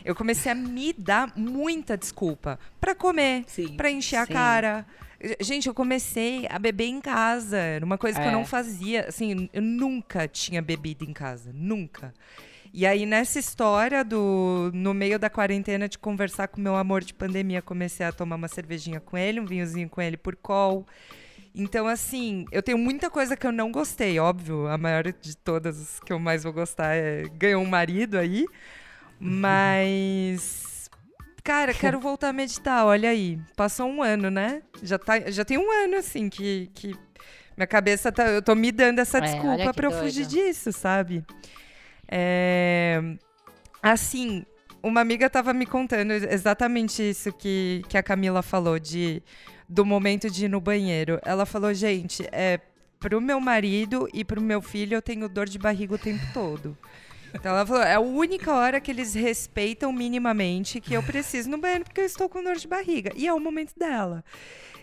Eu 0.04 0.12
comecei 0.12 0.50
a 0.50 0.54
me 0.56 0.92
dar 0.92 1.32
muita 1.36 1.96
desculpa 1.96 2.58
pra 2.80 2.96
comer, 2.96 3.44
pra 3.76 3.88
encher 3.88 4.16
a 4.16 4.26
sim. 4.26 4.32
cara. 4.32 4.84
Gente, 5.40 5.68
eu 5.68 5.74
comecei 5.74 6.46
a 6.50 6.58
beber 6.58 6.86
em 6.88 7.00
casa. 7.00 7.56
Era 7.56 7.84
uma 7.84 7.96
coisa 7.96 8.18
que 8.20 8.26
eu 8.26 8.30
É. 8.30 8.32
não 8.32 8.44
fazia. 8.44 9.06
Assim, 9.08 9.48
eu 9.52 9.62
nunca 9.62 10.26
tinha 10.26 10.60
bebido 10.60 11.04
em 11.04 11.12
casa. 11.12 11.50
Nunca. 11.54 12.12
E 12.72 12.84
aí, 12.84 13.06
nessa 13.06 13.38
história 13.38 14.04
do. 14.04 14.72
No 14.74 14.92
meio 14.92 15.16
da 15.16 15.30
quarentena, 15.30 15.88
de 15.88 15.96
conversar 15.96 16.48
com 16.48 16.60
meu 16.60 16.74
amor 16.74 17.04
de 17.04 17.14
pandemia, 17.14 17.62
comecei 17.62 18.04
a 18.04 18.10
tomar 18.10 18.34
uma 18.34 18.48
cervejinha 18.48 18.98
com 18.98 19.16
ele, 19.16 19.38
um 19.40 19.46
vinhozinho 19.46 19.88
com 19.88 20.02
ele 20.02 20.16
por 20.16 20.34
call. 20.34 20.84
Então, 21.54 21.86
assim, 21.86 22.46
eu 22.50 22.62
tenho 22.62 22.76
muita 22.76 23.08
coisa 23.08 23.36
que 23.36 23.46
eu 23.46 23.52
não 23.52 23.70
gostei, 23.70 24.18
óbvio. 24.18 24.66
A 24.66 24.76
maior 24.76 25.04
de 25.04 25.36
todas 25.36 26.00
que 26.00 26.12
eu 26.12 26.18
mais 26.18 26.42
vou 26.42 26.52
gostar 26.52 26.94
é 26.94 27.22
ganhou 27.34 27.62
um 27.62 27.66
marido 27.66 28.18
aí. 28.18 28.44
Mas. 29.20 30.90
Cara, 31.44 31.72
quero 31.74 32.00
voltar 32.00 32.30
a 32.30 32.32
meditar, 32.32 32.84
olha 32.84 33.08
aí. 33.10 33.38
Passou 33.56 33.88
um 33.88 34.02
ano, 34.02 34.30
né? 34.30 34.62
Já, 34.82 34.98
tá, 34.98 35.30
já 35.30 35.44
tem 35.44 35.56
um 35.58 35.70
ano, 35.84 35.96
assim, 35.96 36.28
que, 36.28 36.70
que 36.74 36.94
minha 37.56 37.66
cabeça 37.66 38.10
tá. 38.10 38.26
Eu 38.28 38.42
tô 38.42 38.54
me 38.54 38.72
dando 38.72 38.98
essa 38.98 39.18
É, 39.18 39.20
desculpa 39.20 39.72
pra 39.72 39.86
eu 39.86 39.90
doido. 39.90 40.02
fugir 40.04 40.26
disso, 40.26 40.72
sabe? 40.72 41.24
É, 42.08 43.00
assim, 43.82 44.44
uma 44.82 45.00
amiga 45.00 45.30
tava 45.30 45.52
me 45.52 45.66
contando 45.66 46.12
exatamente 46.12 47.02
isso 47.02 47.32
que, 47.32 47.82
que 47.88 47.96
a 47.96 48.02
Camila 48.02 48.42
falou, 48.42 48.78
de, 48.78 49.22
do 49.68 49.84
momento 49.84 50.30
de 50.30 50.46
ir 50.46 50.48
no 50.48 50.60
banheiro. 50.60 51.20
Ela 51.24 51.46
falou, 51.46 51.72
gente, 51.72 52.26
é, 52.32 52.60
pro 52.98 53.20
meu 53.20 53.40
marido 53.40 54.08
e 54.12 54.24
pro 54.24 54.40
meu 54.40 54.62
filho 54.62 54.94
eu 54.94 55.02
tenho 55.02 55.28
dor 55.28 55.48
de 55.48 55.58
barriga 55.58 55.94
o 55.94 55.98
tempo 55.98 56.24
todo. 56.32 56.76
Então 57.34 57.50
ela 57.50 57.66
falou, 57.66 57.82
é 57.82 57.94
a 57.94 58.00
única 58.00 58.54
hora 58.54 58.80
que 58.80 58.90
eles 58.90 59.12
respeitam 59.12 59.92
minimamente 59.92 60.80
que 60.80 60.94
eu 60.94 61.02
preciso 61.02 61.50
no 61.50 61.58
banheiro 61.58 61.84
porque 61.84 62.00
eu 62.00 62.04
estou 62.04 62.28
com 62.28 62.42
dor 62.42 62.56
de 62.56 62.68
barriga. 62.68 63.12
E 63.16 63.26
é 63.26 63.32
o 63.34 63.40
momento 63.40 63.72
dela. 63.76 64.24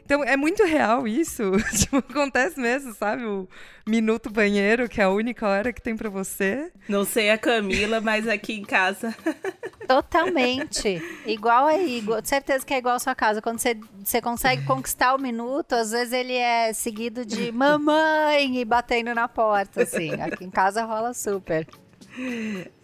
Então 0.06 0.24
é 0.24 0.36
muito 0.36 0.64
real 0.64 1.08
isso. 1.08 1.44
tipo, 1.78 1.98
acontece 1.98 2.60
mesmo, 2.60 2.94
sabe? 2.94 3.26
O 3.26 3.48
minuto 3.88 4.30
banheiro, 4.30 4.88
que 4.90 5.02
é 5.02 5.06
a 5.06 5.10
única 5.10 5.48
hora 5.48 5.74
que 5.74 5.82
tem 5.82 5.96
pra 5.96 6.10
você. 6.10 6.72
Não 6.88 7.06
sei 7.06 7.30
a 7.32 7.38
Camila, 7.38 8.02
mas 8.02 8.28
aqui 8.28 8.54
em 8.54 8.64
casa. 8.64 9.16
Totalmente. 9.88 11.02
igual 11.26 11.66
aí, 11.66 11.98
igual, 11.98 12.22
certeza 12.24 12.66
que 12.66 12.74
é 12.74 12.78
igual 12.78 12.96
a 12.96 13.00
sua 13.00 13.16
casa. 13.16 13.42
Quando 13.42 13.60
você, 13.60 13.78
você 14.04 14.22
consegue 14.22 14.66
conquistar 14.66 15.16
o 15.16 15.20
minuto, 15.20 15.74
às 15.74 15.92
vezes 15.92 16.14
ele 16.14 16.36
é 16.36 16.72
seguido 16.74 17.26
de 17.26 17.52
mamãe 17.52 18.60
e 18.60 18.66
batendo 18.66 19.14
na 19.14 19.28
porta, 19.28 19.84
assim. 19.84 20.14
Aqui 20.22 20.46
em 20.46 20.50
casa 20.50 20.84
rola 20.86 21.14
super. 21.14 21.68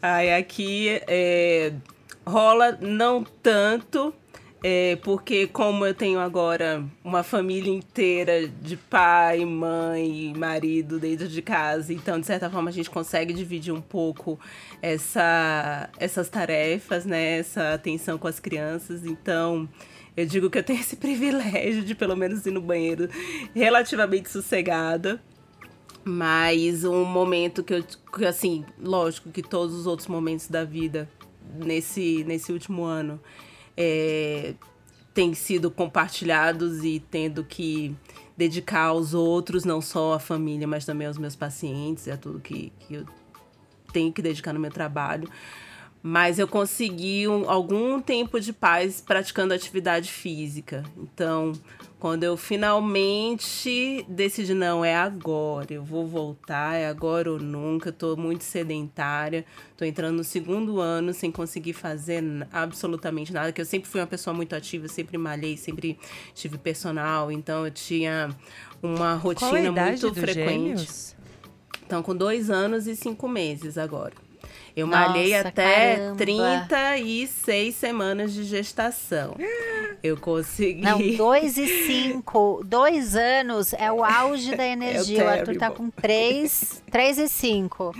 Ai, 0.01 0.33
aqui 0.33 1.01
é, 1.07 1.73
rola 2.25 2.77
não 2.81 3.23
tanto, 3.23 4.13
é, 4.63 4.95
porque 4.97 5.45
como 5.45 5.85
eu 5.85 5.93
tenho 5.93 6.19
agora 6.19 6.83
uma 7.03 7.21
família 7.21 7.71
inteira 7.71 8.47
de 8.47 8.75
pai, 8.75 9.45
mãe 9.45 10.33
marido 10.35 10.99
dentro 10.99 11.27
de 11.27 11.41
casa, 11.41 11.93
então 11.93 12.19
de 12.19 12.25
certa 12.25 12.49
forma 12.49 12.69
a 12.69 12.73
gente 12.73 12.89
consegue 12.89 13.33
dividir 13.33 13.71
um 13.71 13.81
pouco 13.81 14.39
essa, 14.81 15.89
essas 15.99 16.27
tarefas, 16.27 17.05
né, 17.05 17.37
essa 17.37 17.73
atenção 17.73 18.17
com 18.17 18.27
as 18.27 18.39
crianças, 18.39 19.05
então 19.05 19.69
eu 20.15 20.25
digo 20.25 20.49
que 20.49 20.57
eu 20.57 20.63
tenho 20.63 20.79
esse 20.79 20.95
privilégio 20.97 21.83
de 21.83 21.93
pelo 21.93 22.15
menos 22.15 22.45
ir 22.45 22.51
no 22.51 22.61
banheiro 22.61 23.07
relativamente 23.53 24.29
sossegada. 24.29 25.21
Mas 26.03 26.85
um 26.85 27.03
momento 27.03 27.61
que 27.61 27.73
eu, 27.73 27.83
que, 27.83 28.25
assim, 28.25 28.63
lógico 28.79 29.29
que 29.29 29.43
todos 29.43 29.75
os 29.75 29.85
outros 29.85 30.07
momentos 30.07 30.47
da 30.47 30.63
vida 30.63 31.09
nesse, 31.53 32.23
nesse 32.23 32.53
último 32.53 32.85
ano 32.85 33.19
é, 33.77 34.55
têm 35.13 35.33
sido 35.33 35.71
compartilhados 35.71 36.83
e 36.83 36.99
tendo 36.99 37.43
que 37.43 37.95
dedicar 38.35 38.85
aos 38.87 39.13
outros, 39.13 39.63
não 39.63 39.81
só 39.81 40.13
à 40.13 40.19
família, 40.19 40.67
mas 40.67 40.85
também 40.85 41.07
aos 41.07 41.17
meus 41.17 41.35
pacientes, 41.35 42.07
a 42.07 42.17
tudo 42.17 42.39
que, 42.39 42.71
que 42.87 42.95
eu 42.95 43.05
tenho 43.93 44.11
que 44.11 44.21
dedicar 44.21 44.53
no 44.53 44.59
meu 44.59 44.71
trabalho. 44.71 45.29
Mas 46.03 46.37
eu 46.37 46.47
consegui 46.47 47.27
um- 47.27 47.49
algum 47.49 47.99
tempo 47.99 48.39
de 48.39 48.53
paz 48.53 49.01
praticando 49.01 49.53
atividade 49.53 50.11
física. 50.11 50.83
Então, 50.97 51.53
quando 51.99 52.23
eu 52.23 52.37
finalmente 52.37 54.05
decidi, 54.07 54.53
não, 54.53 54.85
é 54.85 54.95
agora, 54.95 55.73
eu 55.73 55.83
vou 55.83 56.05
voltar, 56.05 56.75
é 56.75 56.87
agora 56.87 57.31
ou 57.31 57.39
nunca, 57.39 57.89
eu 57.89 57.93
tô 57.93 58.15
muito 58.15 58.43
sedentária, 58.43 59.43
tô 59.75 59.83
entrando 59.83 60.17
no 60.17 60.23
segundo 60.23 60.79
ano 60.79 61.11
sem 61.11 61.31
conseguir 61.31 61.73
fazer 61.73 62.23
absolutamente 62.51 63.33
nada, 63.33 63.51
que 63.51 63.59
eu 63.59 63.65
sempre 63.65 63.89
fui 63.89 63.99
uma 63.99 64.07
pessoa 64.07 64.33
muito 64.33 64.55
ativa, 64.55 64.87
sempre 64.87 65.17
malhei, 65.17 65.57
sempre 65.57 65.97
tive 66.35 66.57
personal, 66.59 67.31
então 67.31 67.65
eu 67.65 67.71
tinha 67.71 68.29
uma 68.81 69.15
rotina 69.15 69.71
muito 69.71 70.13
frequente. 70.13 70.33
gêmeos? 70.33 71.15
Estão 71.81 72.03
com 72.03 72.15
dois 72.15 72.49
anos 72.49 72.85
e 72.85 72.95
cinco 72.95 73.27
meses 73.27 73.77
agora. 73.77 74.26
Eu 74.77 74.85
Nossa, 74.85 75.09
malhei 75.09 75.33
até 75.33 75.95
caramba. 75.95 76.15
36 76.17 77.73
semanas 77.75 78.31
de 78.31 78.43
gestação. 78.43 79.35
Eu 80.03 80.15
consegui. 80.17 80.81
Não, 80.81 80.99
dois 81.17 81.57
e 81.57 81.65
cinco. 81.87 82.61
Dois 82.63 83.15
anos 83.15 83.73
é 83.73 83.91
o 83.91 84.03
auge 84.03 84.55
da 84.55 84.63
energia. 84.67 85.25
o 85.25 85.27
Arthur 85.27 85.57
tá 85.57 85.71
com 85.71 85.89
três, 85.89 86.83
três 86.91 87.17
e 87.17 87.27
cinco. 87.27 87.91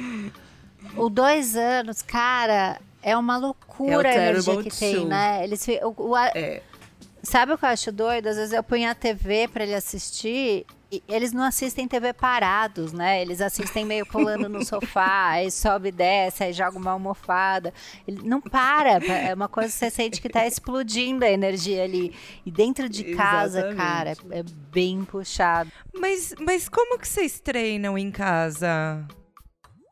O 0.96 1.10
dois 1.10 1.56
anos, 1.56 2.04
cara, 2.04 2.80
é 3.02 3.18
uma 3.18 3.38
loucura 3.38 4.14
É 4.14 4.16
o 4.16 4.20
a 4.20 4.24
energia 4.30 4.58
que 4.64 4.70
tem, 4.70 4.96
two. 4.98 5.08
né? 5.08 5.44
Eles, 5.44 5.68
o- 5.84 6.10
o- 6.10 6.16
a- 6.16 6.28
É, 6.36 6.62
Sabe 7.24 7.52
o 7.54 7.58
que 7.58 7.66
eu 7.66 7.70
acho 7.70 7.92
doido? 7.92 8.28
Às 8.28 8.38
vezes 8.38 8.54
eu 8.54 8.64
ponho 8.64 8.88
a 8.90 8.94
TV 8.96 9.48
pra 9.50 9.64
ele 9.64 9.74
assistir 9.74 10.64
eles 11.08 11.34
não 11.34 11.44
assistem 11.44 11.88
TV 11.88 12.14
parados, 12.14 12.94
né? 12.94 13.22
Eles 13.22 13.42
assistem 13.42 13.86
meio 13.86 14.06
pulando 14.06 14.48
no 14.48 14.64
sofá, 14.64 15.30
aí 15.32 15.52
sobe 15.52 15.90
e 15.90 15.92
desce, 15.92 16.44
aí 16.44 16.54
joga 16.54 16.78
uma 16.78 16.92
almofada. 16.92 17.74
Ele 18.08 18.22
não 18.24 18.40
para, 18.40 19.04
é 19.06 19.34
uma 19.34 19.50
coisa 19.50 19.70
que 19.70 19.76
você 19.76 19.90
sente 19.90 20.22
que 20.22 20.30
tá 20.30 20.48
explodindo 20.48 21.26
a 21.26 21.30
energia 21.30 21.84
ali. 21.84 22.16
E 22.46 22.52
dentro 22.52 22.88
de 22.88 23.16
casa, 23.16 23.60
Exatamente. 23.60 23.78
cara, 23.78 24.14
é 24.32 24.44
bem 24.72 25.04
puxado. 25.04 25.72
Mas, 25.94 26.34
mas 26.40 26.70
como 26.70 26.98
que 26.98 27.08
vocês 27.08 27.40
treinam 27.40 27.98
em 27.98 28.12
casa? 28.12 29.06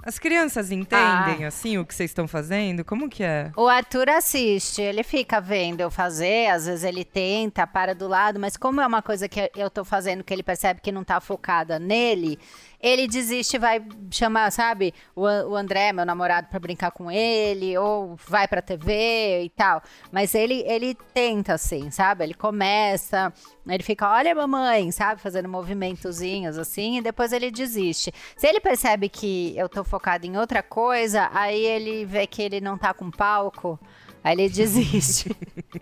As 0.06 0.20
crianças 0.20 0.72
entendem, 0.72 1.46
ah. 1.46 1.48
assim, 1.48 1.80
o 1.80 1.86
que 1.86 1.96
vocês 1.96 2.12
estão 2.12 2.28
fazendo? 2.28 2.86
Como 2.86 3.10
que 3.10 3.24
é? 3.24 3.52
O 3.58 3.68
Arthur 3.68 4.08
assiste, 4.10 4.80
ele 4.80 5.02
fica 5.02 5.41
vendo 5.41 5.82
eu 5.82 5.89
fazer, 5.89 6.52
às 6.52 6.68
vezes 6.68 6.84
ele 6.84 7.04
tenta, 7.04 7.65
para 7.65 7.96
do 7.96 8.08
lado, 8.08 8.39
mas 8.39 8.56
como 8.56 8.80
é 8.80 8.86
uma 8.86 9.02
coisa 9.02 9.28
que 9.28 9.50
eu 9.56 9.68
tô 9.68 9.84
fazendo 9.84 10.24
que 10.24 10.32
ele 10.32 10.44
percebe 10.44 10.80
que 10.80 10.91
não 10.91 11.04
tá 11.04 11.20
focada 11.20 11.80
nele, 11.80 12.38
ele 12.86 13.08
desiste, 13.08 13.58
vai 13.58 13.84
chamar, 14.12 14.52
sabe, 14.52 14.93
o, 15.15 15.24
o 15.24 15.56
André, 15.56 15.91
meu 15.91 16.06
namorado, 16.06 16.48
para 16.48 16.60
brincar 16.60 16.91
com 16.91 17.10
ele, 17.10 17.76
ou 17.78 18.15
vai 18.28 18.48
pra 18.48 18.62
TV 18.62 19.43
e 19.43 19.50
tal. 19.50 19.82
Mas 20.12 20.36
ele, 20.36 20.63
ele 20.67 20.95
tenta, 21.12 21.54
assim, 21.54 21.89
sabe? 21.89 22.24
Ele 22.24 22.36
começa, 22.36 23.34
ele 23.67 23.82
fica, 23.82 24.08
olha 24.08 24.36
mamãe, 24.36 24.91
sabe? 24.91 25.19
Fazendo 25.19 25.50
movimentozinhos 25.50 26.60
assim, 26.60 26.98
e 26.98 27.02
depois 27.02 27.34
ele 27.34 27.50
desiste. 27.50 28.13
Se 28.38 28.48
ele 28.48 28.60
percebe 28.60 29.10
que 29.10 29.58
eu 29.58 29.67
tô 29.67 29.84
focado 29.84 30.28
em 30.28 30.38
outra 30.38 30.62
coisa, 30.62 31.30
aí 31.34 31.65
ele 31.65 32.06
vê 32.06 32.28
que 32.28 32.43
ele 32.43 32.62
não 32.62 32.78
tá 32.78 32.93
com 32.93 33.10
palco. 33.10 33.80
Aí 34.25 34.33
ele 34.33 34.49
desiste. 34.49 35.29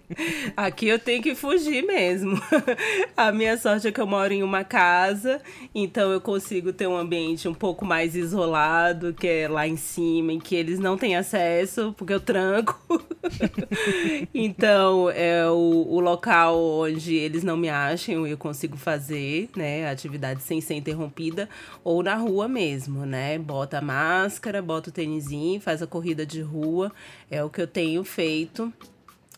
Aqui 0.58 0.90
eu 0.90 1.00
tenho 1.00 1.24
que 1.24 1.34
fugir 1.34 1.82
mesmo. 1.82 2.38
A 3.16 3.32
minha 3.32 3.58
sorte 3.58 3.88
é 3.88 3.92
que 3.92 4.02
eu 4.02 4.06
moro 4.06 4.34
em 4.34 4.44
uma 4.44 4.66
casa, 4.66 5.42
então 5.74 6.12
eu 6.12 6.20
consigo 6.20 6.74
ter 6.74 6.86
um 6.86 6.98
ambiente 6.98 7.48
um 7.48 7.54
pouco 7.54 7.86
mais 7.86 8.18
isolado, 8.18 9.14
que 9.14 9.26
é 9.26 9.48
lá 9.48 9.66
em 9.66 9.78
cima, 9.78 10.34
em 10.34 10.42
que 10.42 10.56
eles 10.56 10.78
não 10.78 10.98
têm 10.98 11.16
acesso, 11.16 11.96
porque 11.98 12.14
eu 12.14 12.20
tranco. 12.20 12.78
então 14.36 15.10
é 15.10 15.50
o, 15.50 15.88
o 15.90 16.00
local 16.02 16.62
onde 16.62 17.16
eles 17.16 17.46
não 17.46 17.56
me 17.56 17.70
acham 17.70 18.28
e 18.28 18.32
eu 18.32 18.38
consigo 18.38 18.76
fazer, 18.76 19.50
né, 19.56 19.90
atividade 19.90 20.44
sem 20.44 20.60
ser 20.60 20.74
interrompida, 20.74 21.48
ou 21.82 22.04
na 22.04 22.16
rua 22.16 22.50
mesmo, 22.50 23.06
né? 23.06 23.40
Bota 23.40 23.78
a 23.78 23.82
máscara, 23.82 24.62
bota 24.62 24.90
o 24.90 24.94
tênisinho, 24.94 25.62
faz 25.62 25.82
a 25.82 25.88
corrida 25.88 26.26
de 26.26 26.42
rua. 26.42 26.92
É 27.32 27.42
o 27.42 27.50
que 27.50 27.62
eu 27.62 27.68
tenho 27.68 28.04
feito 28.04 28.33
feito 28.34 28.74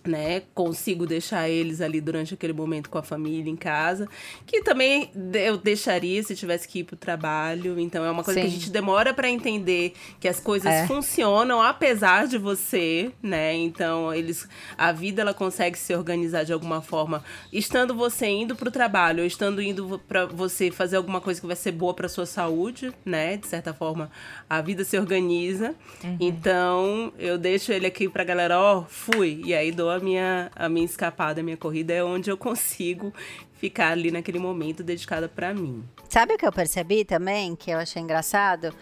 né? 0.05 0.43
Consigo 0.53 1.05
deixar 1.05 1.49
eles 1.49 1.81
ali 1.81 1.99
durante 1.99 2.33
aquele 2.33 2.53
momento 2.53 2.89
com 2.89 2.97
a 2.97 3.03
família 3.03 3.49
em 3.49 3.55
casa, 3.55 4.07
que 4.45 4.61
também 4.61 5.11
eu 5.33 5.57
deixaria 5.57 6.21
se 6.23 6.35
tivesse 6.35 6.67
que 6.67 6.79
ir 6.79 6.83
pro 6.83 6.95
trabalho. 6.95 7.79
Então 7.79 8.03
é 8.05 8.11
uma 8.11 8.23
coisa 8.23 8.39
Sim. 8.39 8.47
que 8.47 8.51
a 8.51 8.57
gente 8.57 8.69
demora 8.69 9.13
para 9.13 9.29
entender 9.29 9.93
que 10.19 10.27
as 10.27 10.39
coisas 10.39 10.71
é. 10.71 10.87
funcionam 10.87 11.61
apesar 11.61 12.27
de 12.27 12.37
você, 12.37 13.11
né? 13.21 13.53
Então 13.55 14.13
eles 14.13 14.47
a 14.77 14.91
vida 14.91 15.21
ela 15.21 15.33
consegue 15.33 15.77
se 15.77 15.93
organizar 15.93 16.43
de 16.43 16.53
alguma 16.53 16.81
forma, 16.81 17.23
estando 17.51 17.93
você 17.93 18.27
indo 18.27 18.55
pro 18.55 18.71
trabalho, 18.71 19.21
ou 19.21 19.27
estando 19.27 19.61
indo 19.61 19.99
para 20.07 20.25
você 20.25 20.71
fazer 20.71 20.97
alguma 20.97 21.21
coisa 21.21 21.39
que 21.39 21.47
vai 21.47 21.55
ser 21.55 21.71
boa 21.71 21.93
para 21.93 22.07
sua 22.07 22.25
saúde, 22.25 22.93
né? 23.03 23.37
De 23.37 23.47
certa 23.47 23.73
forma, 23.73 24.09
a 24.49 24.61
vida 24.61 24.83
se 24.83 24.97
organiza. 24.97 25.75
Uhum. 26.03 26.17
Então, 26.19 27.13
eu 27.17 27.37
deixo 27.37 27.71
ele 27.71 27.85
aqui 27.85 28.07
pra 28.07 28.23
galera, 28.23 28.59
ó, 28.59 28.79
oh, 28.79 28.85
fui, 28.87 29.41
e 29.45 29.53
aí 29.53 29.71
dou 29.71 29.89
a 29.95 29.99
minha, 29.99 30.51
a 30.55 30.69
minha 30.69 30.85
escapada, 30.85 31.41
a 31.41 31.43
minha 31.43 31.57
corrida 31.57 31.93
é 31.93 32.03
onde 32.03 32.29
eu 32.29 32.37
consigo 32.37 33.13
ficar 33.53 33.91
ali 33.91 34.11
naquele 34.11 34.39
momento 34.39 34.83
dedicada 34.83 35.27
para 35.27 35.53
mim. 35.53 35.83
Sabe 36.09 36.33
o 36.33 36.37
que 36.37 36.45
eu 36.45 36.51
percebi 36.51 37.03
também, 37.03 37.55
que 37.55 37.71
eu 37.71 37.79
achei 37.79 38.01
engraçado? 38.01 38.73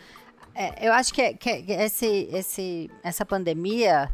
É, 0.55 0.87
eu 0.87 0.93
acho 0.93 1.13
que, 1.13 1.33
que 1.35 1.49
esse, 1.71 2.27
esse, 2.31 2.91
essa 3.03 3.25
pandemia, 3.25 4.09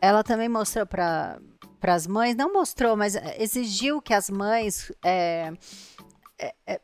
ela 0.00 0.22
também 0.22 0.48
mostrou 0.48 0.86
para 0.86 1.38
as 1.82 2.06
mães, 2.06 2.34
não 2.34 2.52
mostrou, 2.52 2.96
mas 2.96 3.16
exigiu 3.38 4.02
que 4.02 4.12
as 4.12 4.28
mães 4.28 4.92
é, 5.02 5.52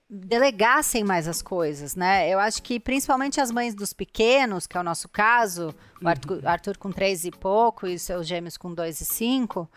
delegassem 0.09 1.05
mais 1.05 1.27
as 1.27 1.43
coisas, 1.43 1.97
né? 1.97 2.29
Eu 2.29 2.39
acho 2.39 2.63
que 2.63 2.79
principalmente 2.79 3.41
as 3.41 3.51
mães 3.51 3.75
dos 3.75 3.93
pequenos, 3.93 4.67
que 4.67 4.77
é 4.77 4.81
o 4.81 4.85
nosso 4.85 5.09
caso, 5.09 5.75
o 6.01 6.05
uhum. 6.05 6.09
Arthur, 6.09 6.47
Arthur 6.47 6.79
com 6.79 6.91
três 6.91 7.25
e 7.25 7.31
pouco 7.31 7.87
e 7.87 7.99
seus 7.99 8.27
gêmeos 8.27 8.57
com 8.57 8.73
dois 8.73 9.01
e 9.01 9.05
cinco, 9.05 9.69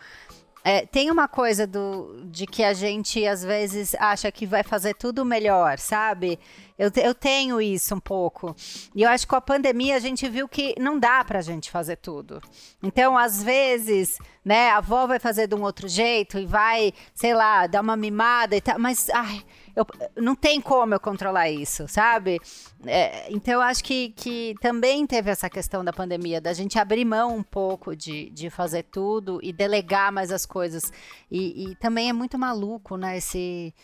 é, 0.64 0.86
tem 0.86 1.10
uma 1.10 1.26
coisa 1.26 1.66
do, 1.66 2.24
de 2.26 2.46
que 2.46 2.62
a 2.62 2.72
gente 2.72 3.26
às 3.26 3.42
vezes 3.42 3.96
acha 3.98 4.30
que 4.30 4.46
vai 4.46 4.62
fazer 4.62 4.94
tudo 4.94 5.24
melhor, 5.24 5.78
sabe? 5.78 6.38
Eu, 6.78 6.90
eu 7.02 7.14
tenho 7.14 7.60
isso 7.60 7.94
um 7.94 8.00
pouco. 8.00 8.54
E 8.94 9.02
eu 9.02 9.08
acho 9.08 9.26
que 9.26 9.30
com 9.30 9.36
a 9.36 9.40
pandemia 9.40 9.96
a 9.96 10.00
gente 10.00 10.28
viu 10.28 10.48
que 10.48 10.74
não 10.78 10.98
dá 10.98 11.24
pra 11.24 11.40
gente 11.40 11.70
fazer 11.70 11.96
tudo. 11.96 12.40
Então, 12.80 13.18
às 13.18 13.42
vezes, 13.42 14.18
né, 14.44 14.70
a 14.70 14.76
avó 14.76 15.06
vai 15.06 15.18
fazer 15.18 15.48
de 15.48 15.54
um 15.54 15.62
outro 15.62 15.88
jeito 15.88 16.38
e 16.38 16.46
vai, 16.46 16.92
sei 17.12 17.34
lá, 17.34 17.66
dar 17.66 17.80
uma 17.80 17.96
mimada 17.96 18.56
e 18.56 18.60
tal, 18.60 18.78
mas 18.78 19.10
ai, 19.10 19.44
eu, 19.74 19.86
não 20.16 20.34
tem 20.34 20.60
como 20.60 20.94
eu 20.94 21.00
controlar 21.00 21.50
isso, 21.50 21.88
sabe? 21.88 22.40
É, 22.86 23.32
então, 23.32 23.54
eu 23.54 23.60
acho 23.60 23.82
que, 23.82 24.10
que 24.10 24.54
também 24.60 25.06
teve 25.06 25.30
essa 25.30 25.48
questão 25.48 25.84
da 25.84 25.92
pandemia, 25.92 26.40
da 26.40 26.52
gente 26.52 26.78
abrir 26.78 27.04
mão 27.04 27.36
um 27.36 27.42
pouco 27.42 27.96
de, 27.96 28.30
de 28.30 28.50
fazer 28.50 28.84
tudo 28.84 29.38
e 29.42 29.52
delegar 29.52 30.12
mais 30.12 30.30
as 30.30 30.44
coisas. 30.44 30.92
E, 31.30 31.70
e 31.70 31.76
também 31.76 32.10
é 32.10 32.12
muito 32.12 32.38
maluco, 32.38 32.96
né? 32.96 33.16
Esse 33.16 33.74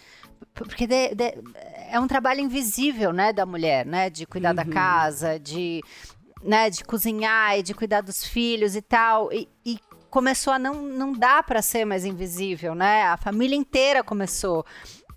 porque 0.55 0.87
de, 0.87 1.15
de, 1.15 1.35
é 1.91 1.99
um 2.01 2.07
trabalho 2.07 2.41
invisível, 2.41 3.13
né, 3.13 3.33
da 3.33 3.47
mulher, 3.47 3.87
né, 3.87 4.11
de 4.11 4.27
cuidar 4.27 4.51
uhum. 4.51 4.57
da 4.57 4.65
casa, 4.65 5.39
de, 5.39 5.83
né, 6.43 6.71
de 6.71 6.85
cozinhar 6.85 7.59
e 7.59 7.63
de 7.63 7.75
cuidar 7.75 8.01
dos 8.01 8.25
filhos 8.25 8.75
e 8.77 8.83
tal, 8.83 9.33
e, 9.33 9.49
e 9.65 9.79
começou 10.11 10.53
a 10.53 10.59
não, 10.59 10.75
não 10.83 11.13
dar 11.13 11.43
para 11.43 11.63
ser 11.63 11.85
mais 11.85 12.05
invisível, 12.05 12.75
né, 12.75 13.03
a 13.05 13.17
família 13.17 13.57
inteira 13.57 14.03
começou 14.03 14.65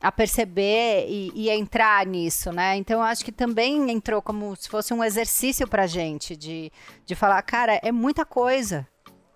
a 0.01 0.11
perceber 0.11 1.05
e, 1.07 1.31
e, 1.35 1.49
entrar 1.49 2.05
nisso, 2.05 2.51
né? 2.51 2.75
Então 2.75 3.01
acho 3.01 3.23
que 3.23 3.31
também 3.31 3.91
entrou 3.91 4.21
como 4.21 4.55
se 4.55 4.67
fosse 4.67 4.93
um 4.93 5.03
exercício 5.03 5.67
pra 5.67 5.85
gente 5.85 6.35
de, 6.35 6.71
de 7.05 7.15
falar, 7.15 7.41
cara, 7.43 7.79
é 7.83 7.91
muita 7.91 8.25
coisa. 8.25 8.87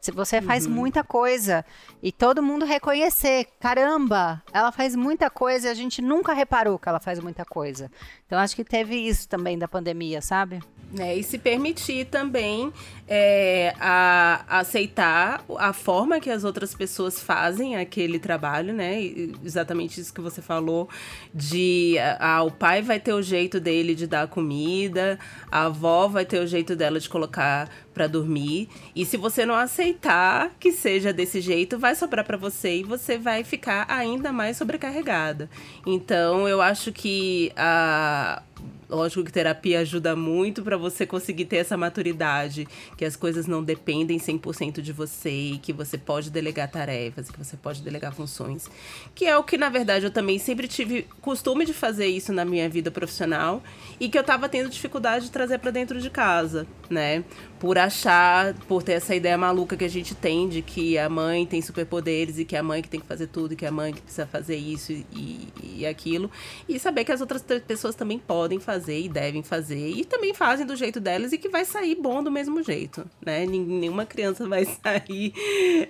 Se 0.05 0.11
você 0.11 0.39
faz 0.39 0.67
uhum. 0.67 0.71
muita 0.71 1.03
coisa 1.03 1.65
e 2.01 2.11
todo 2.11 2.43
mundo 2.43 2.63
reconhecer, 2.63 3.47
caramba, 3.59 4.39
ela 4.53 4.71
faz 4.71 4.95
muita 4.95 5.31
coisa 5.31 5.67
e 5.67 5.71
a 5.71 5.73
gente 5.73 5.99
nunca 5.99 6.31
reparou 6.31 6.77
que 6.77 6.87
ela 6.87 6.99
faz 6.99 7.19
muita 7.19 7.43
coisa. 7.43 7.89
Então 8.27 8.37
acho 8.37 8.55
que 8.55 8.63
teve 8.63 8.95
isso 8.95 9.27
também 9.27 9.57
da 9.57 9.67
pandemia, 9.67 10.21
sabe? 10.21 10.61
É, 10.99 11.15
e 11.15 11.23
se 11.23 11.39
permitir 11.39 12.05
também 12.05 12.71
é, 13.07 13.73
a, 13.79 14.45
a 14.47 14.59
aceitar 14.59 15.43
a 15.57 15.73
forma 15.73 16.19
que 16.19 16.29
as 16.29 16.43
outras 16.43 16.73
pessoas 16.73 17.19
fazem 17.19 17.75
aquele 17.75 18.19
trabalho, 18.19 18.73
né? 18.73 19.01
Exatamente 19.43 19.99
isso 19.99 20.13
que 20.13 20.21
você 20.21 20.41
falou, 20.41 20.87
de 21.33 21.97
a, 21.97 22.35
a, 22.35 22.43
o 22.43 22.51
pai 22.51 22.81
vai 22.81 22.99
ter 22.99 23.13
o 23.13 23.21
jeito 23.21 23.59
dele 23.59 23.95
de 23.95 24.05
dar 24.05 24.27
comida, 24.27 25.19
a 25.51 25.65
avó 25.65 26.07
vai 26.07 26.25
ter 26.25 26.39
o 26.39 26.47
jeito 26.47 26.75
dela 26.75 26.99
de 26.99 27.09
colocar 27.09 27.69
para 27.95 28.07
dormir. 28.07 28.69
E 28.93 29.05
se 29.05 29.15
você 29.15 29.45
não 29.45 29.55
aceitar 29.55 30.51
que 30.59 30.71
seja 30.71 31.13
desse 31.13 31.39
jeito, 31.41 31.79
vai 31.79 31.95
sobrar 31.95 32.25
para 32.25 32.37
você 32.37 32.77
e 32.77 32.83
você 32.83 33.17
vai 33.17 33.43
ficar 33.43 33.85
ainda 33.89 34.31
mais 34.31 34.57
sobrecarregada. 34.57 35.49
Então, 35.85 36.47
eu 36.47 36.61
acho 36.61 36.91
que 36.91 37.51
a 37.55 38.43
Lógico 38.89 39.23
que 39.23 39.31
terapia 39.31 39.79
ajuda 39.79 40.15
muito 40.15 40.61
para 40.61 40.77
você 40.77 41.05
conseguir 41.07 41.45
ter 41.45 41.57
essa 41.57 41.75
maturidade, 41.75 42.67
que 42.95 43.03
as 43.03 43.15
coisas 43.15 43.47
não 43.47 43.63
dependem 43.63 44.19
100% 44.19 44.79
de 44.79 44.93
você 44.93 45.29
e 45.29 45.57
que 45.57 45.73
você 45.73 45.97
pode 45.97 46.29
delegar 46.29 46.69
tarefas, 46.69 47.31
que 47.31 47.37
você 47.37 47.57
pode 47.57 47.81
delegar 47.81 48.13
funções. 48.13 48.69
Que 49.15 49.25
é 49.25 49.35
o 49.37 49.43
que, 49.43 49.57
na 49.57 49.69
verdade, 49.69 50.05
eu 50.05 50.11
também 50.11 50.37
sempre 50.37 50.67
tive 50.67 51.07
costume 51.19 51.65
de 51.65 51.73
fazer 51.73 52.05
isso 52.05 52.31
na 52.31 52.45
minha 52.45 52.69
vida 52.69 52.91
profissional 52.91 53.63
e 53.99 54.07
que 54.07 54.17
eu 54.17 54.23
tava 54.23 54.47
tendo 54.47 54.69
dificuldade 54.69 55.25
de 55.25 55.31
trazer 55.31 55.57
para 55.57 55.71
dentro 55.71 55.99
de 55.99 56.09
casa, 56.09 56.67
né? 56.89 57.23
Por 57.59 57.77
achar, 57.77 58.53
por 58.67 58.83
ter 58.83 58.93
essa 58.93 59.15
ideia 59.15 59.37
maluca 59.37 59.77
que 59.77 59.85
a 59.85 59.89
gente 59.89 60.13
tem 60.13 60.47
de 60.47 60.61
que 60.61 60.97
a 60.97 61.09
mãe 61.09 61.45
tem 61.45 61.61
superpoderes 61.61 62.37
e 62.37 62.45
que 62.45 62.55
a 62.55 62.63
mãe 62.63 62.81
que 62.81 62.89
tem 62.89 62.99
que 62.99 63.07
fazer 63.07 63.27
tudo, 63.27 63.53
e 63.53 63.55
que 63.55 63.65
a 63.65 63.71
mãe 63.71 63.93
que 63.93 64.01
precisa 64.01 64.25
fazer 64.25 64.55
isso 64.55 64.91
e, 64.91 65.47
e 65.63 65.85
aquilo. 65.85 66.29
E 66.67 66.77
saber 66.79 67.03
que 67.05 67.11
as 67.11 67.21
outras 67.21 67.43
pessoas 67.65 67.95
também 67.95 68.19
podem 68.19 68.59
fazer 68.59 68.99
e 68.99 69.09
devem 69.09 69.41
fazer 69.41 69.89
e 69.89 70.05
também 70.05 70.33
fazem 70.33 70.65
do 70.65 70.75
jeito 70.75 70.99
delas 70.99 71.31
e 71.31 71.37
que 71.37 71.49
vai 71.49 71.65
sair 71.65 71.95
bom 71.95 72.23
do 72.23 72.31
mesmo 72.31 72.61
jeito, 72.61 73.05
né? 73.25 73.45
Nenhuma 73.45 74.05
criança 74.05 74.45
vai 74.49 74.65
sair 74.65 75.33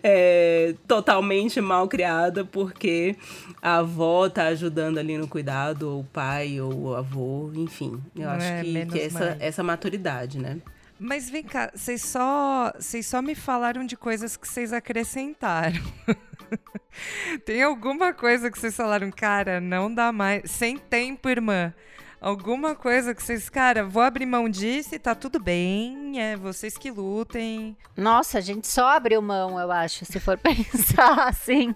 é, 0.03 0.75
totalmente 0.87 1.59
mal 1.61 1.87
criada 1.87 2.45
porque 2.45 3.15
a 3.61 3.77
avó 3.77 4.29
tá 4.29 4.47
ajudando 4.47 4.97
ali 4.97 5.17
no 5.17 5.27
cuidado, 5.27 5.89
ou 5.89 5.99
o 6.01 6.03
pai, 6.03 6.59
ou 6.61 6.73
o 6.73 6.95
avô, 6.95 7.51
enfim. 7.55 8.01
Eu 8.15 8.29
acho 8.29 8.45
é 8.45 8.63
que, 8.63 8.85
que 8.85 8.99
essa, 8.99 9.37
essa 9.39 9.63
maturidade, 9.63 10.39
né? 10.39 10.59
Mas 10.99 11.29
vem 11.29 11.43
cá, 11.43 11.71
vocês 11.73 12.01
só, 12.01 12.71
vocês 12.77 13.05
só 13.05 13.21
me 13.21 13.35
falaram 13.35 13.85
de 13.85 13.97
coisas 13.97 14.37
que 14.37 14.47
vocês 14.47 14.71
acrescentaram. 14.71 15.81
Tem 17.45 17.61
alguma 17.61 18.13
coisa 18.13 18.49
que 18.49 18.57
vocês 18.57 18.75
falaram, 18.75 19.11
cara, 19.11 19.59
não 19.59 19.93
dá 19.93 20.11
mais. 20.11 20.49
Sem 20.49 20.77
tempo, 20.77 21.27
irmã. 21.27 21.73
Alguma 22.21 22.73
coisa 22.73 23.13
que 23.13 23.21
vocês, 23.21 23.49
cara, 23.49 23.83
vou 23.83 24.01
abrir 24.01 24.25
mão 24.25 24.49
disso 24.49 24.95
e 24.95 24.99
tá 24.99 25.13
tudo 25.13 25.39
bem, 25.39 26.19
é 26.19 26.35
vocês 26.35 26.77
que 26.77 26.89
lutem. 26.89 27.77
Nossa, 27.95 28.37
a 28.39 28.41
gente 28.41 28.67
só 28.67 28.87
abriu 28.87 29.21
mão, 29.21 29.59
eu 29.59 29.71
acho, 29.71 30.05
se 30.05 30.19
for 30.19 30.37
pensar 30.39 31.27
assim. 31.27 31.75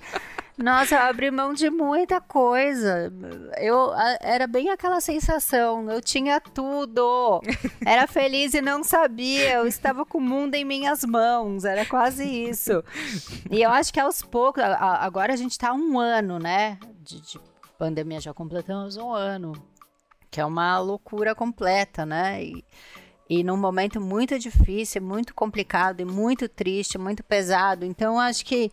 Nossa, 0.62 0.96
eu 0.96 1.00
abri 1.00 1.32
mão 1.32 1.54
de 1.54 1.70
muita 1.70 2.20
coisa. 2.20 3.14
Eu 3.58 3.94
era 4.20 4.46
bem 4.46 4.70
aquela 4.70 5.00
sensação. 5.00 5.90
Eu 5.90 6.02
tinha 6.02 6.42
tudo. 6.42 7.40
Era 7.86 8.06
feliz 8.06 8.54
e 8.54 8.60
não 8.60 8.84
sabia. 8.84 9.54
Eu 9.54 9.66
estava 9.66 10.06
com 10.06 10.18
o 10.18 10.22
mundo 10.22 10.56
em 10.56 10.66
minhas 10.66 11.06
mãos. 11.06 11.64
Era 11.64 11.86
quase 11.86 12.26
isso. 12.26 12.84
E 13.50 13.62
eu 13.62 13.70
acho 13.72 13.94
que 13.94 14.02
aos 14.02 14.22
poucos. 14.22 14.62
Agora 14.62 15.32
a 15.32 15.38
gente 15.38 15.52
está 15.52 15.72
um 15.72 15.98
ano, 15.98 16.38
né? 16.38 16.78
De, 17.02 17.22
de 17.22 17.40
pandemia 17.78 18.20
já 18.20 18.34
completamos 18.34 18.98
um 18.98 19.14
ano. 19.14 19.54
Que 20.30 20.42
é 20.42 20.46
uma 20.46 20.78
loucura 20.78 21.34
completa, 21.34 22.06
né? 22.06 22.44
E, 22.44 22.66
e 23.30 23.44
num 23.46 23.56
momento 23.56 24.02
muito 24.02 24.38
difícil, 24.38 25.02
muito 25.02 25.34
complicado 25.34 26.02
e 26.02 26.06
muito 26.06 26.50
triste, 26.50 26.98
muito 26.98 27.24
pesado. 27.24 27.86
Então, 27.86 28.20
acho 28.20 28.46
que 28.46 28.70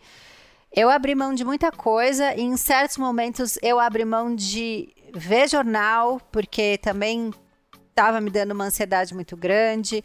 eu 0.75 0.89
abri 0.89 1.15
mão 1.15 1.33
de 1.33 1.43
muita 1.43 1.71
coisa 1.71 2.35
e 2.35 2.41
em 2.41 2.57
certos 2.57 2.97
momentos 2.97 3.57
eu 3.61 3.79
abri 3.79 4.05
mão 4.05 4.35
de 4.35 4.93
ver 5.13 5.49
jornal, 5.49 6.19
porque 6.31 6.77
também 6.77 7.31
estava 7.89 8.21
me 8.21 8.29
dando 8.29 8.51
uma 8.51 8.65
ansiedade 8.65 9.13
muito 9.13 9.35
grande. 9.35 10.03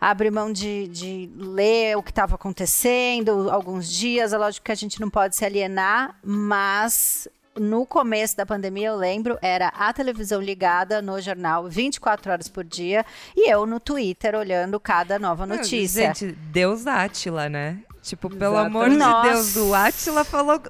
Abri 0.00 0.30
mão 0.30 0.50
de, 0.52 0.88
de 0.88 1.30
ler 1.36 1.96
o 1.96 2.02
que 2.02 2.10
estava 2.10 2.34
acontecendo 2.34 3.50
alguns 3.50 3.88
dias. 3.88 4.32
É 4.32 4.38
lógico 4.38 4.64
que 4.64 4.72
a 4.72 4.76
gente 4.76 5.00
não 5.00 5.10
pode 5.10 5.36
se 5.36 5.44
alienar, 5.44 6.16
mas 6.24 7.28
no 7.54 7.84
começo 7.84 8.36
da 8.36 8.46
pandemia, 8.46 8.88
eu 8.88 8.96
lembro, 8.96 9.38
era 9.42 9.68
a 9.68 9.92
televisão 9.92 10.40
ligada 10.40 11.02
no 11.02 11.20
jornal 11.20 11.68
24 11.68 12.32
horas 12.32 12.48
por 12.48 12.64
dia 12.64 13.04
e 13.36 13.50
eu 13.50 13.66
no 13.66 13.78
Twitter 13.78 14.34
olhando 14.34 14.80
cada 14.80 15.18
nova 15.18 15.46
notícia. 15.46 16.14
Gente, 16.14 16.32
Deus 16.32 16.86
Átila, 16.86 17.48
né? 17.48 17.80
Tipo, 18.02 18.30
pelo 18.30 18.56
amor 18.56 18.88
de 18.88 18.96
Deus, 18.96 19.56
o 19.56 19.74
Átila 19.74 20.24
falou. 20.24 20.60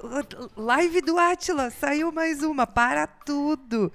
Live 0.57 1.01
do 1.01 1.17
Átila, 1.17 1.69
saiu 1.71 2.11
mais 2.11 2.43
uma, 2.43 2.67
para 2.67 3.07
tudo. 3.07 3.91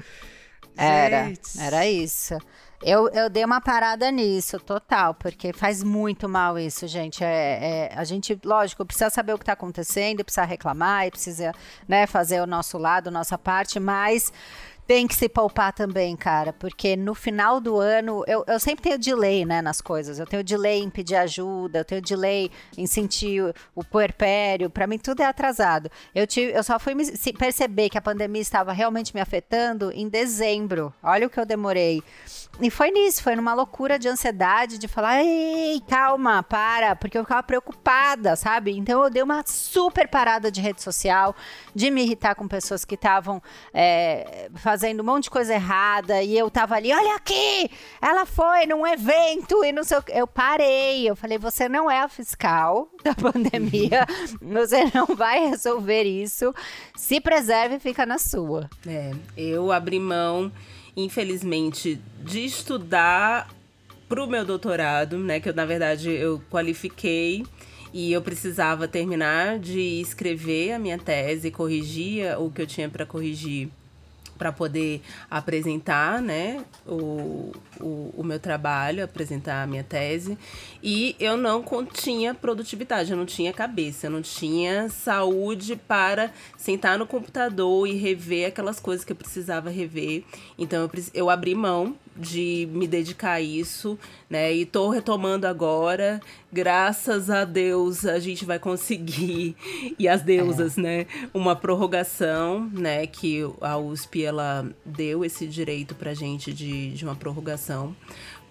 Era, 0.77 1.27
Gente. 1.27 1.61
era 1.61 1.87
isso. 1.87 2.39
Eu, 2.83 3.09
eu 3.09 3.31
dei 3.31 3.45
uma 3.45 3.61
parada 3.61 4.11
nisso, 4.11 4.61
total, 4.61 5.15
porque 5.15 5.53
faz 5.53 5.83
muito 5.83 6.29
mal 6.29 6.59
isso, 6.59 6.87
gente. 6.87 7.25
É, 7.25 7.89
é 7.89 7.95
a 7.97 8.05
gente, 8.05 8.39
lógico, 8.45 8.85
precisa 8.85 9.09
saber 9.09 9.33
o 9.33 9.39
que 9.39 9.43
está 9.43 9.55
acontecendo, 9.55 10.23
precisa 10.23 10.45
reclamar, 10.45 11.11
precisa 11.11 11.53
né, 11.89 12.07
fazer 12.07 12.41
o 12.43 12.47
nosso 12.47 12.77
lado, 12.77 13.11
nossa 13.11 13.39
parte, 13.39 13.81
mas 13.81 14.31
tem 14.87 15.07
que 15.07 15.15
se 15.15 15.29
poupar 15.29 15.73
também, 15.73 16.15
cara, 16.17 16.53
porque 16.53 16.97
no 16.97 17.15
final 17.15 17.61
do 17.61 17.79
ano 17.79 18.23
eu, 18.27 18.45
eu 18.47 18.61
sempre 18.61 18.83
tenho 18.83 18.99
delay, 18.99 19.45
né, 19.45 19.61
nas 19.61 19.81
coisas. 19.81 20.19
Eu 20.19 20.27
tenho 20.27 20.45
delay 20.45 20.83
em 20.83 20.91
pedir 20.91 21.17
ajuda, 21.17 21.81
eu 21.81 21.85
tenho 21.85 22.01
delay 22.01 22.51
em 22.77 22.87
sentir 22.87 23.43
o, 23.43 23.53
o 23.75 23.85
puerpério. 23.85 24.71
Para 24.71 24.87
mim 24.87 24.99
tudo 24.99 25.21
é 25.21 25.27
atrasado. 25.27 25.91
Eu 26.15 26.27
tive, 26.27 26.53
eu 26.53 26.63
só 26.63 26.79
fui 26.79 26.95
me, 26.95 27.05
perceber 27.39 27.89
que 27.89 27.99
a 27.99 28.03
pandemia 28.03 28.43
estava 28.43 28.73
realmente 28.73 29.15
me 29.15 29.21
afetando 29.21 29.91
em 29.93 30.09
dezembro. 30.09 30.95
Olha 31.03 31.27
o 31.27 31.31
que 31.31 31.41
eu 31.41 31.47
demorei. 31.47 32.03
E 32.59 32.71
foi 32.71 32.91
nisso, 32.91 33.23
foi 33.23 33.37
numa 33.37 33.53
loucura 33.53 33.99
de 33.99 34.09
ansiedade, 34.09 34.79
de 34.79 34.89
falar, 34.89 35.23
ei, 35.23 35.79
calma, 35.87 36.43
para, 36.43 36.97
porque 36.97 37.19
eu 37.19 37.23
ficava 37.23 37.43
preocupada, 37.43 38.35
sabe? 38.35 38.71
Então 38.71 39.05
eu 39.05 39.11
dei 39.11 39.23
uma 39.23 39.45
super 39.47 40.09
parada 40.09 40.51
de 40.51 40.63
rede 40.63 40.83
social, 40.83 41.37
de 41.75 41.91
me 41.91 42.03
irritar 42.03 42.35
com 42.35 42.49
pessoas 42.49 42.83
que 42.83 42.95
estavam 42.95 43.43
é, 43.75 44.49
fazendo 44.55 45.01
um 45.01 45.05
monte 45.05 45.25
de 45.25 45.31
coisa 45.31 45.53
errada, 45.53 46.23
e 46.23 46.37
eu 46.37 46.51
tava 46.51 46.77
ali, 46.77 46.95
olha 46.95 47.17
aqui, 47.17 47.71
ela 48.01 48.25
foi 48.25 48.65
num 48.65 48.87
evento 48.87 49.63
e 49.63 49.71
não 49.71 49.85
sei 49.85 49.99
o 49.99 50.03
que. 50.03 50.13
Eu 50.13 50.27
parei, 50.27 51.09
eu 51.09 51.15
falei, 51.15 51.37
você 51.37 51.69
não 51.69 51.91
é 51.91 52.01
a 52.01 52.09
fiscal 52.09 52.89
da 53.05 53.13
pandemia, 53.21 54.07
você 54.41 54.91
não 54.95 55.15
vai 55.15 55.47
resolver 55.47 56.05
isso, 56.05 56.55
se 56.97 57.21
preserve 57.21 57.77
e 57.77 57.81
fica 57.81 58.07
na 58.07 58.19
sua. 58.19 58.71
É, 58.87 59.13
eu 59.37 59.71
abri 59.71 60.01
mão 60.01 60.51
infelizmente, 60.97 62.01
de 62.25 62.45
estudar 62.45 63.55
para 64.09 64.23
o 64.23 64.27
meu 64.27 64.45
doutorado, 64.45 65.19
né? 65.19 65.41
Que 65.41 65.51
eu, 65.51 65.55
na 65.55 65.67
verdade, 65.67 66.11
eu 66.11 66.41
qualifiquei 66.51 67.45
e 67.93 68.13
eu 68.13 68.23
precisava 68.23 68.89
terminar 68.89 69.59
de 69.59 70.01
escrever 70.01 70.73
a 70.73 70.79
minha 70.79 70.99
tese, 70.99 71.51
corrigir 71.51 72.39
o 72.39 72.51
que 72.51 72.63
eu 72.63 72.67
tinha 72.67 72.89
para 72.89 73.05
corrigir 73.05 73.69
para 74.37 74.53
poder 74.53 75.03
apresentar 75.31 76.21
né, 76.21 76.65
o, 76.87 77.53
o, 77.81 78.15
o, 78.17 78.25
meu 78.25 78.39
trabalho, 78.39 79.05
apresentar 79.05 79.63
a 79.63 79.67
minha 79.67 79.85
tese. 79.85 80.39
E 80.83 81.17
eu 81.19 81.37
não 81.37 81.65
tinha 81.93 82.35
produtividade, 82.35 83.11
eu 83.11 83.17
não 83.17 83.27
tinha 83.27 83.53
cabeça, 83.53 84.07
eu 84.07 84.11
não 84.11 84.23
tinha 84.23 84.89
saúde 84.89 85.77
para 85.77 86.31
sentar 86.57 86.99
no 86.99 87.07
computador 87.07 87.87
e 87.87 87.95
rever 87.95 88.49
aquelas 88.49 88.81
coisas 88.81 89.05
que 89.05 89.13
eu 89.13 89.17
precisava 89.17 89.71
rever. 89.71 90.25
Então 90.59 90.83
eu, 90.83 90.91
eu 91.15 91.31
abri 91.31 91.55
mão 91.55 91.97
de 92.19 92.69
me 92.73 92.87
dedicar 92.87 93.33
a 93.33 93.41
isso, 93.41 93.99
né? 94.29 94.53
E 94.53 94.65
tô 94.65 94.89
retomando 94.91 95.47
agora. 95.47 96.21
Graças 96.53 97.29
a 97.29 97.45
Deus 97.45 98.07
a 98.07 98.19
gente 98.19 98.45
vai 98.45 98.59
conseguir 98.59 99.55
e 99.99 100.09
as 100.09 100.23
deusas, 100.23 100.79
é. 100.79 100.81
né? 100.81 101.07
Uma 101.35 101.55
prorrogação, 101.55 102.71
né? 102.73 103.07
Que 103.07 103.43
a 103.61 103.77
USP 103.77 104.25
ela 104.25 104.69
deu 104.85 105.25
esse 105.25 105.47
direito 105.47 105.95
pra 105.95 106.15
gente 106.15 106.53
de, 106.53 106.93
de 106.93 107.05
uma 107.05 107.15
prorrogação 107.15 107.95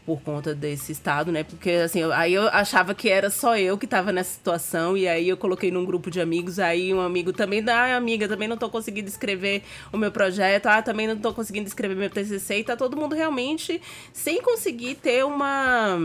por 0.06 0.22
conta 0.22 0.54
desse 0.54 0.92
estado, 0.92 1.32
né? 1.32 1.44
Porque 1.44 1.72
assim, 1.72 2.04
aí 2.14 2.34
eu 2.34 2.48
achava 2.50 2.94
que 2.94 3.10
era 3.10 3.30
só 3.30 3.58
eu 3.58 3.78
que 3.78 3.88
tava 3.88 4.12
nessa 4.12 4.32
situação 4.32 4.96
e 4.96 5.08
aí 5.08 5.28
eu 5.28 5.36
coloquei 5.36 5.72
num 5.72 5.84
grupo 5.84 6.12
de 6.12 6.22
amigos, 6.22 6.60
aí 6.60 6.94
um 6.94 7.02
amigo 7.02 7.34
também, 7.34 7.64
ah, 7.68 7.98
amiga, 7.98 8.28
também 8.28 8.48
não 8.48 8.58
tô 8.58 8.70
conseguindo 8.70 9.08
escrever 9.08 9.64
o 9.92 9.98
meu 9.98 10.12
projeto, 10.12 10.68
ah, 10.68 10.82
também 10.82 11.08
não 11.08 11.18
tô 11.18 11.34
conseguindo 11.34 11.68
escrever 11.68 11.96
meu 11.96 12.10
TCC, 12.10 12.60
e 12.60 12.64
tá 12.64 12.76
todo 12.76 12.96
mundo 12.96 13.16
realmente 13.16 13.82
sem 14.14 14.42
conseguir 14.42 14.96
ter 14.96 15.26
uma 15.26 15.98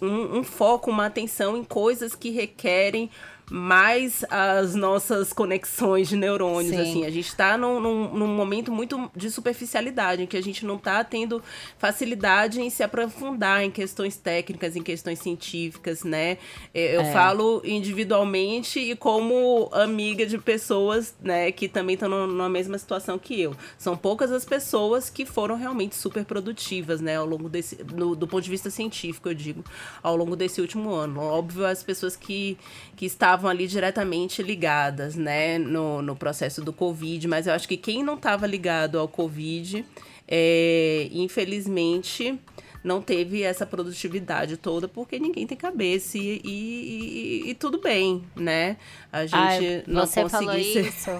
um, 0.00 0.38
um 0.38 0.44
foco, 0.44 0.90
uma 0.90 1.06
atenção 1.06 1.56
em 1.56 1.64
coisas 1.64 2.14
que 2.14 2.30
requerem 2.30 3.10
mais 3.50 4.24
as 4.30 4.76
nossas 4.76 5.32
conexões 5.32 6.08
de 6.08 6.16
neurônios, 6.16 6.76
Sim. 6.76 6.80
assim. 6.80 7.04
A 7.04 7.10
gente 7.10 7.26
está 7.26 7.58
num, 7.58 7.80
num, 7.80 8.14
num, 8.14 8.28
momento 8.28 8.70
muito 8.70 9.10
de 9.14 9.28
superficialidade, 9.30 10.22
em 10.22 10.26
que 10.26 10.36
a 10.36 10.42
gente 10.42 10.64
não 10.64 10.76
está 10.76 11.02
tendo 11.02 11.42
facilidade 11.76 12.60
em 12.60 12.70
se 12.70 12.84
aprofundar 12.84 13.64
em 13.64 13.70
questões 13.70 14.16
técnicas, 14.16 14.76
em 14.76 14.82
questões 14.82 15.18
científicas, 15.18 16.04
né? 16.04 16.38
Eu 16.72 17.00
é. 17.00 17.12
falo 17.12 17.60
individualmente 17.64 18.78
e 18.78 18.94
como 18.94 19.68
amiga 19.72 20.24
de 20.24 20.38
pessoas, 20.38 21.14
né, 21.20 21.50
que 21.50 21.68
também 21.68 21.94
estão 21.94 22.26
na 22.28 22.48
mesma 22.48 22.78
situação 22.78 23.18
que 23.18 23.40
eu. 23.40 23.56
São 23.76 23.96
poucas 23.96 24.30
as 24.30 24.44
pessoas 24.44 25.10
que 25.10 25.26
foram 25.26 25.56
realmente 25.56 25.96
super 25.96 26.24
produtivas, 26.24 27.00
né, 27.00 27.16
ao 27.16 27.26
longo 27.26 27.48
desse, 27.48 27.78
no, 27.92 28.14
do 28.14 28.28
ponto 28.28 28.44
de 28.44 28.50
vista 28.50 28.70
científico, 28.70 29.28
eu 29.28 29.34
digo, 29.34 29.64
ao 30.02 30.16
longo 30.16 30.36
desse 30.36 30.60
último 30.60 30.92
ano. 30.92 31.20
Óbvio, 31.20 31.66
as 31.66 31.82
pessoas 31.82 32.14
que, 32.14 32.56
que 32.96 33.06
estavam 33.06 33.39
estavam 33.40 33.50
ali 33.50 33.66
diretamente 33.66 34.42
ligadas, 34.42 35.16
né, 35.16 35.56
no, 35.56 36.02
no 36.02 36.14
processo 36.14 36.62
do 36.62 36.72
Covid, 36.72 37.26
mas 37.26 37.46
eu 37.46 37.54
acho 37.54 37.66
que 37.66 37.76
quem 37.76 38.04
não 38.04 38.14
estava 38.14 38.46
ligado 38.46 38.98
ao 38.98 39.08
Covid, 39.08 39.84
é, 40.28 41.08
infelizmente, 41.10 42.38
não 42.82 43.02
teve 43.02 43.42
essa 43.42 43.66
produtividade 43.66 44.56
toda 44.56 44.88
porque 44.88 45.18
ninguém 45.18 45.46
tem 45.46 45.56
cabeça 45.56 46.16
e, 46.16 46.40
e, 46.42 47.44
e, 47.46 47.50
e 47.50 47.54
tudo 47.54 47.80
bem, 47.80 48.24
né? 48.34 48.76
A 49.12 49.22
gente 49.22 49.34
Ai, 49.34 49.84
não 49.86 50.06
você 50.06 50.28
falou 50.28 50.54
ser... 50.54 50.86
isso. 50.86 51.10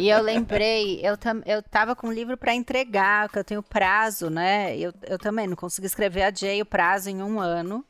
e 0.00 0.08
eu 0.10 0.20
lembrei, 0.20 1.00
eu, 1.02 1.16
tam, 1.16 1.42
eu 1.46 1.62
tava 1.62 1.94
com 1.94 2.08
um 2.08 2.12
livro 2.12 2.36
para 2.36 2.54
entregar, 2.54 3.28
que 3.28 3.38
eu 3.38 3.44
tenho 3.44 3.62
prazo, 3.62 4.28
né? 4.30 4.76
Eu, 4.76 4.92
eu 5.06 5.18
também 5.18 5.46
não 5.46 5.56
consegui 5.56 5.86
escrever 5.86 6.22
a 6.22 6.32
Jay 6.32 6.60
o 6.60 6.66
prazo 6.66 7.08
em 7.08 7.22
um 7.22 7.38
ano. 7.38 7.84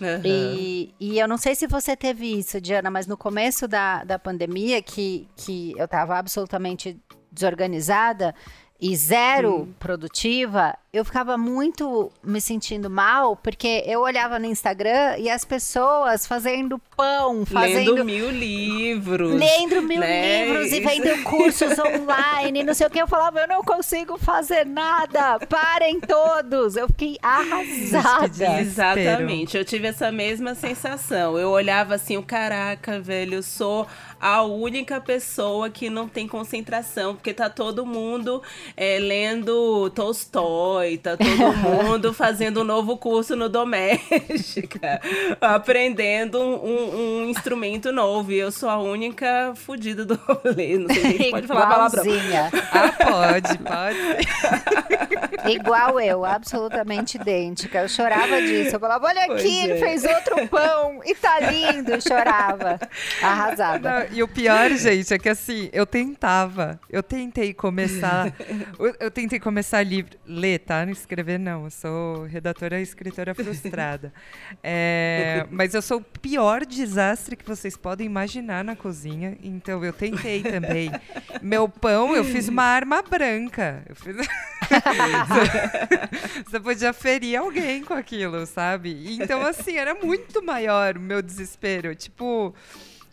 Uhum. 0.00 0.20
E, 0.24 0.94
e 0.98 1.18
eu 1.18 1.28
não 1.28 1.38
sei 1.38 1.54
se 1.54 1.66
você 1.66 1.96
teve 1.96 2.26
isso, 2.26 2.60
Diana, 2.60 2.90
mas 2.90 3.06
no 3.06 3.16
começo 3.16 3.66
da, 3.66 4.04
da 4.04 4.18
pandemia, 4.18 4.82
que, 4.82 5.28
que 5.36 5.72
eu 5.78 5.84
estava 5.84 6.18
absolutamente 6.18 7.00
desorganizada 7.30 8.34
e 8.80 8.94
zero 8.96 9.62
hum. 9.62 9.72
produtiva, 9.78 10.76
eu 10.92 11.04
ficava 11.04 11.36
muito 11.36 12.12
me 12.22 12.40
sentindo 12.40 12.90
mal, 12.90 13.36
porque 13.36 13.82
eu 13.86 14.00
olhava 14.00 14.38
no 14.38 14.46
Instagram 14.46 15.16
e 15.18 15.30
as 15.30 15.44
pessoas 15.44 16.26
fazendo 16.26 16.80
pão, 16.96 17.46
fazendo. 17.46 17.92
Lendo 17.92 18.04
mil 18.04 18.30
livros. 18.30 19.34
Lendo 19.34 19.82
mil 19.82 20.00
né? 20.00 20.44
livros 20.44 20.72
e 20.72 20.80
vendo 20.80 21.22
cursos 21.24 21.78
online, 21.78 22.62
não 22.62 22.74
sei 22.74 22.86
o 22.86 22.90
que. 22.90 23.00
Eu 23.00 23.08
falava, 23.08 23.40
eu 23.40 23.48
não 23.48 23.62
consigo 23.62 24.18
fazer 24.18 24.66
nada. 24.66 25.38
Parem 25.48 26.00
todos. 26.00 26.76
Eu 26.76 26.86
fiquei 26.88 27.16
arrasada. 27.22 28.60
Exatamente. 28.60 29.56
Eu 29.56 29.64
tive 29.64 29.88
essa 29.88 30.12
mesma 30.12 30.54
sensação. 30.54 31.38
Eu 31.38 31.50
olhava 31.50 31.94
assim, 31.94 32.16
o 32.16 32.22
caraca, 32.22 33.00
velho, 33.00 33.34
eu 33.34 33.42
sou 33.42 33.86
a 34.20 34.42
única 34.42 35.00
pessoa 35.00 35.70
que 35.70 35.90
não 35.90 36.08
tem 36.08 36.26
concentração, 36.26 37.14
porque 37.14 37.32
tá 37.32 37.48
todo 37.48 37.84
mundo 37.86 38.42
é, 38.76 38.98
lendo 38.98 39.90
Tolstói, 39.90 40.98
tá 40.98 41.16
todo 41.16 41.52
mundo 41.56 42.12
fazendo 42.12 42.60
um 42.60 42.64
novo 42.64 42.96
curso 42.96 43.36
no 43.36 43.48
Doméstica, 43.48 45.00
aprendendo 45.40 46.38
um, 46.40 47.22
um, 47.22 47.28
instrumento 47.28 47.92
novo. 47.92 48.32
E 48.32 48.38
eu 48.38 48.50
sou 48.50 48.68
a 48.68 48.78
única 48.78 49.52
fodida 49.54 50.04
do 50.04 50.14
rolê. 50.14 50.78
Não 50.78 50.88
sei 50.88 51.00
se 51.00 51.06
a 51.06 51.10
gente 51.10 51.30
pode 51.30 51.46
falar 51.46 51.66
palavrão. 51.66 52.04
Ah, 52.72 52.92
pode, 53.04 53.58
pode. 53.58 55.24
Igual 55.50 56.00
eu, 56.00 56.24
absolutamente 56.24 57.16
idêntica. 57.16 57.80
Eu 57.80 57.88
chorava 57.88 58.40
disso. 58.40 58.76
Eu 58.76 58.80
falava, 58.80 59.06
olha 59.06 59.26
pois 59.26 59.40
aqui, 59.40 59.60
é. 59.60 59.64
ele 59.64 59.78
fez 59.78 60.04
outro 60.04 60.48
pão 60.48 61.00
e 61.04 61.14
tá 61.14 61.40
lindo. 61.40 61.92
Eu 61.92 62.00
chorava. 62.00 62.78
Arrasada. 63.22 64.00
Não, 64.00 64.03
e 64.12 64.22
o 64.22 64.28
pior, 64.28 64.70
gente, 64.72 65.12
é 65.12 65.18
que 65.18 65.28
assim, 65.28 65.68
eu 65.72 65.86
tentava. 65.86 66.80
Eu 66.88 67.02
tentei 67.02 67.52
começar. 67.52 68.32
eu, 69.00 69.10
tentei 69.10 69.38
começar 69.38 69.78
a 69.78 69.84
ler, 70.26 70.58
tá? 70.60 70.84
Não 70.84 70.92
escrever, 70.92 71.38
não. 71.38 71.64
Eu 71.64 71.70
sou 71.70 72.24
redatora 72.24 72.80
e 72.80 72.82
escritora 72.82 73.34
frustrada. 73.34 74.12
É, 74.66 75.46
mas 75.50 75.74
eu 75.74 75.82
sou 75.82 75.98
o 75.98 76.04
pior 76.20 76.64
desastre 76.64 77.36
que 77.36 77.44
vocês 77.44 77.76
podem 77.76 78.06
imaginar 78.06 78.64
na 78.64 78.74
cozinha. 78.74 79.36
Então 79.42 79.84
eu 79.84 79.92
tentei 79.92 80.42
também. 80.42 80.90
Meu 81.42 81.68
pão, 81.68 82.14
eu 82.14 82.24
fiz 82.24 82.48
uma 82.48 82.62
arma 82.62 83.02
branca. 83.02 83.82
Eu 83.88 83.94
fiz. 83.94 84.16
Você 86.46 86.60
podia 86.60 86.92
ferir 86.92 87.36
alguém 87.36 87.82
com 87.82 87.94
aquilo, 87.94 88.46
sabe? 88.46 89.14
Então, 89.14 89.44
assim, 89.44 89.76
era 89.76 89.94
muito 89.94 90.42
maior 90.42 90.96
o 90.96 91.00
meu 91.00 91.20
desespero. 91.20 91.94
Tipo. 91.94 92.54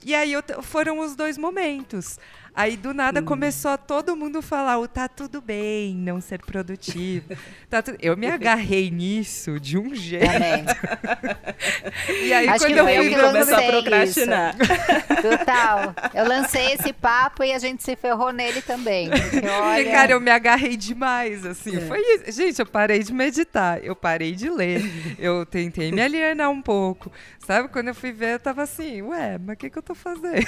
E 0.04 0.16
aí 0.16 0.34
eu, 0.34 0.44
foram 0.64 1.00
os 1.00 1.16
dois 1.16 1.38
momentos. 1.38 2.18
Aí 2.54 2.76
do 2.76 2.94
nada 2.94 3.22
hum. 3.22 3.26
começou 3.26 3.72
a 3.72 3.78
todo 3.78 4.16
mundo 4.16 4.42
falar: 4.42 4.78
o 4.80 4.88
tá 4.88 5.08
tudo 5.08 5.42
bem 5.42 5.96
não 5.96 6.20
ser 6.20 6.42
produtivo. 6.42 7.36
tá 7.70 7.82
tu... 7.82 7.96
Eu 8.00 8.18
me 8.18 8.28
agarrei 8.28 8.92
nisso 8.92 9.60
de 9.60 9.78
um 9.78 9.96
jeito. 9.96 10.26
e 12.24 12.34
aí 12.34 12.48
Acho 12.48 12.66
quando 12.66 12.78
eu 12.78 12.86
fui 12.86 13.16
começar 13.16 13.60
a 13.60 13.64
procrastinar. 13.64 14.56
Isso. 14.60 15.22
Total. 15.22 15.96
Eu 16.14 16.28
lancei 16.28 16.74
esse 16.74 16.92
papo 16.92 17.44
e 17.44 17.54
a 17.54 17.60
gente 17.60 17.84
se 17.84 17.96
ferrou 17.96 18.32
nele 18.32 18.62
também. 18.62 19.10
Porque, 19.10 19.48
olha... 19.48 19.92
cara, 19.92 20.12
eu 20.12 20.20
me 20.20 20.32
agarrei 20.32 20.76
demais, 20.76 21.46
assim. 21.46 21.78
É. 21.78 21.82
Foi 21.82 22.00
isso. 22.00 22.32
Gente, 22.32 22.60
eu 22.60 22.66
parei 22.66 23.00
de 23.00 23.14
meditar, 23.14 23.84
eu 23.84 23.96
parei 23.96 24.34
de 24.34 24.50
ler, 24.50 24.84
eu 25.18 25.46
tentei 25.46 25.92
me 25.92 26.02
alienar 26.02 26.50
um 26.50 26.62
pouco. 26.62 27.12
Sabe, 27.46 27.70
quando 27.70 27.90
eu 27.90 27.96
fui 27.96 28.12
ver, 28.12 28.34
eu 28.34 28.40
tava 28.40 28.62
assim, 28.62 29.02
ué, 29.02 29.38
mas 29.38 29.56
o 29.56 29.58
que, 29.58 29.70
que 29.70 29.78
eu 29.78 29.82
tô 29.82 29.96
fazendo? 29.96 30.46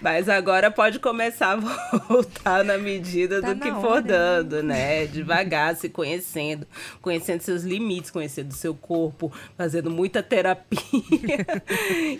Mas 0.00 0.28
agora 0.28 0.70
pode 0.70 0.98
começar 0.98 1.52
a 1.52 1.56
voltar 2.08 2.64
na 2.64 2.78
medida 2.78 3.40
tá 3.40 3.52
do 3.52 3.60
que 3.60 3.70
for 3.80 4.02
dando, 4.02 4.62
né? 4.62 5.06
Devagar, 5.06 5.76
se 5.76 5.88
conhecendo, 5.88 6.66
conhecendo 7.00 7.40
seus 7.40 7.62
limites, 7.62 8.10
conhecendo 8.10 8.52
seu 8.52 8.74
corpo, 8.74 9.32
fazendo 9.56 9.90
muita 9.90 10.22
terapia. 10.22 10.80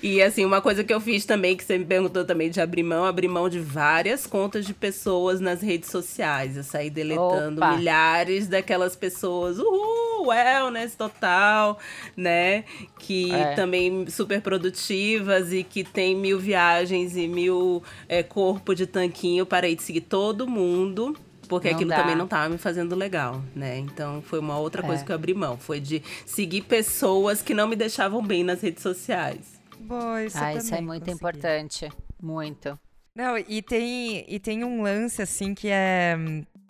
e 0.02 0.22
assim, 0.22 0.44
uma 0.44 0.60
coisa 0.60 0.84
que 0.84 0.92
eu 0.92 1.00
fiz 1.00 1.24
também, 1.24 1.56
que 1.56 1.64
você 1.64 1.78
me 1.78 1.84
perguntou 1.84 2.24
também 2.24 2.50
de 2.50 2.60
abrir 2.60 2.82
mão, 2.82 3.04
abrir 3.04 3.28
mão 3.28 3.48
de 3.48 3.58
várias 3.58 4.26
contas 4.26 4.66
de 4.66 4.74
pessoas 4.74 5.40
nas 5.40 5.60
redes 5.60 5.90
sociais. 5.90 6.56
Eu 6.56 6.62
saí 6.62 6.90
deletando 6.90 7.58
Opa. 7.58 7.76
milhares 7.76 8.48
daquelas 8.48 8.96
pessoas, 8.96 9.58
uhul, 9.58 10.26
wellness 10.26 10.94
total, 10.94 11.78
né? 12.16 12.64
Que 12.98 13.32
é. 13.32 13.54
também 13.54 14.06
super 14.08 14.40
produtivas 14.40 15.52
e 15.52 15.62
que 15.62 15.84
tem 15.84 16.14
mil 16.14 16.38
viagens 16.38 16.75
viagens 16.76 17.16
e 17.16 17.26
mil 17.26 17.82
é, 18.08 18.22
corpo 18.22 18.74
de 18.74 18.86
tanquinho, 18.86 19.46
parei 19.46 19.74
de 19.74 19.82
seguir 19.82 20.02
todo 20.02 20.46
mundo. 20.46 21.16
Porque 21.48 21.68
não 21.68 21.76
aquilo 21.76 21.90
dá. 21.90 21.96
também 21.98 22.16
não 22.16 22.24
estava 22.24 22.48
me 22.48 22.58
fazendo 22.58 22.96
legal, 22.96 23.40
né? 23.54 23.78
Então 23.78 24.20
foi 24.20 24.40
uma 24.40 24.58
outra 24.58 24.82
coisa 24.82 25.02
é. 25.02 25.04
que 25.04 25.12
eu 25.12 25.14
abri 25.14 25.32
mão. 25.32 25.56
Foi 25.56 25.78
de 25.78 26.02
seguir 26.24 26.62
pessoas 26.62 27.40
que 27.40 27.54
não 27.54 27.68
me 27.68 27.76
deixavam 27.76 28.20
bem 28.20 28.42
nas 28.42 28.60
redes 28.60 28.82
sociais. 28.82 29.60
Boa, 29.78 30.24
isso, 30.24 30.36
ah, 30.40 30.54
isso 30.54 30.74
é 30.74 30.80
muito 30.80 31.04
consegui. 31.04 31.16
importante. 31.16 31.88
Muito. 32.20 32.76
Não, 33.14 33.38
e 33.38 33.62
tem, 33.62 34.24
e 34.28 34.40
tem 34.40 34.64
um 34.64 34.82
lance, 34.82 35.22
assim, 35.22 35.54
que 35.54 35.68
é. 35.70 36.18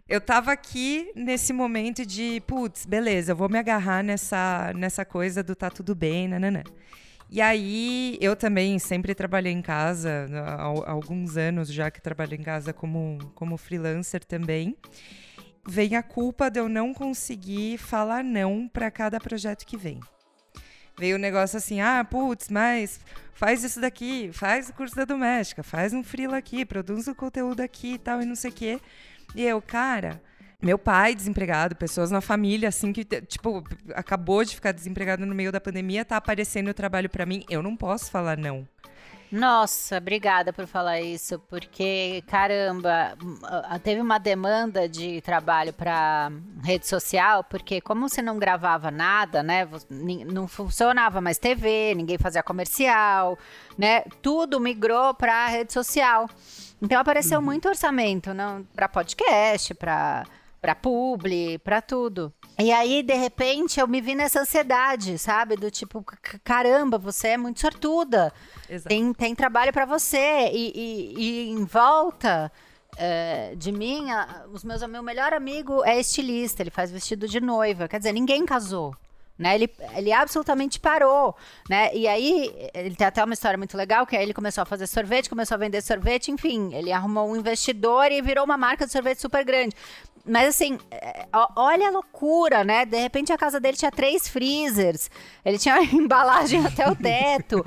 Eu 0.08 0.20
tava 0.20 0.52
aqui 0.52 1.10
nesse 1.16 1.52
momento 1.52 2.04
de, 2.04 2.40
putz, 2.46 2.86
beleza, 2.86 3.32
eu 3.32 3.36
vou 3.36 3.48
me 3.48 3.58
agarrar 3.58 4.04
nessa, 4.04 4.72
nessa 4.76 5.04
coisa 5.04 5.42
do 5.42 5.56
tá 5.56 5.70
tudo 5.70 5.94
bem, 5.94 6.28
nananã. 6.28 6.62
E 7.28 7.40
aí, 7.40 8.16
eu 8.20 8.36
também 8.36 8.78
sempre 8.78 9.14
trabalhei 9.14 9.52
em 9.52 9.60
casa, 9.60 10.28
há 10.32 10.90
alguns 10.90 11.36
anos 11.36 11.72
já 11.72 11.90
que 11.90 12.00
trabalho 12.00 12.34
em 12.34 12.42
casa 12.42 12.72
como, 12.72 13.18
como 13.34 13.56
freelancer 13.56 14.24
também. 14.24 14.76
Vem 15.68 15.96
a 15.96 16.02
culpa 16.02 16.48
de 16.48 16.60
eu 16.60 16.68
não 16.68 16.94
conseguir 16.94 17.78
falar 17.78 18.22
não 18.22 18.68
para 18.68 18.90
cada 18.92 19.18
projeto 19.18 19.66
que 19.66 19.76
vem. 19.76 19.98
Veio 20.98 21.16
o 21.16 21.18
um 21.18 21.20
negócio 21.20 21.58
assim, 21.58 21.80
ah, 21.80 22.04
putz, 22.04 22.48
mas 22.48 23.00
faz 23.34 23.64
isso 23.64 23.80
daqui, 23.80 24.30
faz 24.32 24.70
o 24.70 24.72
curso 24.72 24.94
da 24.94 25.04
doméstica, 25.04 25.62
faz 25.62 25.92
um 25.92 26.02
freela 26.02 26.38
aqui, 26.38 26.64
produz 26.64 27.08
o 27.08 27.14
conteúdo 27.14 27.60
aqui 27.60 27.94
e 27.94 27.98
tal, 27.98 28.22
e 28.22 28.24
não 28.24 28.36
sei 28.36 28.50
o 28.50 28.54
quê. 28.54 28.80
E 29.34 29.42
eu, 29.42 29.60
cara, 29.60 30.22
meu 30.60 30.78
pai 30.78 31.14
desempregado, 31.14 31.76
pessoas 31.76 32.10
na 32.10 32.20
família 32.20 32.68
assim 32.68 32.92
que 32.92 33.04
tipo 33.04 33.62
acabou 33.94 34.44
de 34.44 34.54
ficar 34.54 34.72
desempregado 34.72 35.26
no 35.26 35.34
meio 35.34 35.52
da 35.52 35.60
pandemia, 35.60 36.04
tá 36.04 36.16
aparecendo 36.16 36.68
o 36.68 36.74
trabalho 36.74 37.10
para 37.10 37.26
mim, 37.26 37.44
eu 37.48 37.62
não 37.62 37.76
posso 37.76 38.10
falar 38.10 38.36
não. 38.36 38.66
Nossa, 39.30 39.98
obrigada 39.98 40.52
por 40.52 40.66
falar 40.68 41.00
isso, 41.00 41.38
porque 41.50 42.22
caramba, 42.28 43.16
teve 43.82 44.00
uma 44.00 44.18
demanda 44.18 44.88
de 44.88 45.20
trabalho 45.20 45.72
para 45.72 46.30
rede 46.62 46.86
social, 46.86 47.42
porque 47.42 47.80
como 47.80 48.08
você 48.08 48.22
não 48.22 48.38
gravava 48.38 48.88
nada, 48.90 49.42
né, 49.42 49.68
não 49.90 50.46
funcionava 50.46 51.20
mais 51.20 51.38
TV, 51.38 51.94
ninguém 51.96 52.18
fazia 52.18 52.42
comercial, 52.42 53.36
né, 53.76 54.02
tudo 54.22 54.60
migrou 54.60 55.12
para 55.12 55.48
rede 55.48 55.72
social. 55.72 56.28
Então 56.80 57.00
apareceu 57.00 57.40
uhum. 57.40 57.44
muito 57.44 57.68
orçamento, 57.68 58.32
não, 58.32 58.62
para 58.74 58.88
podcast, 58.88 59.74
para 59.74 60.24
para 60.66 60.74
publi, 60.74 61.58
para 61.58 61.80
tudo. 61.80 62.32
E 62.58 62.72
aí, 62.72 63.00
de 63.00 63.14
repente, 63.14 63.78
eu 63.78 63.86
me 63.86 64.00
vi 64.00 64.16
nessa 64.16 64.40
ansiedade, 64.40 65.16
sabe? 65.16 65.54
Do 65.54 65.70
tipo, 65.70 66.04
caramba, 66.42 66.98
você 66.98 67.28
é 67.28 67.36
muito 67.36 67.60
sortuda. 67.60 68.32
Tem, 68.88 69.12
tem 69.12 69.32
trabalho 69.32 69.72
para 69.72 69.84
você. 69.84 70.50
E, 70.52 70.72
e, 70.74 71.14
e, 71.16 71.50
em 71.50 71.64
volta 71.64 72.50
é, 72.96 73.54
de 73.54 73.70
mim, 73.70 74.10
a, 74.10 74.44
os 74.52 74.64
meus, 74.64 74.82
meu 74.88 75.04
melhor 75.04 75.32
amigo 75.32 75.84
é 75.84 76.00
estilista, 76.00 76.64
ele 76.64 76.70
faz 76.70 76.90
vestido 76.90 77.28
de 77.28 77.40
noiva. 77.40 77.86
Quer 77.86 77.98
dizer, 77.98 78.10
ninguém 78.10 78.44
casou. 78.44 78.92
Né? 79.38 79.54
Ele, 79.54 79.70
ele 79.94 80.12
absolutamente 80.12 80.80
parou, 80.80 81.36
né? 81.68 81.94
E 81.94 82.08
aí, 82.08 82.50
ele 82.72 82.96
tem 82.96 83.06
até 83.06 83.22
uma 83.22 83.34
história 83.34 83.58
muito 83.58 83.76
legal, 83.76 84.06
que 84.06 84.16
aí 84.16 84.22
ele 84.22 84.32
começou 84.32 84.62
a 84.62 84.64
fazer 84.64 84.86
sorvete, 84.86 85.28
começou 85.28 85.56
a 85.56 85.58
vender 85.58 85.82
sorvete, 85.82 86.30
enfim, 86.30 86.74
ele 86.74 86.90
arrumou 86.90 87.30
um 87.30 87.36
investidor 87.36 88.10
e 88.10 88.22
virou 88.22 88.46
uma 88.46 88.56
marca 88.56 88.86
de 88.86 88.92
sorvete 88.92 89.20
super 89.20 89.44
grande. 89.44 89.76
Mas 90.26 90.48
assim, 90.48 90.78
é, 90.90 91.26
olha 91.54 91.88
a 91.88 91.90
loucura, 91.90 92.64
né? 92.64 92.84
De 92.84 92.98
repente 92.98 93.32
a 93.32 93.38
casa 93.38 93.60
dele 93.60 93.76
tinha 93.76 93.92
três 93.92 94.26
freezers, 94.28 95.08
ele 95.44 95.58
tinha 95.58 95.80
embalagem 95.94 96.64
até 96.66 96.90
o 96.90 96.96
teto 96.96 97.64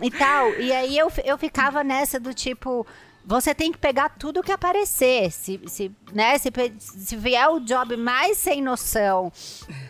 e 0.00 0.10
tal. 0.10 0.50
E 0.60 0.72
aí 0.72 0.98
eu, 0.98 1.10
eu 1.24 1.38
ficava 1.38 1.82
nessa 1.82 2.20
do 2.20 2.34
tipo, 2.34 2.86
você 3.26 3.54
tem 3.54 3.72
que 3.72 3.78
pegar 3.78 4.10
tudo 4.10 4.42
que 4.42 4.52
aparecer. 4.52 5.30
Se, 5.32 5.58
se, 5.66 5.90
né, 6.12 6.36
se, 6.36 6.50
se 6.78 7.16
vier 7.16 7.48
o 7.48 7.60
job 7.60 7.96
mais 7.96 8.36
sem 8.36 8.60
noção 8.60 9.32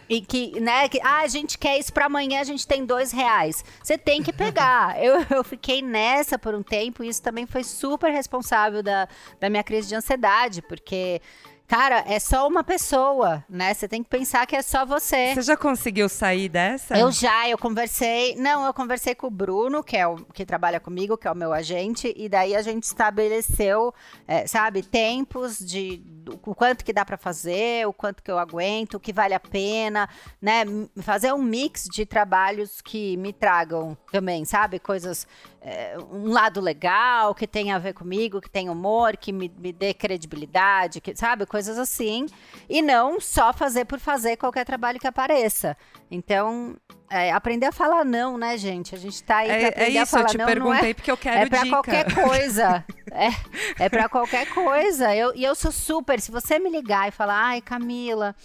e 0.09 0.21
que, 0.21 0.59
né, 0.61 0.89
que 0.89 1.01
ah, 1.03 1.23
a 1.23 1.27
gente 1.27 1.59
quer 1.59 1.79
isso 1.79 1.93
para 1.93 2.07
amanhã, 2.07 2.41
a 2.41 2.45
gente 2.45 2.67
tem 2.67 2.85
dois 2.87 3.11
reais. 3.11 3.65
Você 3.83 3.99
tem 3.99 4.23
que 4.23 4.33
pegar. 4.33 5.03
eu, 5.03 5.27
eu 5.31 5.43
fiquei 5.43 5.83
nessa 5.83 6.39
por 6.39 6.55
um 6.55 6.62
tempo 6.62 7.03
e 7.03 7.09
isso 7.09 7.23
também 7.23 7.47
foi 7.47 7.65
super 7.65 8.12
responsável 8.12 8.83
da, 8.83 9.09
da 9.41 9.51
minha 9.51 9.65
crise 9.65 9.89
de 9.89 9.97
ansiedade, 9.97 10.62
porque 10.62 11.21
Cara, 11.67 12.05
é 12.07 12.19
só 12.19 12.47
uma 12.47 12.62
pessoa, 12.62 13.43
né? 13.49 13.73
Você 13.73 13.89
tem 13.89 14.03
que 14.03 14.09
pensar 14.09 14.47
que 14.47 14.55
é 14.55 14.61
só 14.61 14.85
você. 14.85 15.35
Você 15.35 15.43
já 15.43 15.57
conseguiu 15.57 16.09
sair 16.09 16.49
dessa? 16.49 16.97
Eu 16.97 17.11
já, 17.11 17.49
eu 17.49 17.57
conversei. 17.57 18.37
Não, 18.37 18.67
eu 18.67 18.75
conversei 18.75 19.15
com 19.15 19.29
o 19.29 19.31
Bruno, 19.31 19.83
que 19.83 19.97
é 19.97 20.07
o 20.07 20.17
que 20.17 20.45
trabalha 20.45 20.79
comigo, 20.79 21.17
que 21.17 21.27
é 21.27 21.31
o 21.31 21.35
meu 21.35 21.55
agente, 21.55 22.12
e 22.17 22.29
daí 22.29 22.55
a 22.55 22.61
gente 22.61 22.85
estabeleceu, 22.85 23.95
é, 24.29 24.47
sabe, 24.47 24.83
tempos 24.83 25.59
de 25.59 26.03
o 26.45 26.55
quanto 26.55 26.85
que 26.85 26.93
dá 26.93 27.05
para 27.05 27.17
fazer, 27.17 27.87
o 27.87 27.93
quanto 27.93 28.23
que 28.23 28.31
eu 28.31 28.39
aguento, 28.39 28.95
o 28.95 29.01
que 29.01 29.12
vale 29.12 29.35
a 29.35 29.41
pena, 29.41 30.09
né? 30.41 30.65
Fazer 30.99 31.33
um 31.33 31.43
mix 31.43 31.85
de 31.85 32.05
trabalhos 32.05 32.81
que 32.81 33.17
me 33.17 33.33
tragam 33.33 33.97
também, 34.12 34.45
sabe? 34.45 34.79
Coisas, 34.79 35.27
é, 35.67 35.97
um 36.12 36.29
lado 36.31 36.61
legal, 36.61 37.35
que 37.35 37.47
tem 37.47 37.73
a 37.73 37.79
ver 37.79 37.95
comigo, 37.95 38.39
que 38.39 38.51
tem 38.51 38.69
humor, 38.69 39.17
que 39.17 39.33
me, 39.33 39.51
me 39.59 39.73
dê 39.73 39.95
credibilidade, 39.95 41.01
que, 41.01 41.17
sabe? 41.17 41.47
Coisas 41.47 41.79
assim. 41.79 42.27
E 42.69 42.83
não 42.83 43.19
só 43.19 43.51
fazer 43.51 43.87
por 43.87 43.99
fazer 43.99 44.37
qualquer 44.37 44.67
trabalho 44.67 45.01
que 45.01 45.07
apareça. 45.07 45.75
Então, 46.11 46.77
é, 47.11 47.33
aprender 47.33 47.65
a 47.65 47.73
falar 47.73 48.05
não, 48.05 48.37
né, 48.37 48.59
gente? 48.59 48.95
A 48.95 48.99
gente 48.99 49.25
tá 49.25 49.39
aí 49.39 49.47
pra 49.47 49.57
É, 49.57 49.62
é 49.62 49.69
aprender 49.69 49.99
a 49.99 50.03
isso, 50.03 50.11
falar 50.11 50.25
eu 50.25 50.29
te 50.29 50.37
não. 50.39 50.47
perguntei 50.47 50.81
não 50.83 50.89
é, 50.91 50.95
porque 50.95 51.11
eu 51.11 51.17
quero 51.17 51.37
é 51.39 51.47
pra 51.49 51.62
dica. 51.62 51.71
qualquer 51.71 52.15
coisa. 52.15 52.85
é, 53.11 53.85
é 53.85 53.89
pra 53.89 54.07
qualquer 54.07 54.47
coisa. 54.53 55.17
Eu, 55.17 55.35
e 55.35 55.43
eu 55.45 55.55
sou 55.55 55.73
super. 55.73 56.21
Se 56.21 56.31
você 56.31 56.59
me 56.59 56.69
ligar 56.69 57.09
e 57.09 57.11
falar, 57.11 57.43
ai, 57.43 57.62
Camila, 57.62 58.37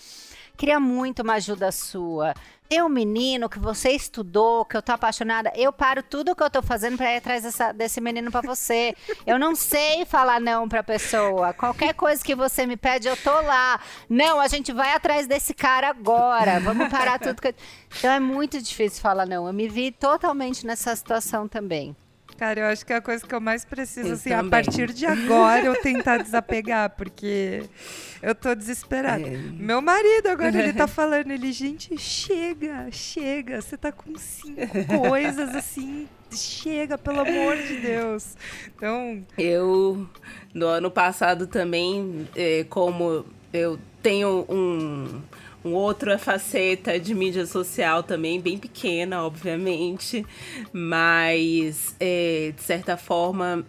queria 0.55 0.80
muito 0.80 1.22
uma 1.22 1.34
ajuda 1.34 1.70
sua. 1.70 2.34
Tem 2.72 2.84
um 2.84 2.88
menino 2.88 3.49
que 3.49 3.57
você 3.57 3.89
estudou, 3.93 4.63
que 4.63 4.78
eu 4.78 4.82
tô 4.84 4.91
apaixonada. 4.91 5.51
Eu 5.55 5.74
paro 5.74 6.03
tudo 6.03 6.36
que 6.36 6.43
eu 6.43 6.51
tô 6.51 6.61
fazendo 6.61 6.97
pra 6.97 7.11
ir 7.11 7.17
atrás 7.17 7.41
dessa- 7.41 7.72
desse 7.72 7.99
menino 7.99 8.30
pra 8.32 8.41
você. 8.41 8.95
Eu 9.26 9.39
não 9.39 9.55
sei 9.55 10.05
falar 10.05 10.39
não 10.39 10.70
pra 10.70 10.84
pessoa. 10.84 11.51
Qualquer 11.51 11.95
coisa 11.95 12.24
que 12.24 12.36
você 12.36 12.67
me 12.67 12.78
pede, 12.78 13.07
eu 13.07 13.17
tô 13.17 13.32
lá. 13.41 13.80
Não, 14.07 14.39
a 14.39 14.47
gente 14.47 14.72
vai 14.72 14.93
atrás 14.93 15.26
desse 15.26 15.51
cara 15.51 15.89
agora. 15.89 16.59
Vamos 16.59 16.89
parar 16.89 17.17
tudo. 17.17 17.41
Que... 17.41 17.55
Então 17.97 18.11
é 18.11 18.20
muito 18.20 18.61
difícil 18.61 19.01
falar 19.01 19.26
não. 19.26 19.47
Eu 19.47 19.53
me 19.53 19.67
vi 19.67 19.91
totalmente 19.91 20.63
nessa 20.63 20.95
situação 20.95 21.47
também. 21.47 21.95
Cara, 22.39 22.61
eu 22.61 22.65
acho 22.67 22.85
que 22.85 22.93
é 22.93 22.95
a 22.95 23.01
coisa 23.01 23.27
que 23.27 23.35
eu 23.35 23.41
mais 23.41 23.65
preciso, 23.65 24.07
Eu 24.07 24.13
assim, 24.13 24.31
a 24.31 24.37
também. 24.37 24.49
partir 24.49 24.93
de 24.93 25.05
agora 25.05 25.65
eu 25.65 25.75
tentar 25.81 26.23
desapegar, 26.23 26.89
porque 26.91 27.63
eu 28.23 28.33
tô 28.33 28.55
desesperada. 28.55 29.27
É. 29.27 29.37
Meu 29.37 29.81
marido 29.81 30.27
agora, 30.27 30.57
ele 30.57 30.71
tá 30.71 30.87
falando, 30.87 31.31
ele, 31.31 31.51
gente, 31.51 31.97
chega, 31.97 32.87
chega, 32.93 33.61
você 33.61 33.75
tá 33.75 33.91
com 33.91 34.17
cinco 34.17 34.85
coisas, 35.09 35.53
assim, 35.53 36.07
chega, 36.31 36.97
pelo 36.97 37.19
amor 37.19 37.57
de 37.57 37.75
Deus. 37.81 38.37
Então, 38.73 39.21
Eu, 39.37 40.09
no 40.53 40.65
ano 40.67 40.89
passado 40.89 41.45
também, 41.45 42.25
eh, 42.37 42.65
como 42.69 43.25
eu 43.51 43.77
tenho 44.01 44.45
um, 44.47 45.21
um 45.64 45.74
outra 45.74 46.18
faceta 46.18 46.99
de 46.99 47.14
mídia 47.14 47.45
social 47.45 48.03
também, 48.03 48.39
bem 48.39 48.57
pequena, 48.57 49.24
obviamente, 49.24 50.26
mas, 50.72 51.95
eh, 51.99 52.53
de 52.55 52.64
certa 52.64 52.95
forma, 52.97 53.66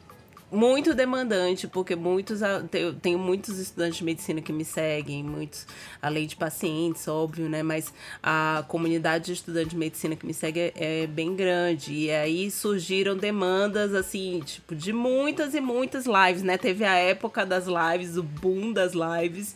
muito 0.50 0.94
demandante, 0.94 1.68
porque 1.68 1.94
muitos, 1.94 2.40
eu 2.72 2.94
tenho 2.94 3.18
muitos 3.18 3.58
estudantes 3.58 3.98
de 3.98 4.04
medicina 4.04 4.40
que 4.40 4.52
me 4.52 4.64
seguem, 4.64 5.22
muitos, 5.22 5.66
além 6.02 6.26
de 6.26 6.34
pacientes, 6.34 7.06
óbvio, 7.06 7.48
né? 7.48 7.62
Mas 7.62 7.92
a 8.22 8.64
comunidade 8.66 9.26
de 9.26 9.32
estudantes 9.32 9.70
de 9.70 9.76
medicina 9.76 10.16
que 10.16 10.26
me 10.26 10.34
segue 10.34 10.60
é, 10.60 10.72
é 10.74 11.06
bem 11.06 11.36
grande. 11.36 11.92
E 11.92 12.10
aí 12.10 12.50
surgiram 12.50 13.16
demandas, 13.16 13.94
assim, 13.94 14.40
tipo, 14.44 14.74
de 14.74 14.92
muitas 14.92 15.54
e 15.54 15.60
muitas 15.60 16.04
lives, 16.06 16.42
né? 16.42 16.58
Teve 16.58 16.84
a 16.84 16.96
época 16.96 17.46
das 17.46 17.66
lives, 17.66 18.16
o 18.16 18.22
boom 18.22 18.72
das 18.72 18.92
lives. 18.92 19.54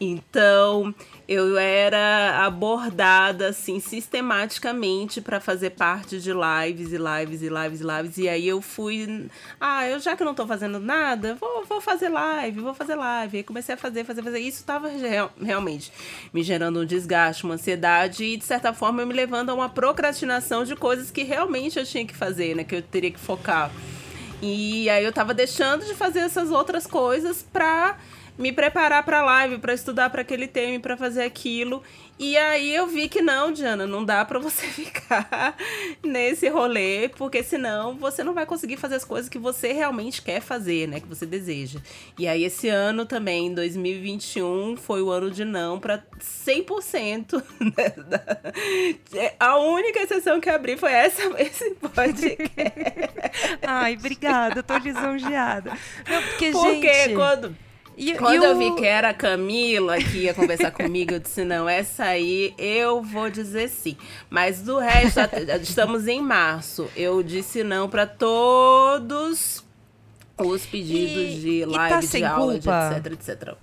Então, 0.00 0.92
eu 1.28 1.58
era 1.58 2.44
abordada, 2.46 3.48
assim, 3.48 3.80
sistematicamente 3.80 5.20
para 5.20 5.40
fazer 5.40 5.70
parte 5.70 6.20
de 6.20 6.30
lives 6.32 6.92
e 6.92 6.96
lives 6.96 7.42
e 7.42 7.48
lives 7.48 7.80
e 7.80 7.84
lives. 7.84 8.18
E 8.18 8.28
aí 8.28 8.46
eu 8.46 8.62
fui, 8.62 9.28
ah, 9.60 9.88
eu 9.88 9.98
já 9.98 10.16
que 10.16 10.22
não 10.22 10.34
tô 10.34 10.46
fazendo 10.46 10.78
nada, 10.78 11.34
vou, 11.34 11.64
vou 11.64 11.80
fazer 11.80 12.08
live, 12.08 12.60
vou 12.60 12.74
fazer 12.74 12.94
live. 12.94 13.38
Aí 13.38 13.42
comecei 13.42 13.74
a 13.74 13.78
fazer, 13.78 14.04
fazer, 14.04 14.22
fazer. 14.22 14.38
Isso 14.38 14.64
tava 14.64 14.88
real- 14.88 15.32
realmente 15.40 15.92
me 16.32 16.42
gerando 16.42 16.80
um 16.80 16.84
desgaste, 16.86 17.44
uma 17.44 17.54
ansiedade 17.54 18.22
e, 18.24 18.36
de 18.36 18.44
certa 18.44 18.72
forma, 18.72 19.04
me 19.04 19.12
levando 19.12 19.50
a 19.50 19.54
uma 19.54 19.68
procrastinação 19.68 20.64
de 20.64 20.76
coisas 20.76 21.10
que 21.10 21.24
realmente 21.24 21.78
eu 21.78 21.84
tinha 21.84 22.06
que 22.06 22.14
fazer, 22.14 22.54
né? 22.54 22.62
Que 22.62 22.76
eu 22.76 22.82
teria 22.82 23.10
que 23.10 23.18
focar. 23.18 23.70
E 24.40 24.88
aí 24.90 25.02
eu 25.04 25.12
tava 25.12 25.32
deixando 25.34 25.84
de 25.84 25.94
fazer 25.94 26.20
essas 26.20 26.50
outras 26.50 26.86
coisas 26.86 27.42
pra 27.42 27.96
me 28.38 28.52
preparar 28.52 29.02
pra 29.04 29.22
live, 29.22 29.58
pra 29.58 29.74
estudar 29.74 30.10
pra 30.10 30.22
aquele 30.22 30.46
tema, 30.46 30.80
pra 30.80 30.96
fazer 30.96 31.22
aquilo. 31.22 31.82
E 32.18 32.34
aí 32.38 32.74
eu 32.74 32.86
vi 32.86 33.10
que 33.10 33.20
não, 33.20 33.52
Diana, 33.52 33.86
não 33.86 34.02
dá 34.02 34.24
pra 34.24 34.38
você 34.38 34.66
ficar 34.68 35.54
nesse 36.02 36.48
rolê, 36.48 37.10
porque 37.10 37.42
senão 37.42 37.94
você 37.94 38.24
não 38.24 38.32
vai 38.32 38.46
conseguir 38.46 38.78
fazer 38.78 38.94
as 38.94 39.04
coisas 39.04 39.28
que 39.28 39.38
você 39.38 39.72
realmente 39.72 40.22
quer 40.22 40.40
fazer, 40.40 40.88
né, 40.88 40.98
que 40.98 41.06
você 41.06 41.26
deseja. 41.26 41.78
E 42.18 42.26
aí 42.26 42.44
esse 42.44 42.68
ano 42.68 43.04
também, 43.04 43.52
2021, 43.52 44.78
foi 44.78 45.02
o 45.02 45.10
ano 45.10 45.30
de 45.30 45.44
não 45.44 45.78
pra 45.78 46.02
100%. 46.18 47.42
né, 47.60 49.36
A 49.38 49.58
única 49.58 50.00
exceção 50.00 50.40
que 50.40 50.48
abri 50.48 50.78
foi 50.78 50.92
essa 50.92 51.22
esse 51.38 51.70
podcast. 51.74 52.38
ai, 53.66 53.94
obrigada, 53.94 54.62
tô 54.62 54.76
lisonjeada. 54.78 55.70
Não, 56.08 56.22
porque, 56.22 56.50
Porque 56.50 56.94
gente... 56.94 57.14
quando 57.14 57.65
e- 57.96 58.14
Quando 58.14 58.42
e 58.42 58.44
eu 58.46 58.52
o- 58.54 58.58
vi 58.58 58.74
que 58.76 58.84
era 58.86 59.08
a 59.10 59.14
Camila 59.14 59.96
que 59.98 60.18
ia 60.24 60.34
conversar 60.34 60.70
comigo, 60.70 61.14
eu 61.14 61.18
disse: 61.18 61.44
não, 61.44 61.68
essa 61.68 62.04
aí 62.04 62.54
eu 62.58 63.02
vou 63.02 63.30
dizer 63.30 63.68
sim. 63.68 63.96
Mas 64.28 64.60
do 64.62 64.78
resto, 64.78 65.20
estamos 65.62 66.06
em 66.06 66.20
março. 66.20 66.88
Eu 66.96 67.22
disse 67.22 67.62
não 67.64 67.88
para 67.88 68.06
todos 68.06 69.64
os 70.38 70.66
pedidos 70.66 71.34
E- 71.34 71.40
de 71.40 71.48
e 71.60 71.64
live, 71.64 72.08
tá 72.08 72.18
de 72.18 72.24
aula, 72.24 72.58
de 72.58 72.68
etc, 72.68 73.12
etc. 73.12 73.54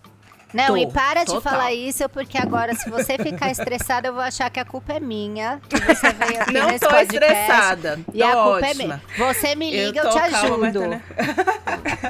Não, 0.53 0.67
Tô, 0.67 0.77
e 0.77 0.87
para 0.91 1.21
de 1.21 1.33
total. 1.33 1.41
falar 1.41 1.73
isso, 1.73 2.07
porque 2.09 2.37
agora, 2.37 2.75
se 2.75 2.89
você 2.89 3.17
ficar 3.17 3.49
estressada, 3.51 4.07
eu 4.09 4.13
vou 4.13 4.21
achar 4.21 4.49
que 4.49 4.59
a 4.59 4.65
culpa 4.65 4.93
é 4.93 4.99
minha. 4.99 5.59
Que 5.67 5.79
você 5.79 6.11
veio 6.13 6.41
aqui 6.41 6.53
Não 6.53 6.67
nesse 6.67 6.79
tô 6.79 6.89
podcast, 6.89 7.13
estressada. 7.15 7.99
E 8.13 8.19
tô 8.19 8.25
a 8.25 8.31
culpa 8.31 8.49
ótima. 8.49 8.69
é 8.69 8.73
minha. 8.73 9.01
Você 9.17 9.55
me 9.55 9.71
liga, 9.71 9.99
eu, 9.99 10.03
tô 10.03 10.09
te 10.09 10.29
calma, 10.29 10.37
ajudo. 10.37 10.59
mas, 10.59 10.73
né? 10.89 11.01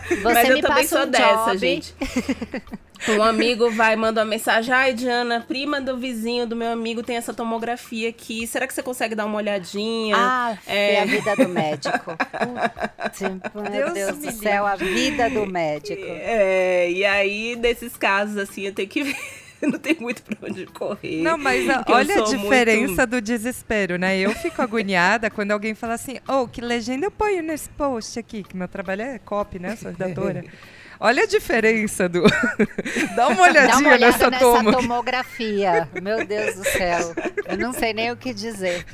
Você 0.10 0.34
Mas 0.34 0.50
eu 0.50 0.56
me 0.56 0.62
também 0.62 0.84
passa 0.84 0.88
sou 0.98 1.08
um 1.08 1.10
dessa, 1.12 1.46
job. 1.52 1.58
gente. 1.58 1.96
Um 3.10 3.22
amigo 3.24 3.70
vai, 3.72 3.96
manda 3.96 4.22
uma 4.22 4.26
mensagem. 4.30 4.74
Ai, 4.74 4.94
Diana, 4.94 5.44
prima 5.46 5.82
do 5.82 5.98
vizinho 5.98 6.48
do 6.48 6.56
meu 6.56 6.72
amigo 6.72 7.04
tem 7.04 7.18
essa 7.18 7.34
tomografia 7.34 8.10
aqui. 8.10 8.48
Será 8.48 8.66
que 8.66 8.74
você 8.74 8.82
consegue 8.82 9.14
dar 9.16 9.26
uma 9.26 9.38
olhadinha? 9.38 10.16
Ah, 10.18 10.58
É. 10.66 10.94
é 10.96 11.02
a 11.02 11.06
vida 11.06 11.36
do 11.36 11.50
médico. 11.50 12.16
Putz, 12.18 13.20
meu 13.54 13.64
Deus 13.70 13.94
Deus, 13.94 14.18
me 14.18 14.26
do 14.28 14.32
céu, 14.32 14.66
a 14.66 14.76
vida 14.76 15.30
do 15.30 15.46
médico. 15.46 16.02
É, 16.08 16.90
e 16.92 17.04
aí, 17.04 17.56
nesses 17.58 17.98
casos, 17.98 18.38
assim, 18.38 18.62
eu 18.64 18.74
tenho 18.74 18.88
que 18.88 19.04
ver. 19.04 19.16
Não 19.64 19.80
tem 19.80 19.96
muito 19.98 20.22
pra 20.24 20.36
onde 20.50 20.66
correr. 20.66 21.22
Não, 21.22 21.38
mas 21.38 21.70
a- 21.70 21.86
olha 21.88 22.20
a 22.20 22.24
diferença 22.26 22.86
muito- 23.04 23.08
do 23.12 23.22
desespero, 23.22 23.98
né? 23.98 24.18
Eu 24.20 24.32
fico 24.32 24.62
agoniada 24.62 25.30
quando 25.30 25.52
alguém 25.52 25.74
fala 25.74 25.94
assim, 25.94 26.18
oh, 26.28 26.46
que 26.50 26.60
legenda 26.60 27.06
eu 27.06 27.12
ponho 27.12 27.42
nesse 27.42 27.70
post 27.70 28.20
aqui, 28.20 28.44
que 28.44 28.58
meu 28.58 28.68
trabalho 28.68 29.04
é 29.04 29.20
copy, 29.20 29.60
né? 29.60 29.78
Sou 29.78 29.90
redatora. 29.92 30.44
Olha 31.00 31.24
a 31.24 31.26
diferença 31.26 32.08
do. 32.08 32.24
Dá 33.16 33.28
uma 33.28 33.44
olhadinha 33.44 33.68
Dá 33.68 33.78
uma 33.78 33.98
nessa, 33.98 34.30
nessa 34.30 34.64
tomografia. 34.72 35.90
Meu 36.02 36.26
Deus 36.26 36.56
do 36.56 36.64
céu. 36.64 37.14
Eu 37.46 37.58
não 37.58 37.74
sei 37.74 37.94
nem 37.94 38.12
o 38.12 38.18
que 38.18 38.34
dizer. 38.34 38.86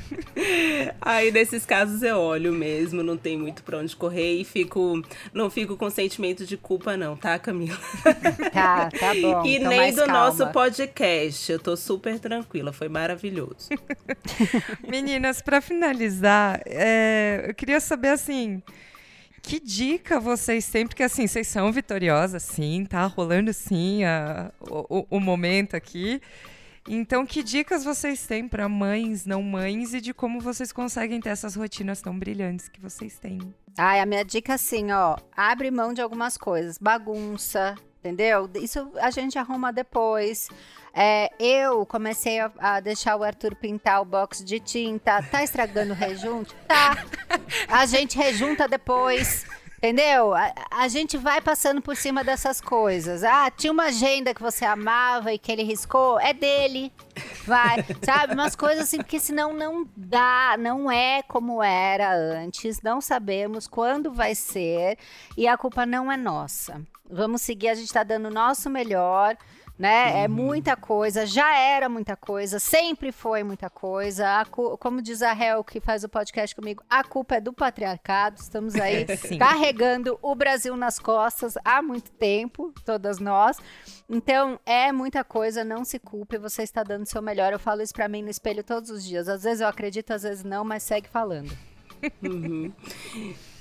Aí, 1.00 1.30
nesses 1.30 1.64
casos, 1.64 2.02
eu 2.02 2.18
olho 2.18 2.52
mesmo, 2.52 3.02
não 3.02 3.16
tem 3.16 3.38
muito 3.38 3.62
pra 3.62 3.78
onde 3.78 3.94
correr 3.94 4.40
e 4.40 4.44
fico. 4.44 5.02
Não 5.32 5.50
fico 5.50 5.76
com 5.76 5.90
sentimento 5.90 6.44
de 6.44 6.56
culpa, 6.56 6.96
não, 6.96 7.16
tá, 7.16 7.38
Camila? 7.38 7.78
Tá, 8.52 8.90
tá 8.90 9.14
bom. 9.14 9.44
e 9.44 9.56
então 9.56 9.68
nem 9.68 9.78
mais 9.78 9.94
do 9.94 10.04
calma. 10.04 10.12
nosso 10.12 10.46
podcast. 10.48 11.52
Eu 11.52 11.58
tô 11.58 11.76
super 11.76 12.18
tranquila, 12.18 12.72
foi 12.72 12.88
maravilhoso. 12.88 13.68
Meninas, 14.86 15.40
pra 15.40 15.60
finalizar, 15.60 16.60
é, 16.66 17.44
eu 17.48 17.54
queria 17.54 17.80
saber 17.80 18.08
assim. 18.08 18.62
Que 19.42 19.58
dica 19.58 20.20
vocês 20.20 20.68
têm? 20.68 20.86
Porque 20.86 21.02
assim, 21.02 21.26
vocês 21.26 21.48
são 21.48 21.72
vitoriosas, 21.72 22.42
sim, 22.42 22.84
tá 22.88 23.04
rolando 23.06 23.52
sim 23.52 24.04
a- 24.04 24.52
o, 24.60 25.06
o- 25.10 25.20
momento 25.20 25.74
aqui. 25.76 26.20
Então, 26.88 27.26
que 27.26 27.42
dicas 27.42 27.84
vocês 27.84 28.26
têm 28.26 28.48
para 28.48 28.68
mães, 28.68 29.24
não 29.26 29.42
mães, 29.42 29.92
e 29.94 30.00
de 30.00 30.14
como 30.14 30.40
vocês 30.40 30.72
conseguem 30.72 31.20
ter 31.20 31.28
essas 31.30 31.54
rotinas 31.54 32.00
tão 32.00 32.18
brilhantes 32.18 32.68
que 32.68 32.80
vocês 32.80 33.18
têm? 33.18 33.38
Ai, 33.78 34.00
a 34.00 34.06
minha 34.06 34.24
dica 34.24 34.52
é 34.52 34.54
assim, 34.54 34.90
ó, 34.90 35.16
abre 35.36 35.70
mão 35.70 35.92
de 35.92 36.00
algumas 36.00 36.36
coisas, 36.36 36.78
bagunça, 36.78 37.74
entendeu? 38.00 38.48
Isso 38.56 38.90
a 39.00 39.10
gente 39.10 39.38
arruma 39.38 39.72
depois. 39.72 40.48
É, 40.92 41.30
eu 41.38 41.86
comecei 41.86 42.40
a, 42.40 42.50
a 42.58 42.80
deixar 42.80 43.16
o 43.16 43.22
Arthur 43.22 43.54
pintar 43.54 44.02
o 44.02 44.04
box 44.04 44.44
de 44.44 44.58
tinta. 44.58 45.22
Tá 45.22 45.42
estragando 45.42 45.92
o 45.92 45.96
rejunte? 45.96 46.54
Tá. 46.66 47.04
A 47.68 47.86
gente 47.86 48.16
rejunta 48.18 48.66
depois. 48.66 49.46
Entendeu? 49.82 50.34
A, 50.34 50.52
a, 50.70 50.88
gente 50.88 51.16
vai 51.16 51.40
passando 51.40 51.80
por 51.80 51.96
cima 51.96 52.22
dessas 52.22 52.60
coisas. 52.60 53.24
Ah, 53.24 53.50
tinha 53.50 53.72
uma 53.72 53.84
agenda 53.84 54.34
que 54.34 54.42
você 54.42 54.62
amava 54.66 55.32
e 55.32 55.38
que 55.38 55.50
ele 55.50 55.62
riscou, 55.62 56.20
é 56.20 56.34
dele. 56.34 56.92
Vai, 57.46 57.78
sabe? 58.04 58.34
Umas 58.34 58.54
coisas 58.54 58.84
assim, 58.84 58.98
porque 58.98 59.18
senão 59.18 59.54
não 59.54 59.88
dá, 59.96 60.56
não 60.58 60.90
é 60.90 61.22
como 61.22 61.62
era 61.62 62.14
antes, 62.14 62.82
não 62.82 63.00
sabemos 63.00 63.66
quando 63.66 64.12
vai 64.12 64.34
ser 64.34 64.98
e 65.34 65.48
a 65.48 65.56
culpa 65.56 65.86
não 65.86 66.12
é 66.12 66.16
nossa. 66.16 66.82
Vamos 67.08 67.40
seguir, 67.40 67.68
a 67.68 67.74
gente 67.74 67.90
tá 67.90 68.02
dando 68.02 68.26
o 68.26 68.30
nosso 68.30 68.68
melhor 68.68 69.34
né? 69.80 70.10
É 70.10 70.12
uhum. 70.12 70.20
É 70.20 70.28
muita 70.28 70.76
coisa, 70.76 71.24
já 71.24 71.56
era 71.56 71.88
muita 71.88 72.14
coisa, 72.14 72.58
sempre 72.58 73.10
foi 73.10 73.42
muita 73.42 73.70
coisa. 73.70 74.44
como 74.78 75.00
diz 75.00 75.22
a 75.22 75.32
Hel, 75.32 75.64
que 75.64 75.80
faz 75.80 76.04
o 76.04 76.08
podcast 76.08 76.54
comigo, 76.54 76.84
a 76.88 77.02
culpa 77.02 77.36
é 77.36 77.40
do 77.40 77.50
patriarcado. 77.50 78.38
Estamos 78.38 78.74
aí 78.74 79.06
carregando 79.40 80.18
o 80.20 80.34
Brasil 80.34 80.76
nas 80.76 80.98
costas 80.98 81.54
há 81.64 81.80
muito 81.80 82.12
tempo, 82.12 82.74
todas 82.84 83.18
nós. 83.18 83.56
Então, 84.06 84.60
é 84.66 84.92
muita 84.92 85.24
coisa, 85.24 85.64
não 85.64 85.82
se 85.82 85.98
culpe, 85.98 86.36
você 86.36 86.62
está 86.62 86.82
dando 86.82 87.04
o 87.04 87.08
seu 87.08 87.22
melhor. 87.22 87.50
Eu 87.50 87.58
falo 87.58 87.80
isso 87.80 87.94
para 87.94 88.06
mim 88.06 88.20
no 88.22 88.28
espelho 88.28 88.62
todos 88.62 88.90
os 88.90 89.02
dias. 89.02 89.30
Às 89.30 89.44
vezes 89.44 89.62
eu 89.62 89.66
acredito, 89.66 90.10
às 90.10 90.24
vezes 90.24 90.44
não, 90.44 90.62
mas 90.62 90.82
segue 90.82 91.08
falando. 91.08 91.56
Uhum. 92.22 92.70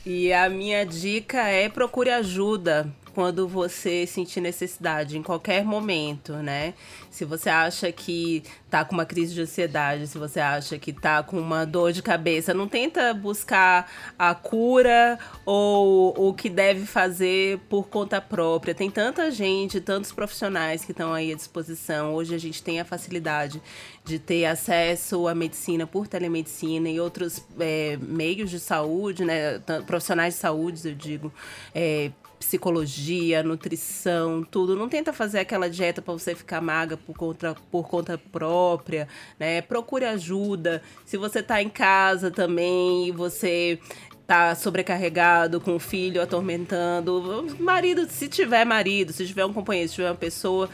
E 0.06 0.34
a 0.34 0.50
minha 0.50 0.86
dica 0.86 1.48
é 1.48 1.70
procure 1.70 2.10
ajuda 2.10 2.94
quando 3.14 3.48
você 3.48 4.06
sentir 4.06 4.42
necessidade, 4.42 5.18
em 5.18 5.24
qualquer 5.24 5.64
momento, 5.64 6.34
né? 6.34 6.74
Se 7.10 7.26
você 7.26 7.50
acha 7.50 7.92
que 7.92 8.44
tá 8.70 8.86
com 8.86 8.94
uma 8.94 9.06
crise 9.06 9.34
de 9.34 9.42
ansiedade, 9.42 10.08
se 10.08 10.18
você 10.18 10.40
acha 10.40 10.78
que 10.78 10.94
tá 10.94 11.24
com 11.24 11.40
uma 11.40 11.66
dor 11.66 11.92
de 11.92 12.02
cabeça, 12.02 12.54
não 12.54 12.68
tenta 12.68 13.14
buscar 13.14 13.92
a 14.18 14.34
cura 14.36 15.18
ou 15.46 16.30
o 16.30 16.34
que 16.34 16.50
deve 16.50 16.86
fazer 16.86 17.60
por 17.70 17.88
conta 17.88 18.22
própria. 18.22 18.76
Tem 18.76 18.90
tanta 18.90 19.32
gente, 19.32 19.82
tantos 19.82 20.12
profissionais 20.12 20.86
que 20.86 20.92
estão 20.92 21.14
aí 21.14 21.32
à 21.32 21.36
disposição. 21.36 22.14
Hoje 22.14 22.36
a 22.36 22.38
gente 22.38 22.62
tem 22.62 22.80
a 22.80 22.86
facilidade 22.86 23.62
de 24.06 24.20
ter 24.20 24.46
acesso 24.46 25.28
à 25.28 25.36
medicina 25.36 25.86
por 25.86 26.08
telemedicina 26.08 26.90
e 26.90 27.00
outros 27.00 27.44
é, 27.60 27.98
meios 28.02 28.50
de 28.50 28.60
saúde, 28.60 29.26
né? 29.26 29.60
Profissionais 29.86 30.36
de 30.36 30.40
saúde, 30.40 30.88
eu 30.88 30.96
digo, 30.96 31.34
é, 31.74 32.12
psicologia, 32.40 33.44
nutrição, 33.44 34.44
tudo. 34.44 34.76
Não 34.76 34.88
tenta 34.88 35.12
fazer 35.12 35.40
aquela 35.40 35.70
dieta 35.70 36.02
para 36.02 36.14
você 36.14 36.34
ficar 36.34 36.62
magra 36.62 36.98
por 36.98 37.16
conta, 37.16 37.56
por 37.70 37.88
conta 37.88 38.18
própria, 38.18 39.08
né? 39.38 39.62
Procure 39.62 40.06
ajuda. 40.06 40.82
Se 41.06 41.18
você 41.18 41.40
está 41.40 41.62
em 41.62 41.70
casa 41.70 42.32
também 42.32 43.08
e 43.08 43.12
você 43.12 43.80
tá 44.26 44.56
sobrecarregado 44.56 45.60
com 45.60 45.76
o 45.76 45.80
filho 45.80 46.22
atormentando, 46.22 47.48
marido, 47.60 48.08
se 48.08 48.28
tiver 48.28 48.64
marido, 48.64 49.12
se 49.12 49.26
tiver 49.26 49.44
um 49.44 49.52
companheiro, 49.52 49.90
se 49.90 49.96
tiver 49.96 50.10
uma 50.10 50.16
pessoa, 50.16 50.70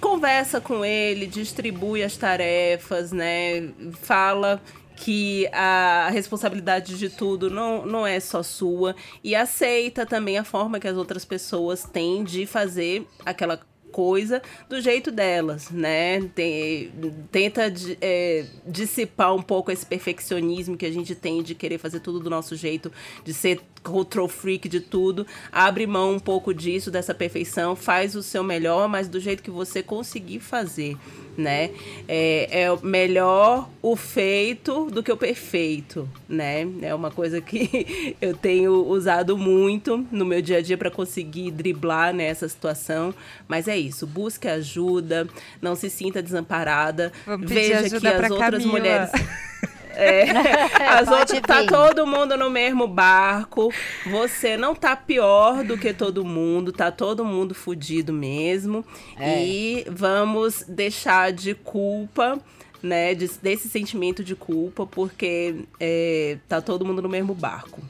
conversa 0.00 0.60
com 0.60 0.84
ele, 0.84 1.26
distribui 1.26 2.02
as 2.02 2.16
tarefas, 2.16 3.12
né? 3.12 3.68
Fala 4.00 4.60
que 5.00 5.48
a 5.52 6.10
responsabilidade 6.12 6.98
de 6.98 7.08
tudo 7.08 7.48
não, 7.48 7.86
não 7.86 8.06
é 8.06 8.20
só 8.20 8.42
sua 8.42 8.94
e 9.24 9.34
aceita 9.34 10.04
também 10.04 10.36
a 10.36 10.44
forma 10.44 10.78
que 10.78 10.86
as 10.86 10.96
outras 10.96 11.24
pessoas 11.24 11.84
têm 11.84 12.22
de 12.22 12.44
fazer 12.44 13.06
aquela 13.24 13.58
coisa 13.90 14.40
do 14.68 14.80
jeito 14.80 15.10
delas, 15.10 15.70
né? 15.70 16.20
Tem, 16.34 16.92
tenta 17.32 17.72
é, 18.00 18.46
dissipar 18.66 19.34
um 19.34 19.42
pouco 19.42 19.72
esse 19.72 19.84
perfeccionismo 19.84 20.76
que 20.76 20.86
a 20.86 20.92
gente 20.92 21.14
tem 21.14 21.42
de 21.42 21.54
querer 21.54 21.78
fazer 21.78 22.00
tudo 22.00 22.20
do 22.20 22.30
nosso 22.30 22.54
jeito, 22.54 22.92
de 23.24 23.34
ser 23.34 23.60
control 23.82 24.28
freak 24.28 24.68
de 24.68 24.80
tudo. 24.80 25.26
Abre 25.50 25.86
mão 25.86 26.14
um 26.14 26.18
pouco 26.18 26.52
disso, 26.52 26.90
dessa 26.90 27.14
perfeição, 27.14 27.74
faz 27.74 28.14
o 28.14 28.22
seu 28.22 28.42
melhor, 28.42 28.88
mas 28.88 29.08
do 29.08 29.20
jeito 29.20 29.42
que 29.42 29.50
você 29.50 29.82
conseguir 29.82 30.40
fazer 30.40 30.96
né? 31.36 31.70
É, 32.06 32.62
é 32.62 32.76
melhor 32.82 33.68
o 33.82 33.96
feito 33.96 34.86
do 34.86 35.02
que 35.02 35.10
o 35.10 35.16
perfeito, 35.16 36.08
né? 36.28 36.66
É 36.82 36.94
uma 36.94 37.10
coisa 37.10 37.40
que 37.40 38.16
eu 38.20 38.36
tenho 38.36 38.86
usado 38.86 39.36
muito 39.36 40.06
no 40.10 40.24
meu 40.24 40.42
dia 40.42 40.58
a 40.58 40.62
dia 40.62 40.76
para 40.76 40.90
conseguir 40.90 41.50
driblar 41.50 42.14
nessa 42.14 42.48
situação. 42.48 43.14
Mas 43.48 43.66
é 43.66 43.76
isso, 43.76 44.06
busque 44.06 44.46
ajuda, 44.46 45.26
não 45.60 45.74
se 45.74 45.90
sinta 45.90 46.22
desamparada. 46.22 47.12
Veja 47.40 47.98
que 47.98 48.06
as 48.06 48.30
outras 48.30 48.62
Camila. 48.62 48.70
mulheres. 48.70 49.10
É, 49.94 50.30
as 50.88 51.08
outras, 51.08 51.40
tá 51.40 51.64
todo 51.64 52.06
mundo 52.06 52.36
no 52.36 52.50
mesmo 52.50 52.86
barco. 52.86 53.72
Você 54.06 54.56
não 54.56 54.74
tá 54.74 54.96
pior 54.96 55.64
do 55.64 55.76
que 55.76 55.92
todo 55.92 56.24
mundo, 56.24 56.72
tá 56.72 56.90
todo 56.90 57.24
mundo 57.24 57.54
fudido 57.54 58.12
mesmo. 58.12 58.84
É. 59.18 59.44
E 59.44 59.86
vamos 59.88 60.64
deixar 60.68 61.32
de 61.32 61.54
culpa 61.54 62.38
né, 62.82 63.14
desse 63.14 63.68
sentimento 63.68 64.24
de 64.24 64.34
culpa, 64.34 64.86
porque 64.86 65.64
é, 65.78 66.38
tá 66.48 66.60
todo 66.60 66.84
mundo 66.84 67.02
no 67.02 67.08
mesmo 67.08 67.34
barco. 67.34 67.80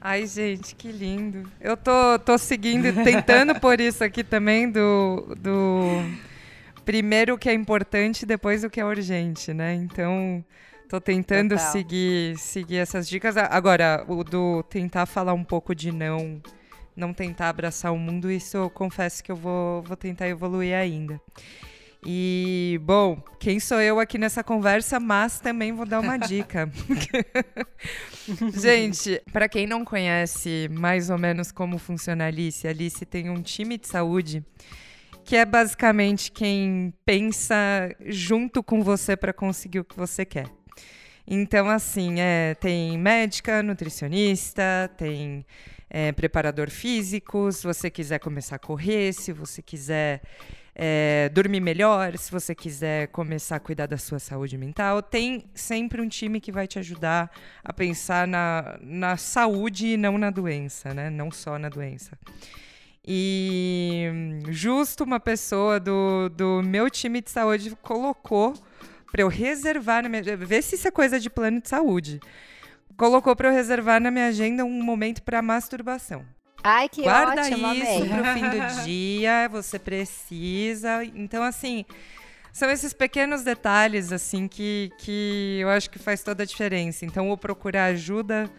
Ai, 0.00 0.26
gente, 0.26 0.74
que 0.74 0.92
lindo. 0.92 1.48
Eu 1.60 1.76
tô, 1.76 2.18
tô 2.24 2.36
seguindo, 2.36 2.92
tentando 3.02 3.58
por 3.58 3.80
isso 3.80 4.04
aqui 4.04 4.22
também 4.22 4.70
do, 4.70 5.34
do 5.38 6.02
primeiro 6.84 7.34
o 7.34 7.38
que 7.38 7.48
é 7.48 7.54
importante, 7.54 8.26
depois 8.26 8.62
o 8.62 8.70
que 8.70 8.80
é 8.80 8.84
urgente, 8.84 9.54
né? 9.54 9.74
Então, 9.74 10.44
Tô 10.88 11.00
tentando 11.00 11.58
seguir, 11.58 12.38
seguir 12.38 12.76
essas 12.76 13.08
dicas. 13.08 13.36
Agora, 13.36 14.04
o 14.08 14.22
do 14.22 14.62
tentar 14.64 15.06
falar 15.06 15.32
um 15.32 15.44
pouco 15.44 15.74
de 15.74 15.90
não, 15.90 16.40
não 16.94 17.12
tentar 17.12 17.48
abraçar 17.48 17.92
o 17.92 17.98
mundo, 17.98 18.30
isso 18.30 18.56
eu 18.56 18.70
confesso 18.70 19.22
que 19.22 19.32
eu 19.32 19.36
vou, 19.36 19.82
vou 19.82 19.96
tentar 19.96 20.28
evoluir 20.28 20.74
ainda. 20.74 21.20
E, 22.06 22.78
bom, 22.82 23.22
quem 23.40 23.58
sou 23.58 23.80
eu 23.80 23.98
aqui 23.98 24.18
nessa 24.18 24.44
conversa, 24.44 25.00
mas 25.00 25.40
também 25.40 25.72
vou 25.72 25.86
dar 25.86 26.00
uma 26.00 26.18
dica. 26.18 26.70
Gente, 28.52 29.22
para 29.32 29.48
quem 29.48 29.66
não 29.66 29.86
conhece 29.86 30.68
mais 30.70 31.08
ou 31.08 31.16
menos 31.16 31.50
como 31.50 31.78
funciona 31.78 32.24
a 32.24 32.26
Alice, 32.26 32.66
a 32.66 32.70
Alice 32.70 33.06
tem 33.06 33.30
um 33.30 33.40
time 33.40 33.78
de 33.78 33.88
saúde 33.88 34.44
que 35.24 35.36
é 35.36 35.46
basicamente 35.46 36.30
quem 36.30 36.92
pensa 37.06 37.56
junto 38.04 38.62
com 38.62 38.82
você 38.82 39.16
para 39.16 39.32
conseguir 39.32 39.80
o 39.80 39.84
que 39.84 39.96
você 39.96 40.24
quer. 40.24 40.46
Então, 41.26 41.68
assim, 41.68 42.20
é, 42.20 42.54
tem 42.54 42.98
médica, 42.98 43.62
nutricionista, 43.62 44.90
tem 44.96 45.44
é, 45.88 46.12
preparador 46.12 46.70
físico, 46.70 47.50
se 47.50 47.66
você 47.66 47.90
quiser 47.90 48.18
começar 48.18 48.56
a 48.56 48.58
correr, 48.58 49.12
se 49.12 49.32
você 49.32 49.62
quiser 49.62 50.20
é, 50.74 51.30
dormir 51.32 51.60
melhor, 51.60 52.18
se 52.18 52.30
você 52.30 52.54
quiser 52.54 53.08
começar 53.08 53.56
a 53.56 53.60
cuidar 53.60 53.86
da 53.86 53.96
sua 53.96 54.18
saúde 54.18 54.58
mental, 54.58 55.00
tem 55.00 55.44
sempre 55.54 56.02
um 56.02 56.08
time 56.08 56.40
que 56.40 56.50
vai 56.50 56.66
te 56.66 56.78
ajudar 56.78 57.30
a 57.62 57.72
pensar 57.72 58.26
na, 58.26 58.78
na 58.82 59.16
saúde 59.16 59.86
e 59.88 59.96
não 59.96 60.18
na 60.18 60.30
doença, 60.30 60.92
né? 60.92 61.08
Não 61.08 61.30
só 61.30 61.58
na 61.58 61.68
doença. 61.68 62.18
E 63.06 64.08
justo 64.48 65.04
uma 65.04 65.20
pessoa 65.20 65.78
do, 65.78 66.28
do 66.30 66.62
meu 66.62 66.90
time 66.90 67.20
de 67.20 67.30
saúde 67.30 67.76
colocou 67.82 68.54
para 69.14 69.22
eu 69.22 69.28
reservar 69.28 70.02
na 70.02 70.08
minha. 70.08 70.36
Vê 70.36 70.60
se 70.60 70.74
isso 70.74 70.88
é 70.88 70.90
coisa 70.90 71.20
de 71.20 71.30
plano 71.30 71.60
de 71.60 71.68
saúde. 71.68 72.18
Colocou 72.96 73.36
para 73.36 73.48
eu 73.48 73.52
reservar 73.52 74.00
na 74.00 74.10
minha 74.10 74.26
agenda 74.26 74.64
um 74.64 74.82
momento 74.82 75.22
para 75.22 75.40
masturbação. 75.40 76.26
Ai, 76.64 76.88
que 76.88 77.02
Guarda 77.02 77.42
ótimo, 77.42 77.74
isso 77.74 78.08
para 78.08 78.22
o 78.22 78.34
fim 78.34 78.50
do 78.50 78.82
dia, 78.82 79.48
você 79.48 79.78
precisa. 79.78 81.04
Então, 81.14 81.44
assim, 81.44 81.84
são 82.52 82.68
esses 82.68 82.92
pequenos 82.92 83.44
detalhes, 83.44 84.10
assim, 84.10 84.48
que, 84.48 84.90
que 84.98 85.58
eu 85.60 85.68
acho 85.68 85.88
que 85.90 85.98
faz 86.00 86.24
toda 86.24 86.42
a 86.42 86.46
diferença. 86.46 87.04
Então, 87.04 87.30
o 87.30 87.38
procurar 87.38 87.84
ajuda 87.84 88.50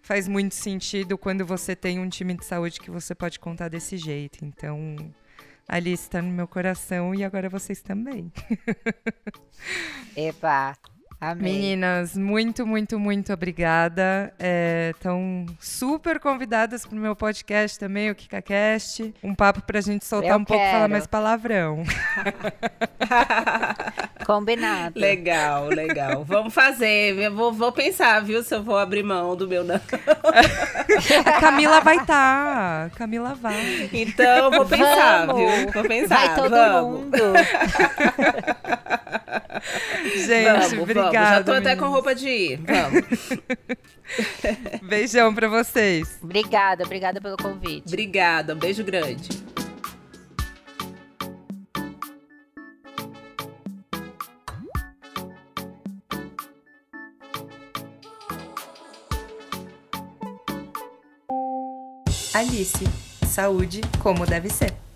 faz 0.00 0.26
muito 0.26 0.54
sentido 0.54 1.18
quando 1.18 1.44
você 1.44 1.76
tem 1.76 1.98
um 1.98 2.08
time 2.08 2.32
de 2.32 2.46
saúde 2.46 2.80
que 2.80 2.90
você 2.90 3.14
pode 3.14 3.38
contar 3.38 3.68
desse 3.68 3.98
jeito. 3.98 4.42
Então, 4.42 4.96
Alice 5.68 6.04
está 6.04 6.22
no 6.22 6.30
meu 6.30 6.48
coração 6.48 7.14
e 7.14 7.22
agora 7.22 7.50
vocês 7.50 7.82
também. 7.82 8.32
Epa! 10.16 10.74
Amém. 11.20 11.52
Meninas, 11.52 12.16
muito, 12.16 12.64
muito, 12.64 12.96
muito 12.96 13.32
obrigada. 13.32 14.32
Estão 14.94 15.46
é, 15.48 15.52
super 15.58 16.20
convidadas 16.20 16.86
para 16.86 16.96
o 16.96 17.00
meu 17.00 17.16
podcast 17.16 17.76
também, 17.76 18.08
o 18.08 18.14
KikaCast. 18.14 19.12
Um 19.22 19.34
papo 19.34 19.60
para 19.62 19.78
a 19.78 19.82
gente 19.82 20.04
soltar 20.04 20.30
Eu 20.30 20.36
um 20.36 20.44
quero. 20.44 20.58
pouco 20.58 20.64
e 20.64 20.70
falar 20.70 20.88
mais 20.88 21.08
palavrão. 21.08 21.82
Combinado. 24.24 25.00
Legal, 25.00 25.68
legal. 25.70 26.22
Vamos 26.22 26.54
fazer. 26.54 27.18
Eu 27.18 27.34
vou, 27.34 27.52
vou 27.52 27.72
pensar, 27.72 28.22
viu, 28.22 28.42
se 28.44 28.54
eu 28.54 28.62
vou 28.62 28.78
abrir 28.78 29.02
mão 29.02 29.34
do 29.34 29.48
meu 29.48 29.64
não. 29.64 29.80
A 31.24 31.32
Camila 31.40 31.80
vai 31.80 31.96
estar. 31.96 32.90
Tá. 32.90 32.96
Camila 32.96 33.34
vai. 33.34 33.88
Então, 33.92 34.50
vou 34.52 34.66
pensar, 34.66 35.26
vamos. 35.26 35.50
viu? 35.50 35.72
Vou 35.72 35.82
pensar. 35.82 36.26
Vai 36.26 36.34
todo 36.36 36.50
vamos. 36.50 37.00
mundo. 37.00 37.16
Gente, 40.26 40.44
vamos, 40.44 40.72
obrigada. 40.74 41.07
Vamos. 41.12 41.28
Já 41.28 41.42
tô 41.42 41.52
meninas. 41.52 41.72
até 41.72 41.76
com 41.76 41.88
roupa 41.90 42.14
de 42.14 42.28
ir. 42.28 42.60
Vamos. 42.60 43.04
Beijão 44.82 45.34
pra 45.34 45.48
vocês. 45.48 46.18
Obrigada, 46.22 46.84
obrigada 46.84 47.20
pelo 47.20 47.36
convite. 47.36 47.86
Obrigada, 47.86 48.54
um 48.54 48.58
beijo 48.58 48.84
grande. 48.84 49.28
Alice, 62.34 62.84
saúde 63.26 63.80
como 64.00 64.24
deve 64.24 64.48
ser. 64.48 64.87